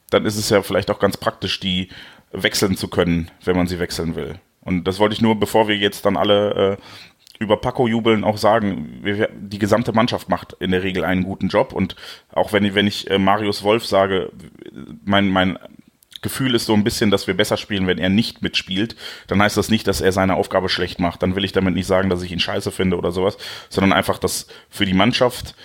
dann 0.10 0.26
ist 0.26 0.38
es 0.38 0.50
ja 0.50 0.62
vielleicht 0.62 0.90
auch 0.90 1.00
ganz 1.00 1.18
praktisch, 1.18 1.60
die 1.60 1.90
wechseln 2.32 2.78
zu 2.78 2.88
können, 2.88 3.30
wenn 3.44 3.58
man 3.58 3.68
sie 3.68 3.80
wechseln 3.80 4.16
will. 4.16 4.36
Und 4.62 4.86
das 4.86 5.00
wollte 5.00 5.14
ich 5.14 5.22
nur, 5.22 5.40
bevor 5.40 5.68
wir 5.68 5.78
jetzt 5.78 6.06
dann 6.06 6.18
alle 6.18 6.78
äh, 6.80 7.44
über 7.44 7.58
Paco 7.58 7.88
jubeln 7.88 8.24
auch 8.24 8.38
sagen, 8.38 9.00
wir, 9.02 9.30
die 9.34 9.60
gesamte 9.60 9.94
Mannschaft 9.94 10.30
macht 10.30 10.54
in 10.60 10.72
der 10.72 10.84
Regel 10.84 11.06
einen 11.06 11.24
guten 11.24 11.48
Job 11.48 11.74
und 11.74 11.96
auch 12.32 12.54
wenn, 12.54 12.76
wenn 12.76 12.88
ich 12.88 13.10
äh, 13.10 13.18
Marius 13.18 13.64
Wolf 13.64 13.86
sage, 13.86 14.32
mein, 15.06 15.30
mein 15.30 15.58
Gefühl 16.22 16.56
ist 16.56 16.66
so 16.66 16.74
ein 16.74 16.84
bisschen, 16.84 17.12
dass 17.12 17.28
wir 17.28 17.36
besser 17.36 17.58
spielen, 17.58 17.88
wenn 17.88 17.98
er 17.98 18.10
nicht 18.10 18.42
mitspielt, 18.42 18.96
dann 19.28 19.42
heißt 19.42 19.58
das 19.58 19.70
nicht, 19.70 19.88
dass 19.88 20.02
er 20.02 20.12
seine 20.12 20.36
Aufgabe 20.36 20.70
schlecht 20.70 21.00
macht. 21.00 21.24
Dann 21.24 21.36
will 21.36 21.46
ich 21.46 21.52
damit 21.52 21.74
nicht 21.74 21.88
sagen, 21.88 22.10
dass 22.10 22.22
ich 22.22 22.32
ihn 22.32 22.40
scheiße 22.40 22.72
finde 22.72 22.98
oder 22.98 23.12
sowas, 23.12 23.38
sondern 23.70 23.94
einfach, 23.94 24.18
dass 24.18 24.48
für 24.70 24.86
die 24.86 24.94
Mannschaft, 24.94 25.56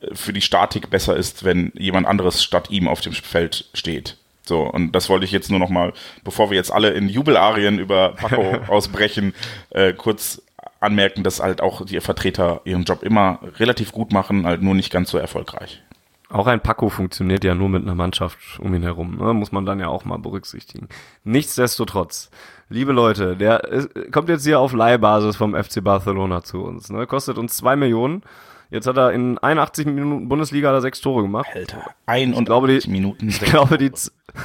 äh, 0.00 0.14
für 0.14 0.32
die 0.32 0.40
Statik 0.40 0.90
besser 0.90 1.16
ist, 1.16 1.44
wenn 1.44 1.72
jemand 1.76 2.06
anderes 2.06 2.42
statt 2.42 2.70
ihm 2.70 2.88
auf 2.88 3.00
dem 3.00 3.12
Feld 3.12 3.68
steht. 3.74 4.16
So, 4.42 4.62
und 4.62 4.92
das 4.92 5.10
wollte 5.10 5.26
ich 5.26 5.32
jetzt 5.32 5.50
nur 5.50 5.60
noch 5.60 5.68
mal, 5.68 5.92
bevor 6.24 6.50
wir 6.50 6.56
jetzt 6.56 6.72
alle 6.72 6.90
in 6.90 7.08
Jubelarien 7.08 7.78
über 7.78 8.14
Paco 8.14 8.56
ausbrechen, 8.68 9.34
äh, 9.70 9.92
kurz 9.92 10.42
anmerken, 10.80 11.22
dass 11.22 11.40
halt 11.40 11.60
auch 11.60 11.84
die 11.84 12.00
Vertreter 12.00 12.62
ihren 12.64 12.84
Job 12.84 13.02
immer 13.02 13.40
relativ 13.58 13.92
gut 13.92 14.12
machen, 14.12 14.46
halt 14.46 14.62
nur 14.62 14.74
nicht 14.74 14.90
ganz 14.90 15.10
so 15.10 15.18
erfolgreich. 15.18 15.82
Auch 16.30 16.46
ein 16.46 16.60
Paco 16.60 16.90
funktioniert 16.90 17.42
ja 17.42 17.54
nur 17.54 17.70
mit 17.70 17.82
einer 17.82 17.94
Mannschaft 17.94 18.60
um 18.60 18.74
ihn 18.74 18.82
herum, 18.82 19.16
ne? 19.16 19.32
muss 19.32 19.50
man 19.50 19.64
dann 19.64 19.80
ja 19.80 19.88
auch 19.88 20.04
mal 20.04 20.18
berücksichtigen. 20.18 20.88
Nichtsdestotrotz, 21.24 22.30
liebe 22.68 22.92
Leute, 22.92 23.34
der 23.34 23.64
ist, 23.64 23.88
kommt 24.12 24.28
jetzt 24.28 24.44
hier 24.44 24.60
auf 24.60 24.74
Leihbasis 24.74 25.36
vom 25.36 25.54
FC 25.54 25.82
Barcelona 25.82 26.42
zu 26.42 26.62
uns, 26.62 26.90
ne? 26.90 27.06
kostet 27.06 27.38
uns 27.38 27.56
zwei 27.56 27.76
Millionen. 27.76 28.22
Jetzt 28.70 28.86
hat 28.86 28.98
er 28.98 29.12
in 29.12 29.38
81 29.38 29.86
Minuten 29.86 30.28
Bundesliga 30.28 30.70
da 30.72 30.82
sechs 30.82 31.00
Tore 31.00 31.22
gemacht. 31.22 31.48
Alter, 31.54 31.82
81 32.04 32.38
ich 32.38 32.46
glaube, 32.46 32.66
die, 32.66 32.90
Minuten. 32.90 33.28
Ich 33.28 33.40
glaube, 33.40 33.78
die, 33.78 33.90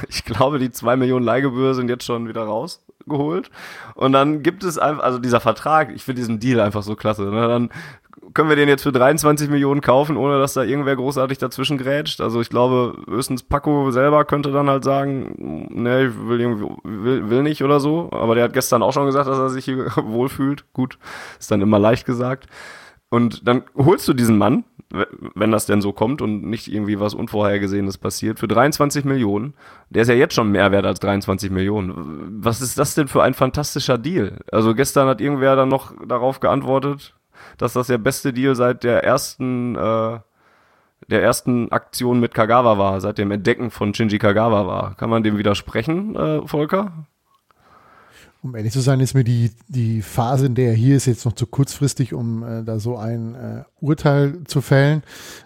ich 0.08 0.24
glaube, 0.24 0.58
die 0.58 0.70
zwei 0.70 0.96
Millionen 0.96 1.26
Leihgebühr 1.26 1.74
sind 1.74 1.90
jetzt 1.90 2.04
schon 2.04 2.26
wieder 2.26 2.44
rausgeholt. 2.44 3.50
Und 3.94 4.12
dann 4.12 4.42
gibt 4.42 4.64
es 4.64 4.78
einfach, 4.78 5.04
also 5.04 5.18
dieser 5.18 5.40
Vertrag, 5.40 5.92
ich 5.94 6.04
finde 6.04 6.22
diesen 6.22 6.40
Deal 6.40 6.60
einfach 6.60 6.82
so 6.82 6.96
klasse. 6.96 7.24
Ne? 7.24 7.46
Dann 7.46 7.68
können 8.32 8.48
wir 8.48 8.56
den 8.56 8.68
jetzt 8.68 8.82
für 8.82 8.92
23 8.92 9.48
Millionen 9.48 9.80
kaufen, 9.80 10.16
ohne 10.16 10.38
dass 10.38 10.54
da 10.54 10.62
irgendwer 10.62 10.96
großartig 10.96 11.38
dazwischen 11.38 11.78
grätscht. 11.78 12.20
Also 12.20 12.40
ich 12.40 12.48
glaube, 12.48 12.96
höchstens 13.08 13.42
Paco 13.42 13.90
selber 13.90 14.24
könnte 14.24 14.52
dann 14.52 14.70
halt 14.70 14.84
sagen, 14.84 15.66
ne, 15.70 16.06
ich 16.06 16.28
will 16.28 16.40
irgendwie, 16.40 16.66
will, 16.84 17.30
will 17.30 17.42
nicht 17.42 17.62
oder 17.62 17.80
so. 17.80 18.08
Aber 18.12 18.34
der 18.34 18.44
hat 18.44 18.52
gestern 18.52 18.82
auch 18.82 18.92
schon 18.92 19.06
gesagt, 19.06 19.28
dass 19.28 19.38
er 19.38 19.50
sich 19.50 19.64
hier 19.64 19.86
wohlfühlt. 19.96 20.64
Gut, 20.72 20.98
ist 21.38 21.50
dann 21.50 21.60
immer 21.60 21.78
leicht 21.78 22.06
gesagt. 22.06 22.46
Und 23.10 23.46
dann 23.46 23.62
holst 23.76 24.08
du 24.08 24.12
diesen 24.12 24.38
Mann, 24.38 24.64
wenn 25.34 25.52
das 25.52 25.66
denn 25.66 25.80
so 25.80 25.92
kommt 25.92 26.22
und 26.22 26.44
nicht 26.44 26.66
irgendwie 26.66 27.00
was 27.00 27.14
Unvorhergesehenes 27.14 27.98
passiert, 27.98 28.38
für 28.38 28.48
23 28.48 29.04
Millionen. 29.04 29.54
Der 29.90 30.02
ist 30.02 30.08
ja 30.08 30.14
jetzt 30.14 30.34
schon 30.34 30.50
mehr 30.50 30.72
wert 30.72 30.86
als 30.86 31.00
23 31.00 31.50
Millionen. 31.50 32.42
Was 32.42 32.60
ist 32.60 32.78
das 32.78 32.94
denn 32.94 33.08
für 33.08 33.22
ein 33.22 33.34
fantastischer 33.34 33.98
Deal? 33.98 34.38
Also 34.50 34.74
gestern 34.74 35.08
hat 35.08 35.20
irgendwer 35.20 35.56
dann 35.56 35.68
noch 35.68 35.94
darauf 36.06 36.40
geantwortet, 36.40 37.14
dass 37.58 37.74
das 37.74 37.86
der 37.88 37.98
beste 37.98 38.32
Deal 38.32 38.54
seit 38.54 38.84
der 38.84 39.04
ersten, 39.04 39.76
äh, 39.76 40.18
der 41.08 41.22
ersten 41.22 41.70
Aktion 41.72 42.20
mit 42.20 42.34
Kagawa 42.34 42.78
war, 42.78 43.00
seit 43.00 43.18
dem 43.18 43.30
Entdecken 43.30 43.70
von 43.70 43.94
Shinji 43.94 44.18
Kagawa 44.18 44.66
war. 44.66 44.94
Kann 44.96 45.10
man 45.10 45.22
dem 45.22 45.38
widersprechen, 45.38 46.16
äh, 46.16 46.46
Volker? 46.46 47.06
Um 48.44 48.54
ehrlich 48.54 48.74
zu 48.74 48.80
sein, 48.80 49.00
ist 49.00 49.14
mir 49.14 49.24
die, 49.24 49.52
die 49.68 50.02
Phase, 50.02 50.44
in 50.44 50.54
der 50.54 50.68
er 50.68 50.74
hier 50.74 50.96
ist, 50.96 51.06
jetzt 51.06 51.24
noch 51.24 51.32
zu 51.32 51.46
kurzfristig, 51.46 52.12
um 52.12 52.42
äh, 52.42 52.62
da 52.62 52.78
so 52.78 52.98
ein 52.98 53.34
äh, 53.34 53.64
Urteil 53.80 54.44
zu 54.44 54.60
fällen. 54.60 55.02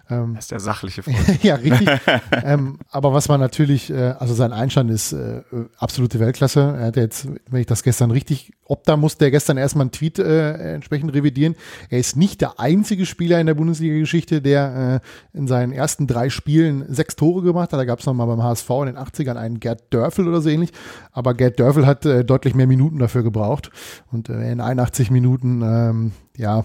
Ähm, 0.09 0.35
das 0.35 0.45
ist 0.45 0.51
der 0.51 0.59
sachliche 0.59 1.03
Freund. 1.03 1.41
ja, 1.41 1.55
richtig. 1.55 1.87
ähm, 2.43 2.79
aber 2.91 3.13
was 3.13 3.29
man 3.29 3.39
natürlich, 3.39 3.89
äh, 3.89 4.15
also 4.19 4.33
sein 4.33 4.51
Einstand 4.51 4.91
ist 4.91 5.13
äh, 5.13 5.43
absolute 5.77 6.19
Weltklasse. 6.19 6.75
Er 6.77 6.87
hat 6.87 6.97
jetzt, 6.97 7.29
wenn 7.49 7.61
ich 7.61 7.67
das 7.67 7.83
gestern 7.83 8.11
richtig, 8.11 8.51
ob 8.69 8.83
da 8.83 8.95
musste 8.95 9.25
er 9.25 9.31
gestern 9.31 9.57
erstmal 9.57 9.83
einen 9.83 9.91
Tweet 9.91 10.19
äh, 10.19 10.75
entsprechend 10.75 11.13
revidieren. 11.13 11.55
Er 11.89 11.99
ist 11.99 12.15
nicht 12.15 12.39
der 12.39 12.59
einzige 12.59 13.05
Spieler 13.07 13.39
in 13.39 13.47
der 13.47 13.55
Bundesliga-Geschichte, 13.55 14.41
der 14.41 15.01
äh, 15.33 15.37
in 15.37 15.47
seinen 15.47 15.73
ersten 15.73 16.05
drei 16.05 16.29
Spielen 16.29 16.85
sechs 16.87 17.15
Tore 17.15 17.41
gemacht 17.41 17.73
hat. 17.73 17.79
Da 17.79 17.85
gab 17.85 17.99
es 17.99 18.05
nochmal 18.05 18.27
beim 18.27 18.43
HSV 18.43 18.69
in 18.69 18.85
den 18.85 18.97
80ern 18.97 19.35
einen 19.35 19.59
Gerd 19.59 19.91
Dörfel 19.91 20.27
oder 20.27 20.41
so 20.41 20.49
ähnlich. 20.49 20.71
Aber 21.11 21.33
Gerd 21.33 21.59
Dörfel 21.59 21.87
hat 21.87 22.05
äh, 22.05 22.23
deutlich 22.23 22.53
mehr 22.53 22.67
Minuten 22.67 22.99
dafür 22.99 23.23
gebraucht. 23.23 23.71
Und 24.11 24.29
äh, 24.29 24.51
in 24.51 24.61
81 24.61 25.09
Minuten 25.09 25.61
ähm, 25.63 26.11
ja, 26.37 26.63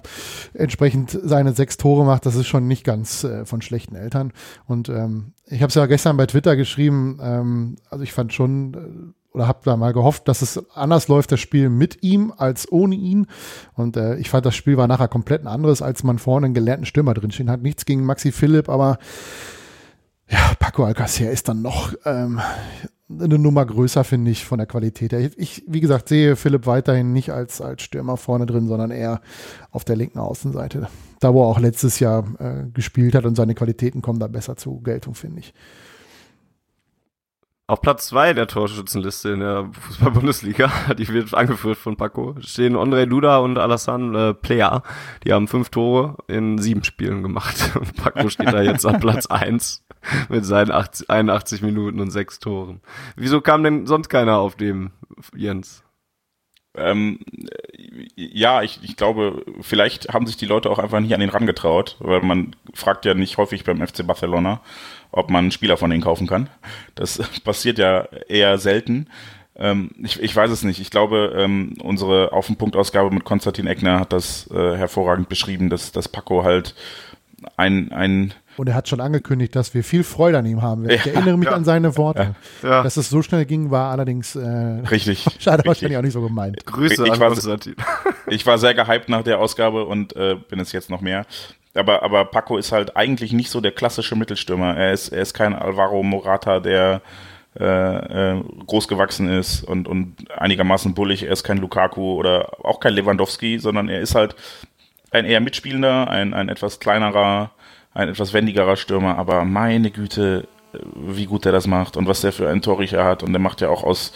entsprechend 0.52 1.18
seine 1.22 1.52
sechs 1.52 1.78
Tore 1.78 2.04
macht, 2.04 2.26
das 2.26 2.36
ist 2.36 2.46
schon 2.46 2.68
nicht 2.68 2.84
ganz 2.84 3.24
äh, 3.24 3.44
von 3.44 3.62
schlechten 3.62 3.96
Eltern. 3.96 4.32
Und 4.66 4.88
ähm, 4.88 5.32
ich 5.46 5.62
habe 5.62 5.68
es 5.68 5.74
ja 5.74 5.86
gestern 5.86 6.16
bei 6.16 6.26
Twitter 6.26 6.54
geschrieben, 6.54 7.18
ähm, 7.20 7.76
also 7.90 8.04
ich 8.04 8.12
fand 8.12 8.32
schon 8.32 8.74
äh, 8.74 9.23
oder 9.34 9.48
habe 9.48 9.60
da 9.64 9.76
mal 9.76 9.92
gehofft, 9.92 10.28
dass 10.28 10.42
es 10.42 10.64
anders 10.74 11.08
läuft, 11.08 11.32
das 11.32 11.40
Spiel 11.40 11.68
mit 11.68 12.02
ihm 12.02 12.32
als 12.36 12.70
ohne 12.70 12.94
ihn. 12.94 13.26
Und 13.74 13.96
äh, 13.96 14.16
ich 14.16 14.30
fand, 14.30 14.46
das 14.46 14.54
Spiel 14.54 14.76
war 14.76 14.86
nachher 14.86 15.08
komplett 15.08 15.42
ein 15.42 15.48
anderes, 15.48 15.82
als 15.82 16.04
man 16.04 16.18
vorne 16.18 16.46
einen 16.46 16.54
gelernten 16.54 16.86
Stürmer 16.86 17.14
drinstehen 17.14 17.50
hat. 17.50 17.60
Nichts 17.60 17.84
gegen 17.84 18.04
Maxi 18.04 18.30
Philipp, 18.30 18.68
aber 18.68 18.98
ja, 20.28 20.38
Paco 20.58 20.84
Alcacer 20.84 21.30
ist 21.30 21.48
dann 21.48 21.62
noch 21.62 21.92
ähm, 22.04 22.40
eine 23.10 23.38
Nummer 23.38 23.66
größer, 23.66 24.04
finde 24.04 24.30
ich, 24.30 24.44
von 24.44 24.58
der 24.58 24.66
Qualität 24.66 25.12
her. 25.12 25.30
Ich, 25.36 25.64
wie 25.66 25.80
gesagt, 25.80 26.08
sehe 26.08 26.36
Philipp 26.36 26.66
weiterhin 26.66 27.12
nicht 27.12 27.30
als, 27.30 27.60
als 27.60 27.82
Stürmer 27.82 28.16
vorne 28.16 28.46
drin, 28.46 28.68
sondern 28.68 28.90
eher 28.90 29.20
auf 29.70 29.84
der 29.84 29.96
linken 29.96 30.20
Außenseite. 30.20 30.88
Da, 31.20 31.34
wo 31.34 31.42
er 31.42 31.48
auch 31.48 31.58
letztes 31.58 31.98
Jahr 31.98 32.24
äh, 32.38 32.70
gespielt 32.72 33.14
hat 33.14 33.26
und 33.26 33.34
seine 33.34 33.54
Qualitäten 33.54 34.00
kommen 34.00 34.20
da 34.20 34.28
besser 34.28 34.56
zur 34.56 34.82
Geltung, 34.82 35.14
finde 35.14 35.40
ich. 35.40 35.52
Auf 37.66 37.80
Platz 37.80 38.08
zwei 38.08 38.34
der 38.34 38.46
Torschützenliste 38.46 39.30
in 39.30 39.40
der 39.40 39.70
Fußball-Bundesliga, 39.72 40.70
die 40.98 41.08
wird 41.08 41.32
angeführt 41.32 41.78
von 41.78 41.96
Paco, 41.96 42.36
stehen 42.40 42.76
André 42.76 43.06
Duda 43.06 43.38
und 43.38 43.56
Alassane 43.56 44.28
äh, 44.28 44.34
Plea. 44.34 44.82
Die 45.24 45.32
haben 45.32 45.48
fünf 45.48 45.70
Tore 45.70 46.18
in 46.26 46.58
sieben 46.58 46.84
Spielen 46.84 47.22
gemacht. 47.22 47.70
Und 47.80 47.96
Paco 47.96 48.28
steht 48.28 48.52
da 48.52 48.60
jetzt 48.60 48.84
an 48.84 49.00
Platz 49.00 49.26
eins 49.30 49.82
mit 50.28 50.44
seinen 50.44 50.72
80, 50.72 51.08
81 51.08 51.62
Minuten 51.62 52.00
und 52.00 52.10
sechs 52.10 52.38
Toren. 52.38 52.82
Wieso 53.16 53.40
kam 53.40 53.62
denn 53.62 53.86
sonst 53.86 54.10
keiner 54.10 54.36
auf 54.36 54.56
dem, 54.56 54.90
Jens? 55.34 55.83
Ähm, 56.76 57.20
ja, 58.16 58.62
ich, 58.62 58.80
ich 58.82 58.96
glaube, 58.96 59.44
vielleicht 59.60 60.12
haben 60.12 60.26
sich 60.26 60.36
die 60.36 60.46
Leute 60.46 60.70
auch 60.70 60.78
einfach 60.78 61.00
nicht 61.00 61.14
an 61.14 61.20
den 61.20 61.30
rangetraut, 61.30 61.96
weil 62.00 62.20
man 62.22 62.56
fragt 62.72 63.04
ja 63.04 63.14
nicht 63.14 63.36
häufig 63.38 63.64
beim 63.64 63.86
FC 63.86 64.06
Barcelona, 64.06 64.60
ob 65.12 65.30
man 65.30 65.44
einen 65.44 65.52
Spieler 65.52 65.76
von 65.76 65.90
denen 65.90 66.02
kaufen 66.02 66.26
kann. 66.26 66.48
Das 66.94 67.18
passiert 67.44 67.78
ja 67.78 68.08
eher 68.28 68.58
selten. 68.58 69.08
Ähm, 69.56 69.90
ich, 70.02 70.20
ich 70.20 70.34
weiß 70.34 70.50
es 70.50 70.64
nicht. 70.64 70.80
Ich 70.80 70.90
glaube, 70.90 71.32
ähm, 71.36 71.74
unsere 71.80 72.32
Auf 72.32 72.48
den 72.48 72.56
Punkt 72.56 72.76
Ausgabe 72.76 73.14
mit 73.14 73.24
Konstantin 73.24 73.68
Eckner 73.68 74.00
hat 74.00 74.12
das 74.12 74.50
äh, 74.50 74.76
hervorragend 74.76 75.28
beschrieben, 75.28 75.70
dass, 75.70 75.92
dass 75.92 76.08
Paco 76.08 76.42
halt 76.42 76.74
ein, 77.56 77.92
ein 77.92 78.34
und 78.56 78.68
er 78.68 78.74
hat 78.74 78.88
schon 78.88 79.00
angekündigt, 79.00 79.54
dass 79.56 79.74
wir 79.74 79.84
viel 79.84 80.04
Freude 80.04 80.38
an 80.38 80.46
ihm 80.46 80.62
haben. 80.62 80.88
Ich 80.88 81.04
ja, 81.04 81.12
erinnere 81.12 81.36
mich 81.36 81.48
ja. 81.48 81.54
an 81.54 81.64
seine 81.64 81.96
Worte. 81.96 82.34
Ja. 82.62 82.82
Dass 82.82 82.96
es 82.96 83.08
so 83.08 83.22
schnell 83.22 83.44
ging, 83.44 83.70
war 83.70 83.90
allerdings 83.90 84.36
äh, 84.36 84.46
richtig. 84.90 85.24
schade 85.38 85.58
richtig. 85.58 85.66
wahrscheinlich 85.66 85.98
auch 85.98 86.02
nicht 86.02 86.12
so 86.12 86.22
gemeint. 86.22 86.64
Grüße 86.66 87.04
ich 87.04 87.12
an 87.12 87.20
war, 87.20 87.28
Konstantin. 87.28 87.76
ich 88.28 88.46
war 88.46 88.58
sehr 88.58 88.74
gehypt 88.74 89.08
nach 89.08 89.22
der 89.22 89.38
Ausgabe 89.38 89.84
und 89.84 90.14
äh, 90.16 90.36
bin 90.48 90.60
es 90.60 90.72
jetzt 90.72 90.90
noch 90.90 91.00
mehr. 91.00 91.26
Aber, 91.74 92.02
aber 92.02 92.24
Paco 92.26 92.56
ist 92.56 92.70
halt 92.70 92.96
eigentlich 92.96 93.32
nicht 93.32 93.50
so 93.50 93.60
der 93.60 93.72
klassische 93.72 94.14
Mittelstürmer. 94.14 94.76
Er 94.76 94.92
ist, 94.92 95.08
er 95.08 95.22
ist 95.22 95.34
kein 95.34 95.54
Alvaro 95.54 96.02
Morata, 96.02 96.60
der 96.60 97.02
äh, 97.58 98.32
äh, 98.34 98.42
groß 98.66 98.88
gewachsen 98.88 99.28
ist 99.28 99.62
und, 99.62 99.86
und 99.86 100.16
einigermaßen 100.36 100.94
bullig. 100.94 101.24
Er 101.24 101.32
ist 101.32 101.44
kein 101.44 101.58
Lukaku 101.58 102.14
oder 102.14 102.64
auch 102.64 102.80
kein 102.80 102.94
Lewandowski, 102.94 103.58
sondern 103.58 103.88
er 103.88 104.00
ist 104.00 104.14
halt 104.14 104.34
ein 105.12 105.24
eher 105.24 105.40
mitspielender, 105.40 106.08
ein, 106.08 106.34
ein 106.34 106.48
etwas 106.48 106.80
kleinerer, 106.80 107.52
ein 107.94 108.08
etwas 108.08 108.32
wendigerer 108.32 108.76
Stürmer. 108.76 109.16
Aber 109.18 109.44
meine 109.44 109.90
Güte, 109.90 110.48
wie 110.94 111.26
gut 111.26 111.46
er 111.46 111.52
das 111.52 111.66
macht 111.66 111.96
und 111.96 112.06
was 112.06 112.20
der 112.20 112.32
für 112.32 112.48
einen 112.48 112.62
Torriecher 112.62 113.04
hat. 113.04 113.22
Und 113.22 113.32
der 113.32 113.40
macht 113.40 113.60
ja 113.60 113.68
auch 113.68 113.84
aus, 113.84 114.12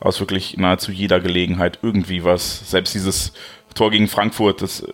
aus 0.00 0.20
wirklich 0.20 0.56
nahezu 0.56 0.92
jeder 0.92 1.20
Gelegenheit 1.20 1.80
irgendwie 1.82 2.24
was. 2.24 2.70
Selbst 2.70 2.94
dieses 2.94 3.32
Tor 3.74 3.90
gegen 3.90 4.08
Frankfurt, 4.08 4.62
das 4.62 4.86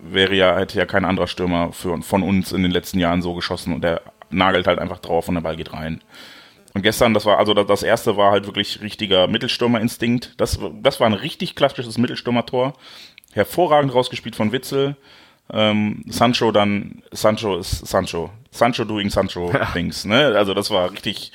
wäre 0.00 0.34
ja, 0.34 0.56
hätte 0.56 0.78
ja 0.78 0.86
kein 0.86 1.04
anderer 1.04 1.26
Stürmer 1.26 1.72
für, 1.72 2.00
von 2.02 2.22
uns 2.22 2.52
in 2.52 2.62
den 2.62 2.72
letzten 2.72 2.98
Jahren 2.98 3.22
so 3.22 3.34
geschossen 3.34 3.72
und 3.72 3.82
der 3.84 4.02
nagelt 4.30 4.66
halt 4.66 4.78
einfach 4.78 4.98
drauf 4.98 5.28
und 5.28 5.34
der 5.34 5.42
Ball 5.42 5.56
geht 5.56 5.72
rein. 5.72 6.02
Und 6.74 6.82
gestern, 6.82 7.12
das 7.12 7.26
war, 7.26 7.38
also 7.38 7.52
das 7.52 7.82
erste 7.82 8.16
war 8.16 8.32
halt 8.32 8.46
wirklich 8.46 8.80
richtiger 8.80 9.26
Mittelstürmerinstinkt. 9.26 10.34
Das, 10.38 10.58
das 10.80 11.00
war 11.00 11.06
ein 11.06 11.12
richtig 11.12 11.54
klassisches 11.54 11.98
Mittelstürmertor. 11.98 12.72
Hervorragend 13.32 13.94
rausgespielt 13.94 14.36
von 14.36 14.52
Witzel. 14.52 14.96
Ähm, 15.52 16.02
Sancho 16.08 16.50
dann, 16.50 17.02
Sancho 17.10 17.58
ist 17.58 17.86
Sancho. 17.86 18.30
Sancho 18.50 18.84
doing 18.84 19.10
Sancho 19.10 19.50
ja. 19.52 19.66
Things, 19.66 20.04
ne? 20.04 20.34
Also 20.36 20.54
das 20.54 20.70
war 20.70 20.90
richtig. 20.90 21.32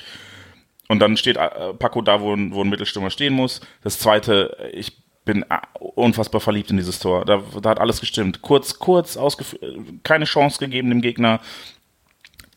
Und 0.88 1.00
dann 1.00 1.16
steht 1.16 1.36
äh, 1.36 1.74
Paco 1.78 2.02
da, 2.02 2.20
wo, 2.20 2.30
wo 2.30 2.62
ein 2.62 2.68
Mittelstürmer 2.68 3.10
stehen 3.10 3.34
muss. 3.34 3.60
Das 3.82 3.98
zweite, 3.98 4.56
ich 4.72 4.96
bin 5.24 5.42
äh, 5.42 5.58
unfassbar 5.78 6.40
verliebt 6.40 6.70
in 6.70 6.78
dieses 6.78 6.98
Tor. 6.98 7.24
Da, 7.24 7.42
da 7.62 7.70
hat 7.70 7.80
alles 7.80 8.00
gestimmt. 8.00 8.42
Kurz, 8.42 8.78
kurz 8.78 9.16
ausgeführt, 9.16 9.62
keine 10.02 10.24
Chance 10.24 10.58
gegeben 10.58 10.88
dem 10.88 11.02
Gegner. 11.02 11.40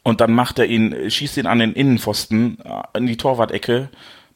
Und 0.03 0.19
dann 0.21 0.33
macht 0.33 0.57
er 0.57 0.65
ihn, 0.65 1.11
schießt 1.11 1.37
ihn 1.37 1.45
an 1.45 1.59
den 1.59 1.73
Innenpfosten, 1.73 2.57
äh, 2.63 2.97
in 2.97 3.05
die 3.05 3.17
Torwart-Ecke. 3.17 3.89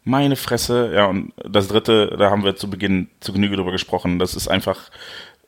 Meine 0.04 0.36
Fresse. 0.36 0.92
Ja, 0.94 1.06
und 1.06 1.34
das 1.44 1.70
dritte, 1.70 2.16
da 2.20 2.30
haben 2.30 2.44
wir 2.44 2.56
zu 2.56 2.70
Beginn 2.70 3.10
zu 3.20 3.34
Genüge 3.34 3.56
drüber 3.56 3.72
gesprochen. 3.72 4.20
Das 4.20 4.36
ist 4.36 4.48
einfach 4.48 4.92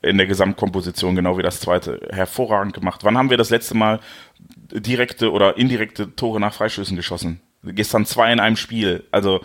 in 0.02 0.18
der 0.18 0.28
Gesamtkomposition 0.28 1.16
genau 1.16 1.38
wie 1.38 1.44
das 1.44 1.60
zweite. 1.60 2.00
Hervorragend 2.12 2.74
gemacht. 2.74 3.04
Wann 3.04 3.18
haben 3.18 3.30
wir 3.30 3.38
das 3.38 3.50
letzte 3.50 3.76
Mal 3.76 4.00
direkte 4.72 5.32
oder 5.32 5.58
indirekte 5.58 6.16
Tore 6.16 6.40
nach 6.40 6.54
Freischüssen 6.54 6.96
geschossen? 6.96 7.42
Gestern 7.64 8.06
zwei 8.06 8.32
in 8.32 8.40
einem 8.40 8.56
Spiel. 8.56 9.04
Also, 9.12 9.42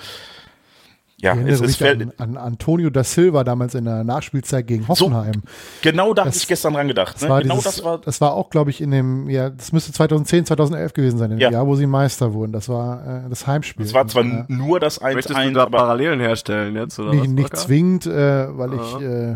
ja, 1.22 1.36
es, 1.36 1.60
es 1.60 1.76
fällt 1.76 2.02
an, 2.02 2.12
an, 2.18 2.36
Antonio 2.36 2.90
da 2.90 3.04
Silva 3.04 3.44
damals 3.44 3.76
in 3.76 3.84
der 3.84 4.02
Nachspielzeit 4.02 4.66
gegen 4.66 4.88
Hoffenheim. 4.88 5.34
So, 5.34 5.40
genau 5.82 6.14
da 6.14 6.24
habe 6.24 6.34
ich 6.34 6.48
gestern 6.48 6.74
dran 6.74 6.88
gedacht. 6.88 7.22
Ne? 7.22 7.28
Genau 7.28 7.40
dieses, 7.58 7.76
das 7.76 7.84
war. 7.84 7.98
Das 7.98 8.20
war 8.20 8.34
auch, 8.34 8.50
glaube 8.50 8.70
ich, 8.70 8.80
in 8.80 8.90
dem, 8.90 9.30
ja, 9.30 9.48
das 9.48 9.70
müsste 9.70 9.92
2010, 9.92 10.46
2011 10.46 10.92
gewesen 10.94 11.18
sein, 11.18 11.30
im 11.30 11.38
ja. 11.38 11.52
Jahr, 11.52 11.66
wo 11.68 11.76
sie 11.76 11.86
Meister 11.86 12.34
wurden. 12.34 12.52
Das 12.52 12.68
war 12.68 13.24
äh, 13.24 13.28
das 13.28 13.46
Heimspiel. 13.46 13.86
Das 13.86 13.94
war 13.94 14.08
zwar 14.08 14.22
und, 14.22 14.32
äh, 14.32 14.52
nur 14.52 14.80
das 14.80 15.00
1-1. 15.00 15.14
Möchtest 15.14 15.38
du 15.38 15.52
da 15.52 15.66
Parallelen 15.66 16.18
herstellen 16.18 16.74
jetzt? 16.74 16.98
Oder 16.98 17.14
nicht, 17.14 17.30
nicht 17.30 17.56
zwingend, 17.56 18.06
äh, 18.06 18.58
weil 18.58 18.70
Aha. 18.72 18.98
ich, 18.98 19.02
äh, 19.04 19.34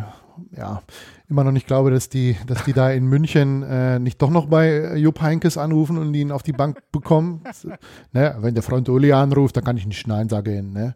ja, 0.57 0.82
immer 1.28 1.45
noch 1.45 1.53
nicht 1.53 1.66
glaube, 1.66 1.91
dass 1.91 2.09
die, 2.09 2.37
dass 2.47 2.64
die 2.64 2.72
da 2.72 2.91
in 2.91 3.07
München 3.07 3.62
äh, 3.62 3.99
nicht 3.99 4.20
doch 4.22 4.30
noch 4.30 4.47
bei 4.47 4.68
äh, 4.68 4.97
Jupp 4.97 5.20
Heinkes 5.20 5.59
anrufen 5.59 5.99
und 5.99 6.14
ihn 6.14 6.32
auf 6.32 6.43
die 6.43 6.53
Bank 6.53 6.78
bekommen. 6.93 7.43
ne, 8.12 8.37
wenn 8.41 8.55
der 8.55 8.62
Freund 8.62 8.89
Uli 8.89 9.12
anruft, 9.12 9.57
dann 9.57 9.64
kann 9.64 9.76
ich 9.76 9.87
nicht 9.87 10.07
Nein 10.07 10.28
sagen. 10.28 10.72
Ne? 10.72 10.95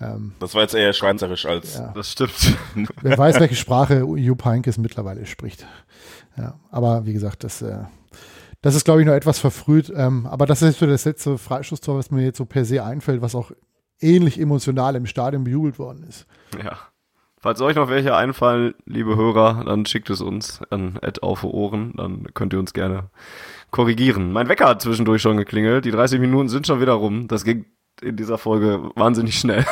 Ähm, 0.00 0.32
das 0.38 0.54
war 0.54 0.62
jetzt 0.62 0.74
eher 0.74 0.92
schweizerisch 0.92 1.46
als. 1.46 1.78
Ja. 1.78 1.92
Das 1.94 2.12
stimmt. 2.12 2.56
Wer 3.02 3.18
weiß, 3.18 3.40
welche 3.40 3.56
Sprache 3.56 4.04
Jupp 4.16 4.44
Heynckes 4.44 4.78
mittlerweile 4.78 5.26
spricht. 5.26 5.66
Ja, 6.36 6.54
aber 6.70 7.06
wie 7.06 7.12
gesagt, 7.12 7.44
das, 7.44 7.62
äh, 7.62 7.78
das 8.62 8.74
ist, 8.74 8.84
glaube 8.84 9.00
ich, 9.00 9.06
noch 9.06 9.14
etwas 9.14 9.38
verfrüht. 9.38 9.92
Ähm, 9.94 10.26
aber 10.26 10.46
das 10.46 10.62
ist 10.62 10.76
für 10.76 10.86
das 10.86 11.04
letzte 11.04 11.38
Freischusstor, 11.38 11.96
was 11.96 12.10
mir 12.10 12.24
jetzt 12.24 12.38
so 12.38 12.44
per 12.44 12.64
se 12.64 12.84
einfällt, 12.84 13.22
was 13.22 13.34
auch 13.34 13.52
ähnlich 14.00 14.38
emotional 14.38 14.96
im 14.96 15.06
Stadion 15.06 15.44
bejubelt 15.44 15.78
worden 15.78 16.04
ist. 16.08 16.26
Ja. 16.62 16.78
Falls 17.46 17.60
euch 17.60 17.76
noch 17.76 17.88
welche 17.88 18.16
einfallen, 18.16 18.74
liebe 18.86 19.14
Hörer, 19.14 19.62
dann 19.64 19.86
schickt 19.86 20.10
es 20.10 20.20
uns 20.20 20.62
an 20.70 20.98
auf 21.22 21.44
Ohren, 21.44 21.92
dann 21.96 22.26
könnt 22.34 22.52
ihr 22.52 22.58
uns 22.58 22.72
gerne 22.72 23.08
korrigieren. 23.70 24.32
Mein 24.32 24.48
Wecker 24.48 24.66
hat 24.66 24.82
zwischendurch 24.82 25.22
schon 25.22 25.36
geklingelt, 25.36 25.84
die 25.84 25.92
30 25.92 26.18
Minuten 26.18 26.48
sind 26.48 26.66
schon 26.66 26.80
wieder 26.80 26.94
rum. 26.94 27.28
Das 27.28 27.44
ging 27.44 27.66
in 28.02 28.16
dieser 28.16 28.36
Folge 28.36 28.90
wahnsinnig 28.96 29.38
schnell. 29.38 29.64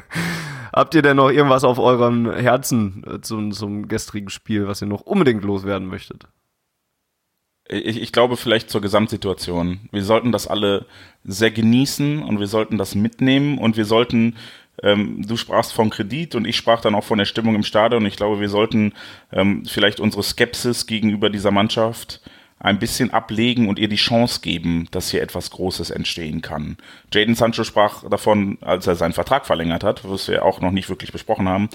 Habt 0.72 0.94
ihr 0.94 1.02
denn 1.02 1.18
noch 1.18 1.28
irgendwas 1.28 1.64
auf 1.64 1.78
eurem 1.78 2.32
Herzen 2.32 3.04
äh, 3.06 3.20
zum, 3.20 3.52
zum 3.52 3.88
gestrigen 3.88 4.30
Spiel, 4.30 4.66
was 4.66 4.80
ihr 4.80 4.88
noch 4.88 5.02
unbedingt 5.02 5.44
loswerden 5.44 5.88
möchtet? 5.88 6.28
Ich, 7.68 8.00
ich 8.00 8.12
glaube 8.12 8.38
vielleicht 8.38 8.70
zur 8.70 8.80
Gesamtsituation. 8.80 9.80
Wir 9.92 10.02
sollten 10.02 10.32
das 10.32 10.46
alle 10.46 10.86
sehr 11.24 11.50
genießen 11.50 12.22
und 12.22 12.40
wir 12.40 12.46
sollten 12.46 12.78
das 12.78 12.94
mitnehmen 12.94 13.58
und 13.58 13.76
wir 13.76 13.84
sollten 13.84 14.36
ähm, 14.82 15.24
du 15.26 15.36
sprachst 15.36 15.72
von 15.72 15.90
Kredit 15.90 16.34
und 16.34 16.46
ich 16.46 16.56
sprach 16.56 16.80
dann 16.80 16.94
auch 16.94 17.04
von 17.04 17.18
der 17.18 17.24
Stimmung 17.24 17.54
im 17.54 17.62
Stadion. 17.62 18.04
Ich 18.06 18.16
glaube, 18.16 18.40
wir 18.40 18.48
sollten 18.48 18.92
ähm, 19.32 19.64
vielleicht 19.66 20.00
unsere 20.00 20.22
Skepsis 20.22 20.86
gegenüber 20.86 21.30
dieser 21.30 21.50
Mannschaft 21.50 22.20
ein 22.58 22.78
bisschen 22.78 23.10
ablegen 23.10 23.68
und 23.68 23.78
ihr 23.78 23.88
die 23.88 23.96
Chance 23.96 24.40
geben, 24.40 24.86
dass 24.92 25.10
hier 25.10 25.22
etwas 25.22 25.50
Großes 25.50 25.90
entstehen 25.90 26.42
kann. 26.42 26.76
Jaden 27.12 27.34
Sancho 27.34 27.64
sprach 27.64 28.08
davon, 28.08 28.58
als 28.60 28.86
er 28.86 28.94
seinen 28.94 29.12
Vertrag 29.12 29.46
verlängert 29.46 29.82
hat, 29.82 30.08
was 30.08 30.28
wir 30.28 30.44
auch 30.44 30.60
noch 30.60 30.70
nicht 30.70 30.88
wirklich 30.88 31.10
besprochen 31.10 31.48
haben. 31.48 31.68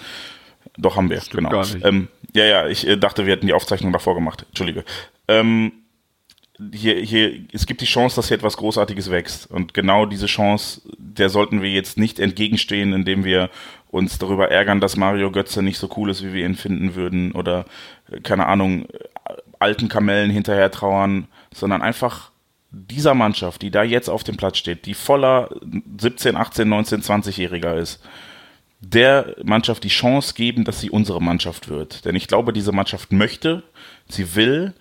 Doch 0.77 0.95
haben 0.95 1.09
wir, 1.09 1.19
Stimmt 1.21 1.49
genau. 1.49 1.63
Ähm, 1.83 2.07
ja, 2.33 2.45
ja, 2.45 2.67
ich 2.67 2.87
äh, 2.87 2.97
dachte, 2.97 3.25
wir 3.25 3.33
hätten 3.33 3.47
die 3.47 3.53
Aufzeichnung 3.53 3.91
davor 3.91 4.15
gemacht. 4.15 4.45
Entschuldige. 4.49 4.85
Ähm, 5.27 5.73
hier, 6.73 6.95
hier, 6.95 7.39
es 7.53 7.65
gibt 7.65 7.81
die 7.81 7.85
Chance, 7.85 8.15
dass 8.15 8.27
hier 8.27 8.37
etwas 8.37 8.57
Großartiges 8.57 9.11
wächst. 9.11 9.49
Und 9.49 9.73
genau 9.73 10.05
diese 10.05 10.25
Chance, 10.25 10.81
der 10.97 11.29
sollten 11.29 11.61
wir 11.61 11.69
jetzt 11.69 11.97
nicht 11.97 12.19
entgegenstehen, 12.19 12.93
indem 12.93 13.23
wir 13.23 13.49
uns 13.89 14.17
darüber 14.17 14.49
ärgern, 14.49 14.81
dass 14.81 14.97
Mario 14.97 15.31
Götze 15.31 15.61
nicht 15.61 15.77
so 15.77 15.89
cool 15.97 16.09
ist, 16.09 16.23
wie 16.23 16.33
wir 16.33 16.45
ihn 16.45 16.55
finden 16.55 16.95
würden 16.95 17.31
oder, 17.31 17.65
äh, 18.11 18.19
keine 18.21 18.47
Ahnung, 18.47 18.87
alten 19.59 19.87
Kamellen 19.87 20.29
hinterher 20.29 20.71
trauern, 20.71 21.27
sondern 21.53 21.81
einfach 21.81 22.31
dieser 22.71 23.13
Mannschaft, 23.13 23.61
die 23.61 23.71
da 23.71 23.83
jetzt 23.83 24.09
auf 24.09 24.23
dem 24.23 24.37
Platz 24.37 24.57
steht, 24.57 24.85
die 24.85 24.93
voller 24.93 25.49
17, 25.99 26.35
18, 26.35 26.67
19, 26.67 27.01
20-Jähriger 27.01 27.75
ist, 27.75 28.03
der 28.79 29.35
Mannschaft 29.43 29.83
die 29.83 29.89
Chance 29.89 30.33
geben, 30.35 30.63
dass 30.63 30.79
sie 30.79 30.91
unsere 30.91 31.21
Mannschaft 31.21 31.69
wird. 31.69 32.05
Denn 32.05 32.15
ich 32.15 32.27
glaube, 32.27 32.53
diese 32.53 32.71
Mannschaft 32.71 33.11
möchte, 33.11 33.63
sie 34.07 34.35
will. 34.35 34.73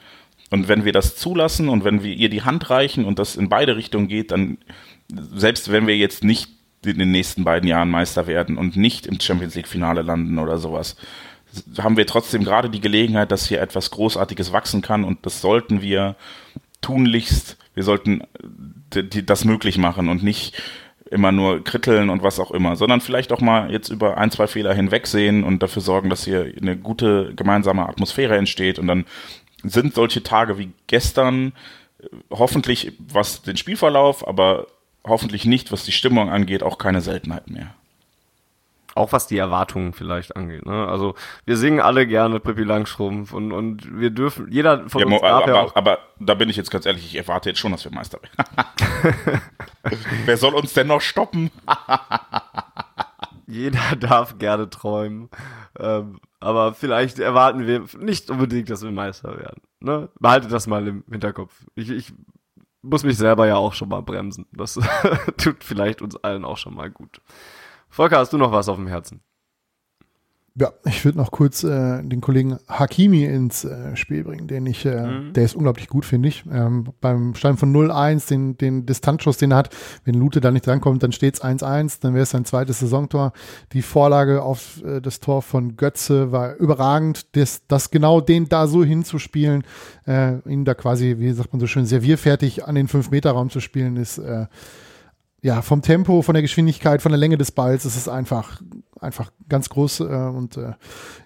Und 0.51 0.68
wenn 0.68 0.84
wir 0.84 0.92
das 0.92 1.16
zulassen 1.16 1.68
und 1.68 1.84
wenn 1.84 2.03
wir 2.03 2.14
ihr 2.14 2.28
die 2.28 2.42
Hand 2.42 2.70
reichen 2.70 3.05
und 3.05 3.18
das 3.18 3.36
in 3.36 3.49
beide 3.49 3.76
Richtungen 3.76 4.09
geht, 4.09 4.30
dann, 4.30 4.59
selbst 5.09 5.72
wenn 5.72 5.86
wir 5.86 5.97
jetzt 5.97 6.22
nicht 6.22 6.51
in 6.84 6.99
den 6.99 7.11
nächsten 7.11 7.42
beiden 7.42 7.68
Jahren 7.68 7.90
Meister 7.90 8.26
werden 8.26 8.57
und 8.57 8.76
nicht 8.76 9.07
im 9.07 9.20
Champions 9.20 9.57
League 9.57 9.66
Finale 9.66 10.03
landen 10.03 10.38
oder 10.38 10.59
sowas, 10.59 10.97
haben 11.78 11.97
wir 11.97 12.07
trotzdem 12.07 12.44
gerade 12.44 12.70
die 12.70 12.80
Gelegenheit, 12.80 13.32
dass 13.32 13.49
hier 13.49 13.61
etwas 13.61 13.90
Großartiges 13.90 14.53
wachsen 14.53 14.82
kann 14.82 15.05
und 15.05 15.24
das 15.26 15.40
sollten 15.40 15.82
wir 15.82 16.16
tunlichst, 16.80 17.57
wir 17.74 17.82
sollten 17.82 18.22
das 18.90 19.44
möglich 19.44 19.78
machen 19.78 20.09
und 20.09 20.22
nicht 20.22 20.61
immer 21.11 21.32
nur 21.32 21.62
kritteln 21.62 22.11
und 22.11 22.22
was 22.22 22.40
auch 22.40 22.51
immer, 22.51 22.76
sondern 22.76 23.01
vielleicht 23.01 23.32
auch 23.32 23.40
mal 23.40 23.70
jetzt 23.70 23.90
über 23.90 24.18
ein, 24.18 24.30
zwei 24.30 24.47
Fehler 24.47 24.74
hinwegsehen 24.74 25.44
und 25.44 25.62
dafür 25.62 25.82
sorgen, 25.82 26.11
dass 26.11 26.24
hier 26.24 26.53
eine 26.61 26.76
gute 26.76 27.32
gemeinsame 27.34 27.88
Atmosphäre 27.88 28.36
entsteht 28.36 28.78
und 28.78 28.88
dann 28.88 29.05
sind 29.68 29.94
solche 29.94 30.22
Tage 30.22 30.58
wie 30.58 30.72
gestern 30.86 31.52
äh, 31.98 32.06
hoffentlich, 32.30 32.92
was 32.98 33.42
den 33.42 33.56
Spielverlauf, 33.56 34.26
aber 34.26 34.66
hoffentlich 35.04 35.44
nicht, 35.44 35.72
was 35.72 35.84
die 35.84 35.92
Stimmung 35.92 36.30
angeht, 36.30 36.62
auch 36.62 36.78
keine 36.78 37.00
Seltenheit 37.00 37.48
mehr. 37.48 37.74
Auch 38.94 39.12
was 39.12 39.26
die 39.26 39.36
Erwartungen 39.36 39.92
vielleicht 39.92 40.36
angeht. 40.36 40.64
Ne? 40.64 40.88
Also 40.88 41.14
wir 41.44 41.58
singen 41.58 41.80
alle 41.80 42.06
gerne 42.06 42.40
Pippi 42.40 42.62
Langstrumpf 42.62 43.32
und, 43.34 43.52
und 43.52 44.00
wir 44.00 44.08
dürfen, 44.08 44.50
jeder 44.50 44.88
von 44.88 45.02
ja, 45.02 45.06
uns 45.06 45.22
aber, 45.22 45.46
ja 45.46 45.60
aber, 45.60 45.76
aber, 45.76 45.98
da 46.18 46.34
bin 46.34 46.48
ich 46.48 46.56
jetzt 46.56 46.70
ganz 46.70 46.86
ehrlich, 46.86 47.04
ich 47.04 47.14
erwarte 47.14 47.50
jetzt 47.50 47.58
schon, 47.58 47.72
dass 47.72 47.84
wir 47.84 47.92
Meister 47.92 48.18
werden. 48.22 49.40
Wer 50.24 50.36
soll 50.38 50.54
uns 50.54 50.72
denn 50.72 50.86
noch 50.86 51.02
stoppen? 51.02 51.50
jeder 53.46 53.96
darf 53.96 54.38
gerne 54.38 54.68
träumen. 54.70 55.30
Ähm, 55.78 56.20
aber 56.41 56.74
vielleicht 56.74 57.18
erwarten 57.18 57.66
wir 57.66 57.84
nicht 57.99 58.30
unbedingt, 58.30 58.70
dass 58.70 58.82
wir 58.82 58.91
Meister 58.91 59.39
werden. 59.39 59.62
Ne? 59.80 60.09
Behaltet 60.20 60.53
das 60.53 60.66
mal 60.66 60.87
im 60.87 61.05
Hinterkopf. 61.11 61.64
Ich, 61.74 61.91
ich 61.91 62.12
muss 62.82 63.05
mich 63.05 63.16
selber 63.16 63.47
ja 63.47 63.57
auch 63.57 63.74
schon 63.74 63.89
mal 63.89 64.03
bremsen. 64.03 64.47
Das 64.53 64.78
tut 65.37 65.64
vielleicht 65.64 66.03
uns 66.03 66.16
allen 66.16 66.45
auch 66.45 66.57
schon 66.57 66.74
mal 66.74 66.91
gut. 66.91 67.20
Volker, 67.89 68.18
hast 68.18 68.32
du 68.32 68.39
noch 68.39 68.53
was 68.53 68.68
auf 68.68 68.76
dem 68.76 68.87
Herzen? 68.87 69.22
Ja, 70.59 70.72
ich 70.86 71.04
würde 71.04 71.18
noch 71.18 71.32
kurz 71.32 71.64
äh, 71.64 72.02
den 72.02 72.22
Kollegen 72.22 72.59
Hakimi 72.66 73.24
ins 73.24 73.66
äh, 73.66 73.94
Spiel 73.94 74.24
bringen, 74.24 74.46
den 74.46 74.64
ich, 74.64 74.86
äh, 74.86 75.07
mhm. 75.07 75.34
der 75.34 75.44
ist 75.44 75.54
unglaublich 75.54 75.86
gut, 75.86 76.07
finde 76.07 76.28
ich. 76.28 76.44
Ähm, 76.50 76.88
beim 77.02 77.34
Stein 77.34 77.59
von 77.59 77.76
0-1, 77.76 78.28
den, 78.28 78.57
den 78.57 78.86
Distanzschuss, 78.86 79.36
den 79.36 79.50
er 79.50 79.59
hat, 79.59 79.68
wenn 80.04 80.14
Lute 80.14 80.40
da 80.40 80.50
nicht 80.50 80.66
drankommt, 80.66 81.02
dann 81.02 81.12
steht 81.12 81.34
es 81.34 81.44
1-1, 81.44 81.98
dann 82.00 82.14
wäre 82.14 82.22
es 82.22 82.30
sein 82.30 82.46
zweites 82.46 82.78
Saisontor. 82.80 83.34
Die 83.74 83.82
Vorlage 83.82 84.40
auf 84.40 84.82
äh, 84.82 85.02
das 85.02 85.20
Tor 85.20 85.42
von 85.42 85.76
Götze 85.76 86.32
war 86.32 86.57
überragend, 86.57 87.36
das, 87.36 87.66
das 87.68 87.90
genau 87.90 88.22
den 88.22 88.48
da 88.48 88.66
so 88.66 88.82
hinzuspielen, 88.82 89.62
äh, 90.07 90.38
ihn 90.48 90.64
da 90.64 90.72
quasi, 90.72 91.16
wie 91.18 91.32
sagt 91.32 91.52
man 91.52 91.61
so 91.61 91.66
schön, 91.66 91.84
servierfertig 91.84 92.64
an 92.64 92.76
den 92.76 92.88
5-Meter-Raum 92.88 93.50
zu 93.50 93.61
spielen, 93.61 93.98
ist 93.98 94.16
äh, 94.16 94.46
ja, 95.43 95.62
vom 95.62 95.82
Tempo, 95.82 96.22
von 96.22 96.34
der 96.34 96.43
Geschwindigkeit, 96.43 97.03
von 97.03 97.12
der 97.12 97.18
Länge 97.18 97.39
des 97.39 97.53
Balls 97.53 97.84
ist 97.84 97.97
es 97.97 98.09
einfach, 98.09 98.61
einfach 99.01 99.30
ganz 99.49 99.68
groß. 99.68 100.01
Äh, 100.01 100.05
und 100.05 100.57
äh, 100.57 100.72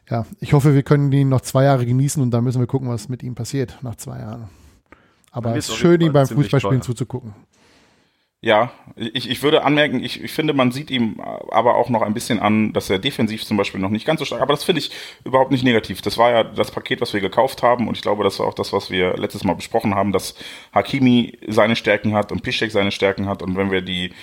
ja, 0.08 0.26
ich 0.40 0.52
hoffe, 0.52 0.74
wir 0.74 0.82
können 0.82 1.10
ihn 1.12 1.28
noch 1.28 1.40
zwei 1.40 1.64
Jahre 1.64 1.86
genießen 1.86 2.22
und 2.22 2.30
dann 2.30 2.44
müssen 2.44 2.60
wir 2.60 2.66
gucken, 2.66 2.88
was 2.88 3.08
mit 3.08 3.22
ihm 3.22 3.34
passiert 3.34 3.78
nach 3.82 3.96
zwei 3.96 4.18
Jahren. 4.18 4.48
Aber 5.30 5.56
es 5.56 5.68
ist 5.68 5.76
schön, 5.76 6.00
ihm 6.00 6.12
beim 6.12 6.26
Fußballspielen 6.26 6.82
zuzugucken. 6.82 7.34
Ja, 8.42 8.72
ich, 8.96 9.28
ich 9.28 9.42
würde 9.42 9.64
anmerken, 9.64 10.02
ich, 10.02 10.24
ich 10.24 10.32
finde, 10.32 10.54
man 10.54 10.72
sieht 10.72 10.90
ihm 10.90 11.20
aber 11.20 11.74
auch 11.74 11.90
noch 11.90 12.00
ein 12.00 12.14
bisschen 12.14 12.40
an, 12.40 12.72
dass 12.72 12.88
er 12.88 12.98
defensiv 12.98 13.44
zum 13.44 13.58
Beispiel 13.58 13.80
noch 13.82 13.90
nicht 13.90 14.06
ganz 14.06 14.18
so 14.18 14.24
stark, 14.24 14.40
aber 14.40 14.54
das 14.54 14.64
finde 14.64 14.78
ich 14.80 14.90
überhaupt 15.26 15.50
nicht 15.50 15.62
negativ. 15.62 16.00
Das 16.00 16.16
war 16.16 16.30
ja 16.30 16.44
das 16.44 16.70
Paket, 16.70 17.02
was 17.02 17.12
wir 17.12 17.20
gekauft 17.20 17.62
haben 17.62 17.86
und 17.86 17.96
ich 17.98 18.02
glaube, 18.02 18.24
das 18.24 18.38
war 18.38 18.46
auch 18.46 18.54
das, 18.54 18.72
was 18.72 18.90
wir 18.90 19.14
letztes 19.18 19.44
Mal 19.44 19.52
besprochen 19.56 19.94
haben, 19.94 20.10
dass 20.12 20.36
Hakimi 20.72 21.36
seine 21.48 21.76
Stärken 21.76 22.14
hat 22.14 22.32
und 22.32 22.42
Piszczek 22.42 22.70
seine 22.70 22.92
Stärken 22.92 23.26
hat 23.26 23.42
und 23.42 23.56
wenn 23.58 23.70
wir 23.70 23.82
die 23.82 24.14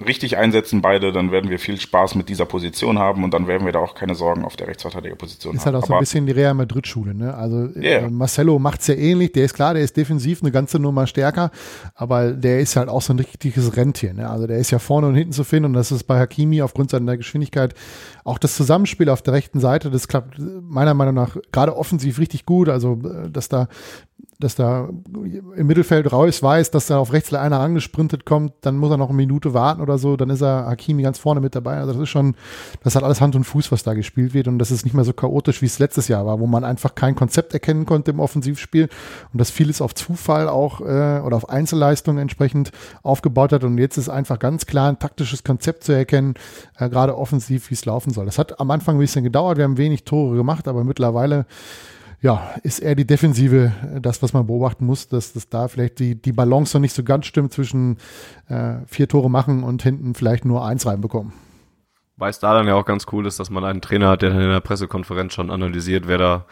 richtig 0.00 0.36
einsetzen, 0.36 0.82
beide, 0.82 1.12
dann 1.12 1.30
werden 1.30 1.50
wir 1.50 1.58
viel 1.58 1.78
Spaß 1.78 2.14
mit 2.14 2.28
dieser 2.28 2.46
Position 2.46 2.98
haben 2.98 3.24
und 3.24 3.32
dann 3.34 3.46
werden 3.46 3.64
wir 3.64 3.72
da 3.72 3.78
auch 3.78 3.94
keine 3.94 4.14
Sorgen 4.14 4.44
auf 4.44 4.56
der 4.56 4.68
Rechtsverteidigerposition 4.68 5.52
haben. 5.52 5.58
Ist 5.58 5.66
halt 5.66 5.76
auch 5.76 5.86
so 5.86 5.94
ein 5.94 6.00
bisschen 6.00 6.26
die 6.26 6.32
Real 6.32 6.54
Madrid-Schule, 6.54 7.14
ne? 7.14 7.34
Also 7.34 7.68
yeah. 7.76 8.06
äh, 8.06 8.10
Marcelo 8.10 8.58
macht's 8.58 8.86
ja 8.86 8.94
ähnlich, 8.94 9.32
der 9.32 9.44
ist 9.44 9.54
klar, 9.54 9.74
der 9.74 9.82
ist 9.82 9.96
defensiv 9.96 10.42
eine 10.42 10.50
ganze 10.50 10.78
Nummer 10.78 11.06
stärker, 11.06 11.50
aber 11.94 12.32
der 12.32 12.60
ist 12.60 12.76
halt 12.76 12.88
auch 12.88 13.02
so 13.02 13.12
ein 13.12 13.18
richtiges 13.18 13.76
Rentier, 13.76 14.14
ne? 14.14 14.28
Also 14.28 14.46
der 14.46 14.58
ist 14.58 14.70
ja 14.70 14.78
vorne 14.78 15.06
und 15.08 15.14
hinten 15.14 15.32
zu 15.32 15.44
finden 15.44 15.66
und 15.66 15.74
das 15.74 15.92
ist 15.92 16.04
bei 16.04 16.18
Hakimi 16.18 16.62
aufgrund 16.62 16.90
seiner 16.90 17.16
Geschwindigkeit 17.16 17.74
auch 18.24 18.38
das 18.38 18.56
Zusammenspiel 18.56 19.08
auf 19.08 19.22
der 19.22 19.34
rechten 19.34 19.60
Seite, 19.60 19.90
das 19.90 20.08
klappt 20.08 20.38
meiner 20.38 20.94
Meinung 20.94 21.14
nach 21.14 21.36
gerade 21.52 21.76
offensiv 21.76 22.18
richtig 22.18 22.46
gut, 22.46 22.68
also 22.68 22.98
äh, 23.04 23.30
dass 23.30 23.48
da 23.48 23.68
dass 24.42 24.54
da 24.54 24.88
im 25.56 25.66
Mittelfeld 25.66 26.12
Reus 26.12 26.42
weiß, 26.42 26.70
dass 26.70 26.86
da 26.86 26.98
auf 26.98 27.12
rechts 27.12 27.32
einer 27.32 27.60
angesprintet 27.60 28.24
kommt, 28.24 28.52
dann 28.62 28.76
muss 28.76 28.90
er 28.90 28.96
noch 28.96 29.08
eine 29.08 29.16
Minute 29.16 29.54
warten 29.54 29.80
oder 29.80 29.98
so, 29.98 30.16
dann 30.16 30.30
ist 30.30 30.42
er 30.42 30.66
Hakimi 30.66 31.02
ganz 31.02 31.18
vorne 31.18 31.40
mit 31.40 31.54
dabei. 31.54 31.78
Also 31.78 31.92
das 31.92 32.02
ist 32.02 32.08
schon, 32.08 32.34
das 32.82 32.96
hat 32.96 33.02
alles 33.02 33.20
Hand 33.20 33.36
und 33.36 33.44
Fuß, 33.44 33.72
was 33.72 33.82
da 33.82 33.94
gespielt 33.94 34.34
wird 34.34 34.48
und 34.48 34.58
das 34.58 34.70
ist 34.70 34.84
nicht 34.84 34.94
mehr 34.94 35.04
so 35.04 35.12
chaotisch, 35.12 35.62
wie 35.62 35.66
es 35.66 35.78
letztes 35.78 36.08
Jahr 36.08 36.26
war, 36.26 36.40
wo 36.40 36.46
man 36.46 36.64
einfach 36.64 36.94
kein 36.94 37.14
Konzept 37.14 37.54
erkennen 37.54 37.86
konnte 37.86 38.10
im 38.10 38.20
Offensivspiel 38.20 38.88
und 39.32 39.40
das 39.40 39.50
vieles 39.50 39.80
auf 39.80 39.94
Zufall 39.94 40.48
auch 40.48 40.80
äh, 40.80 41.20
oder 41.20 41.36
auf 41.36 41.48
Einzelleistungen 41.48 42.18
entsprechend 42.18 42.72
aufgebaut 43.02 43.52
hat 43.52 43.64
und 43.64 43.78
jetzt 43.78 43.96
ist 43.96 44.08
einfach 44.08 44.38
ganz 44.38 44.66
klar 44.66 44.88
ein 44.88 44.98
taktisches 44.98 45.44
Konzept 45.44 45.84
zu 45.84 45.92
erkennen, 45.92 46.34
äh, 46.78 46.88
gerade 46.88 47.16
offensiv, 47.16 47.70
wie 47.70 47.74
es 47.74 47.84
laufen 47.84 48.12
soll. 48.12 48.26
Das 48.26 48.38
hat 48.38 48.60
am 48.60 48.70
Anfang 48.70 48.96
ein 48.96 49.00
bisschen 49.00 49.24
gedauert, 49.24 49.58
wir 49.58 49.64
haben 49.64 49.78
wenig 49.78 50.04
Tore 50.04 50.36
gemacht, 50.36 50.68
aber 50.68 50.84
mittlerweile 50.84 51.46
ja, 52.22 52.54
ist 52.62 52.78
eher 52.78 52.94
die 52.94 53.06
Defensive 53.06 53.72
äh, 53.94 54.00
das, 54.00 54.22
was 54.22 54.32
man 54.32 54.46
beobachten 54.46 54.86
muss, 54.86 55.08
dass, 55.08 55.32
dass 55.32 55.48
da 55.48 55.68
vielleicht 55.68 55.98
die, 55.98 56.14
die 56.14 56.32
Balance 56.32 56.76
noch 56.76 56.80
nicht 56.80 56.94
so 56.94 57.02
ganz 57.02 57.26
stimmt 57.26 57.52
zwischen 57.52 57.98
äh, 58.48 58.76
vier 58.86 59.08
Tore 59.08 59.28
machen 59.28 59.64
und 59.64 59.82
hinten 59.82 60.14
vielleicht 60.14 60.44
nur 60.44 60.64
eins 60.64 60.86
reinbekommen. 60.86 61.32
Weil 62.16 62.30
es 62.30 62.38
da 62.38 62.54
dann 62.54 62.68
ja 62.68 62.74
auch 62.74 62.84
ganz 62.84 63.06
cool 63.10 63.26
ist, 63.26 63.40
dass 63.40 63.50
man 63.50 63.64
einen 63.64 63.80
Trainer 63.80 64.10
hat, 64.10 64.22
der 64.22 64.30
dann 64.30 64.40
in 64.40 64.50
der 64.50 64.60
Pressekonferenz 64.60 65.32
schon 65.32 65.50
analysiert, 65.50 66.06
wer 66.06 66.18
da 66.18 66.46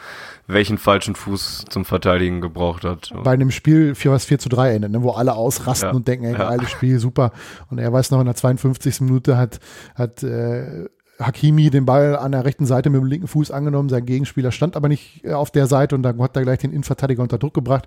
welchen 0.49 0.79
falschen 0.79 1.15
Fuß 1.15 1.67
zum 1.69 1.85
Verteidigen 1.85 2.41
gebraucht 2.41 2.83
hat. 2.83 3.13
Bei 3.23 3.33
einem 3.33 3.53
Spiel, 3.53 3.95
was 4.07 4.25
4 4.25 4.41
zu 4.41 4.49
3 4.49 4.75
endet, 4.75 4.91
ne, 4.91 5.03
wo 5.05 5.13
alle 5.13 5.35
ausrasten 5.35 5.91
ja. 5.91 5.95
und 5.95 6.09
denken, 6.09 6.25
ey, 6.25 6.35
geiles 6.35 6.63
ja. 6.63 6.69
Spiel, 6.69 6.99
super. 6.99 7.31
Und 7.69 7.79
er 7.79 7.93
weiß 7.93 8.11
noch, 8.11 8.19
in 8.19 8.27
der 8.27 8.35
52. 8.35 9.03
Minute 9.03 9.37
hat, 9.37 9.61
hat 9.95 10.25
äh, 10.25 10.87
Hakimi 11.21 11.71
den 11.71 11.85
Ball 11.85 12.17
an 12.17 12.33
der 12.33 12.45
rechten 12.45 12.67
Seite 12.67 12.91
mit 12.91 13.01
dem 13.01 13.07
linken 13.07 13.29
Fuß 13.29 13.51
angenommen. 13.51 13.89
Sein 13.89 14.07
Gegenspieler 14.07 14.53
stand 14.53 14.77
aber 14.77 14.89
nicht 14.89 15.25
äh, 15.25 15.33
auf 15.33 15.51
der 15.51 15.67
Seite 15.67 15.95
und 15.95 16.03
dann 16.03 16.21
hat 16.21 16.37
er 16.37 16.43
gleich 16.43 16.59
den 16.59 16.73
Innenverteidiger 16.73 17.23
unter 17.23 17.39
Druck 17.39 17.55
gebracht. 17.55 17.87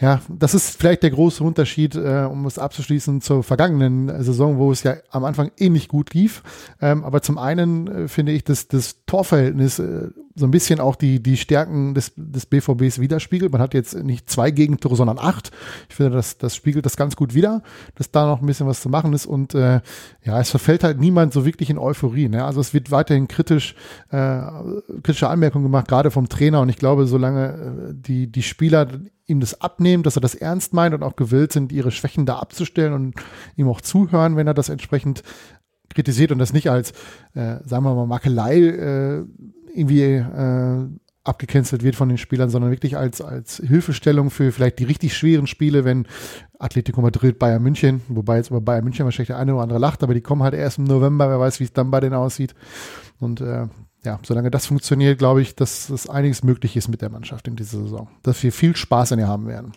Ja, 0.00 0.20
das 0.28 0.54
ist 0.54 0.78
vielleicht 0.78 1.02
der 1.02 1.10
große 1.10 1.44
Unterschied, 1.44 1.94
äh, 1.94 2.26
um 2.30 2.46
es 2.46 2.58
abzuschließen, 2.58 3.20
zur 3.20 3.42
vergangenen 3.42 4.22
Saison, 4.22 4.58
wo 4.58 4.72
es 4.72 4.82
ja 4.82 4.96
am 5.10 5.24
Anfang 5.24 5.50
ähnlich 5.58 5.88
gut 5.88 6.14
lief. 6.14 6.42
Ähm, 6.80 7.04
aber 7.04 7.22
zum 7.22 7.38
einen 7.38 7.86
äh, 7.86 8.08
finde 8.08 8.32
ich, 8.32 8.44
dass 8.44 8.68
das 8.68 9.04
Torverhältnis 9.06 9.78
äh, 9.78 10.08
so 10.36 10.46
ein 10.46 10.50
bisschen 10.50 10.80
auch 10.80 10.96
die, 10.96 11.22
die 11.22 11.36
Stärken 11.36 11.94
des, 11.94 12.12
des 12.16 12.46
BVBs 12.46 12.98
widerspiegelt. 12.98 13.52
Man 13.52 13.60
hat 13.60 13.72
jetzt 13.72 13.94
nicht 13.94 14.28
zwei 14.28 14.50
Gegentore, 14.50 14.96
sondern 14.96 15.18
acht. 15.18 15.52
Ich 15.88 15.94
finde, 15.94 16.12
das, 16.12 16.38
das 16.38 16.56
spiegelt 16.56 16.84
das 16.84 16.96
ganz 16.96 17.14
gut 17.14 17.34
wider, 17.34 17.62
dass 17.94 18.10
da 18.10 18.26
noch 18.26 18.40
ein 18.40 18.46
bisschen 18.46 18.66
was 18.66 18.80
zu 18.80 18.88
machen 18.88 19.12
ist. 19.12 19.26
Und 19.26 19.54
äh, 19.54 19.80
ja, 20.24 20.40
es 20.40 20.50
verfällt 20.50 20.82
halt 20.82 20.98
niemand 20.98 21.32
so 21.32 21.44
wirklich 21.44 21.70
in 21.70 21.78
Euphorie. 21.78 22.28
Ne? 22.28 22.44
Also 22.44 22.60
es 22.60 22.74
wird 22.74 22.90
weiterhin 22.90 23.28
kritisch, 23.28 23.76
äh, 24.10 24.40
kritische 25.02 25.28
Anmerkungen 25.28 25.64
gemacht, 25.64 25.86
gerade 25.86 26.10
vom 26.10 26.28
Trainer. 26.28 26.60
Und 26.60 26.68
ich 26.68 26.76
glaube, 26.76 27.06
solange 27.06 27.90
äh, 27.90 27.94
die, 27.94 28.26
die 28.26 28.42
Spieler 28.42 28.88
ihm 29.26 29.40
das 29.40 29.60
abnehmen, 29.60 30.02
dass 30.02 30.16
er 30.16 30.20
das 30.20 30.34
ernst 30.34 30.74
meint 30.74 30.94
und 30.94 31.02
auch 31.02 31.16
gewillt 31.16 31.52
sind, 31.52 31.72
ihre 31.72 31.92
Schwächen 31.92 32.26
da 32.26 32.38
abzustellen 32.38 32.92
und 32.92 33.14
ihm 33.56 33.68
auch 33.68 33.80
zuhören, 33.80 34.36
wenn 34.36 34.46
er 34.46 34.54
das 34.54 34.68
entsprechend 34.68 35.22
kritisiert 35.94 36.32
und 36.32 36.38
das 36.38 36.52
nicht 36.52 36.68
als, 36.70 36.90
äh, 37.34 37.58
sagen 37.64 37.84
wir 37.84 37.94
mal, 37.94 38.06
Makelei 38.06 38.58
äh, 38.58 39.24
irgendwie 39.74 40.14
äh, 40.14 40.88
abgecancelt 41.24 41.82
wird 41.82 41.96
von 41.96 42.08
den 42.08 42.18
Spielern, 42.18 42.50
sondern 42.50 42.70
wirklich 42.70 42.96
als, 42.96 43.20
als 43.20 43.56
Hilfestellung 43.56 44.30
für 44.30 44.52
vielleicht 44.52 44.78
die 44.78 44.84
richtig 44.84 45.16
schweren 45.16 45.46
Spiele, 45.46 45.84
wenn 45.84 46.06
Atletico 46.58 47.00
Madrid, 47.00 47.38
Bayern 47.38 47.62
München, 47.62 48.02
wobei 48.08 48.36
jetzt 48.36 48.50
über 48.50 48.60
Bayern 48.60 48.84
München 48.84 49.04
wahrscheinlich 49.04 49.28
der 49.28 49.38
eine 49.38 49.54
oder 49.54 49.62
andere 49.62 49.78
lacht, 49.78 50.02
aber 50.02 50.14
die 50.14 50.20
kommen 50.20 50.42
halt 50.42 50.54
erst 50.54 50.78
im 50.78 50.84
November, 50.84 51.28
wer 51.28 51.40
weiß, 51.40 51.60
wie 51.60 51.64
es 51.64 51.72
dann 51.72 51.90
bei 51.90 52.00
denen 52.00 52.14
aussieht. 52.14 52.54
Und 53.18 53.40
äh, 53.40 53.66
ja, 54.04 54.20
solange 54.22 54.50
das 54.50 54.66
funktioniert, 54.66 55.18
glaube 55.18 55.40
ich, 55.40 55.56
dass 55.56 55.88
es 55.88 56.08
einiges 56.08 56.44
möglich 56.44 56.76
ist 56.76 56.88
mit 56.88 57.00
der 57.00 57.08
Mannschaft 57.08 57.48
in 57.48 57.56
dieser 57.56 57.78
Saison. 57.78 58.08
Dass 58.22 58.42
wir 58.42 58.52
viel 58.52 58.76
Spaß 58.76 59.12
an 59.12 59.18
ihr 59.18 59.28
haben 59.28 59.46
werden. 59.46 59.72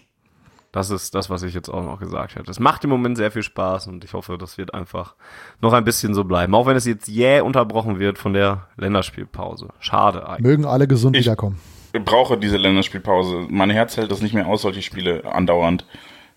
Das 0.71 0.89
ist 0.89 1.15
das, 1.15 1.29
was 1.29 1.43
ich 1.43 1.53
jetzt 1.53 1.69
auch 1.69 1.83
noch 1.83 1.99
gesagt 1.99 2.35
hätte. 2.35 2.51
Es 2.51 2.59
macht 2.59 2.83
im 2.83 2.89
Moment 2.89 3.17
sehr 3.17 3.31
viel 3.31 3.43
Spaß 3.43 3.87
und 3.87 4.03
ich 4.03 4.13
hoffe, 4.13 4.37
das 4.37 4.57
wird 4.57 4.73
einfach 4.73 5.15
noch 5.61 5.73
ein 5.73 5.83
bisschen 5.83 6.13
so 6.13 6.23
bleiben. 6.23 6.53
Auch 6.55 6.65
wenn 6.65 6.75
es 6.75 6.85
jetzt 6.85 7.07
jäh 7.07 7.41
unterbrochen 7.41 7.99
wird 7.99 8.17
von 8.17 8.33
der 8.33 8.67
Länderspielpause. 8.77 9.69
Schade 9.79 10.27
eigentlich. 10.27 10.45
Mögen 10.45 10.65
alle 10.65 10.87
gesund 10.87 11.15
ich 11.15 11.23
wiederkommen. 11.23 11.59
Ich 11.93 12.03
brauche 12.03 12.37
diese 12.37 12.57
Länderspielpause. 12.57 13.47
Mein 13.49 13.69
Herz 13.69 13.97
hält 13.97 14.11
das 14.11 14.21
nicht 14.21 14.33
mehr 14.33 14.47
aus, 14.47 14.61
solche 14.61 14.81
Spiele 14.81 15.23
andauernd. 15.25 15.85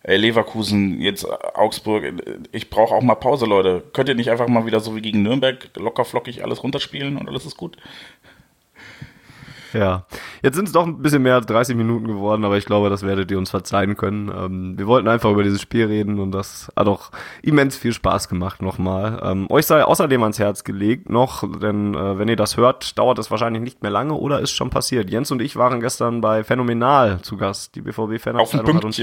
Leverkusen, 0.02 1.00
jetzt 1.00 1.26
Augsburg. 1.54 2.04
Ich 2.52 2.70
brauche 2.70 2.94
auch 2.94 3.02
mal 3.02 3.16
Pause, 3.16 3.44
Leute. 3.44 3.82
Könnt 3.92 4.08
ihr 4.08 4.14
nicht 4.14 4.30
einfach 4.30 4.48
mal 4.48 4.64
wieder 4.64 4.80
so 4.80 4.96
wie 4.96 5.02
gegen 5.02 5.22
Nürnberg 5.22 5.68
locker 5.76 6.04
flockig 6.06 6.42
alles 6.42 6.62
runterspielen 6.62 7.18
und 7.18 7.28
alles 7.28 7.44
ist 7.44 7.56
gut? 7.56 7.76
Ja, 9.72 10.04
jetzt 10.42 10.56
sind 10.56 10.66
es 10.66 10.72
doch 10.72 10.86
ein 10.86 11.02
bisschen 11.02 11.22
mehr 11.22 11.34
als 11.34 11.46
30 11.46 11.76
Minuten 11.76 12.06
geworden, 12.06 12.44
aber 12.44 12.56
ich 12.56 12.66
glaube, 12.66 12.90
das 12.90 13.02
werdet 13.02 13.30
ihr 13.30 13.38
uns 13.38 13.50
verzeihen 13.50 13.96
können. 13.96 14.28
Ähm, 14.28 14.78
wir 14.78 14.86
wollten 14.86 15.08
einfach 15.08 15.30
über 15.30 15.42
dieses 15.42 15.60
Spiel 15.60 15.86
reden 15.86 16.18
und 16.18 16.32
das 16.32 16.70
hat 16.76 16.88
auch 16.88 17.10
immens 17.42 17.76
viel 17.76 17.92
Spaß 17.92 18.28
gemacht 18.28 18.62
nochmal. 18.62 19.20
Ähm, 19.22 19.46
euch 19.50 19.66
sei 19.66 19.84
außerdem 19.84 20.22
ans 20.22 20.38
Herz 20.38 20.64
gelegt 20.64 21.08
noch, 21.08 21.44
denn 21.60 21.94
äh, 21.94 22.18
wenn 22.18 22.28
ihr 22.28 22.36
das 22.36 22.56
hört, 22.56 22.98
dauert 22.98 23.18
es 23.18 23.30
wahrscheinlich 23.30 23.62
nicht 23.62 23.82
mehr 23.82 23.90
lange 23.90 24.14
oder 24.14 24.40
ist 24.40 24.52
schon 24.52 24.70
passiert. 24.70 25.10
Jens 25.10 25.30
und 25.30 25.40
ich 25.42 25.56
waren 25.56 25.80
gestern 25.80 26.20
bei 26.20 26.44
Phänomenal 26.44 27.20
zu 27.22 27.36
Gast. 27.36 27.74
Die 27.74 27.82
BVB-Fanabteilung 27.82 28.76
hat 28.76 28.84
uns 28.84 29.00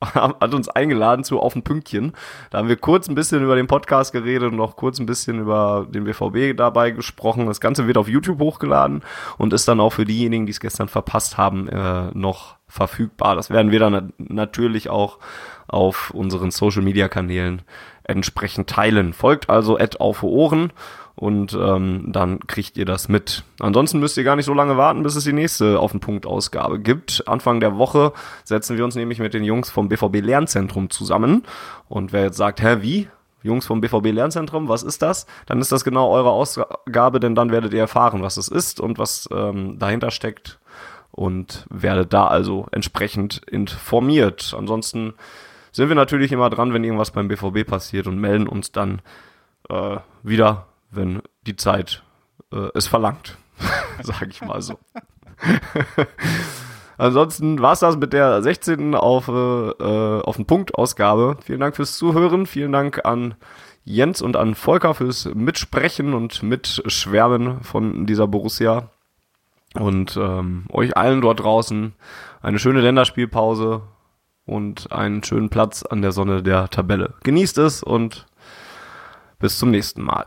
hat 0.00 0.54
uns 0.54 0.68
eingeladen 0.68 1.24
zu 1.24 1.40
Auf 1.40 1.56
ein 1.56 1.62
Pünktchen. 1.62 2.12
Da 2.50 2.58
haben 2.58 2.68
wir 2.68 2.76
kurz 2.76 3.08
ein 3.08 3.14
bisschen 3.14 3.42
über 3.42 3.56
den 3.56 3.66
Podcast 3.66 4.12
geredet 4.12 4.50
und 4.50 4.56
noch 4.56 4.76
kurz 4.76 4.98
ein 4.98 5.06
bisschen 5.06 5.40
über 5.40 5.86
den 5.88 6.04
BVB 6.04 6.56
dabei 6.56 6.90
gesprochen. 6.90 7.46
Das 7.46 7.60
Ganze 7.60 7.86
wird 7.86 7.98
auf 7.98 8.08
YouTube 8.08 8.38
hochgeladen 8.38 9.02
und 9.38 9.52
ist 9.52 9.66
dann 9.66 9.80
auch 9.80 9.92
für 9.92 10.04
diejenigen, 10.04 10.46
die 10.46 10.52
es 10.52 10.60
gestern 10.60 10.88
verpasst 10.88 11.36
haben, 11.36 11.68
äh, 11.68 12.10
noch 12.14 12.56
verfügbar. 12.68 13.34
Das 13.34 13.50
werden 13.50 13.72
wir 13.72 13.80
dann 13.80 14.12
natürlich 14.18 14.90
auch 14.90 15.18
auf 15.66 16.10
unseren 16.10 16.50
Social 16.50 16.82
Media 16.82 17.08
Kanälen 17.08 17.62
entsprechend 18.04 18.70
teilen. 18.70 19.12
Folgt 19.12 19.50
also 19.50 19.78
Ed 19.78 20.00
auf 20.00 20.22
Ohren 20.22 20.72
und 21.18 21.52
ähm, 21.52 22.04
dann 22.06 22.38
kriegt 22.46 22.76
ihr 22.76 22.84
das 22.84 23.08
mit. 23.08 23.42
Ansonsten 23.58 23.98
müsst 23.98 24.16
ihr 24.16 24.22
gar 24.22 24.36
nicht 24.36 24.46
so 24.46 24.54
lange 24.54 24.76
warten, 24.76 25.02
bis 25.02 25.16
es 25.16 25.24
die 25.24 25.32
nächste 25.32 25.80
auf 25.80 25.90
den 25.90 25.98
Punkt 25.98 26.26
Ausgabe 26.26 26.78
gibt. 26.78 27.26
Anfang 27.26 27.58
der 27.58 27.76
Woche 27.76 28.12
setzen 28.44 28.76
wir 28.76 28.84
uns 28.84 28.94
nämlich 28.94 29.18
mit 29.18 29.34
den 29.34 29.42
Jungs 29.42 29.68
vom 29.68 29.88
BVB 29.88 30.20
Lernzentrum 30.20 30.90
zusammen. 30.90 31.42
Und 31.88 32.12
wer 32.12 32.22
jetzt 32.22 32.36
sagt, 32.36 32.62
hä, 32.62 32.78
wie? 32.82 33.08
Jungs 33.42 33.66
vom 33.66 33.80
BVB 33.80 34.12
Lernzentrum, 34.12 34.68
was 34.68 34.84
ist 34.84 35.02
das? 35.02 35.26
Dann 35.46 35.60
ist 35.60 35.72
das 35.72 35.82
genau 35.82 36.08
eure 36.12 36.30
Ausgabe, 36.30 37.18
denn 37.18 37.34
dann 37.34 37.50
werdet 37.50 37.72
ihr 37.72 37.80
erfahren, 37.80 38.22
was 38.22 38.36
es 38.36 38.46
ist 38.46 38.78
und 38.78 38.98
was 38.98 39.28
ähm, 39.32 39.76
dahinter 39.76 40.12
steckt 40.12 40.60
und 41.10 41.66
werdet 41.68 42.12
da 42.12 42.28
also 42.28 42.66
entsprechend 42.70 43.42
informiert. 43.48 44.54
Ansonsten 44.56 45.14
sind 45.72 45.88
wir 45.88 45.96
natürlich 45.96 46.30
immer 46.30 46.48
dran, 46.48 46.72
wenn 46.72 46.84
irgendwas 46.84 47.10
beim 47.10 47.26
BVB 47.26 47.66
passiert 47.66 48.06
und 48.06 48.20
melden 48.20 48.46
uns 48.46 48.70
dann 48.70 49.02
äh, 49.68 49.96
wieder 50.22 50.68
wenn 50.90 51.22
die 51.46 51.56
Zeit 51.56 52.02
äh, 52.52 52.68
es 52.74 52.86
verlangt, 52.86 53.36
sage 54.02 54.30
ich 54.30 54.40
mal 54.40 54.62
so. 54.62 54.78
Ansonsten 56.98 57.60
war 57.62 57.74
es 57.74 57.80
das 57.80 57.96
mit 57.96 58.12
der 58.12 58.42
16. 58.42 58.96
auf, 58.96 59.28
äh, 59.28 59.32
auf 59.32 60.36
den 60.36 60.46
Punkt 60.46 60.74
Ausgabe. 60.74 61.36
Vielen 61.44 61.60
Dank 61.60 61.76
fürs 61.76 61.96
Zuhören. 61.96 62.46
Vielen 62.46 62.72
Dank 62.72 63.04
an 63.04 63.36
Jens 63.84 64.20
und 64.20 64.36
an 64.36 64.56
Volker 64.56 64.94
fürs 64.94 65.26
Mitsprechen 65.32 66.12
und 66.12 66.42
Mitschwärmen 66.42 67.62
von 67.62 68.04
dieser 68.06 68.26
Borussia. 68.26 68.90
Und 69.74 70.16
ähm, 70.16 70.64
euch 70.70 70.96
allen 70.96 71.20
dort 71.20 71.40
draußen 71.40 71.94
eine 72.42 72.58
schöne 72.58 72.80
Länderspielpause 72.80 73.82
und 74.44 74.90
einen 74.90 75.22
schönen 75.22 75.50
Platz 75.50 75.84
an 75.84 76.02
der 76.02 76.10
Sonne 76.10 76.42
der 76.42 76.68
Tabelle. 76.68 77.14
Genießt 77.22 77.58
es 77.58 77.82
und 77.82 78.26
bis 79.38 79.58
zum 79.58 79.70
nächsten 79.70 80.02
Mal. 80.02 80.26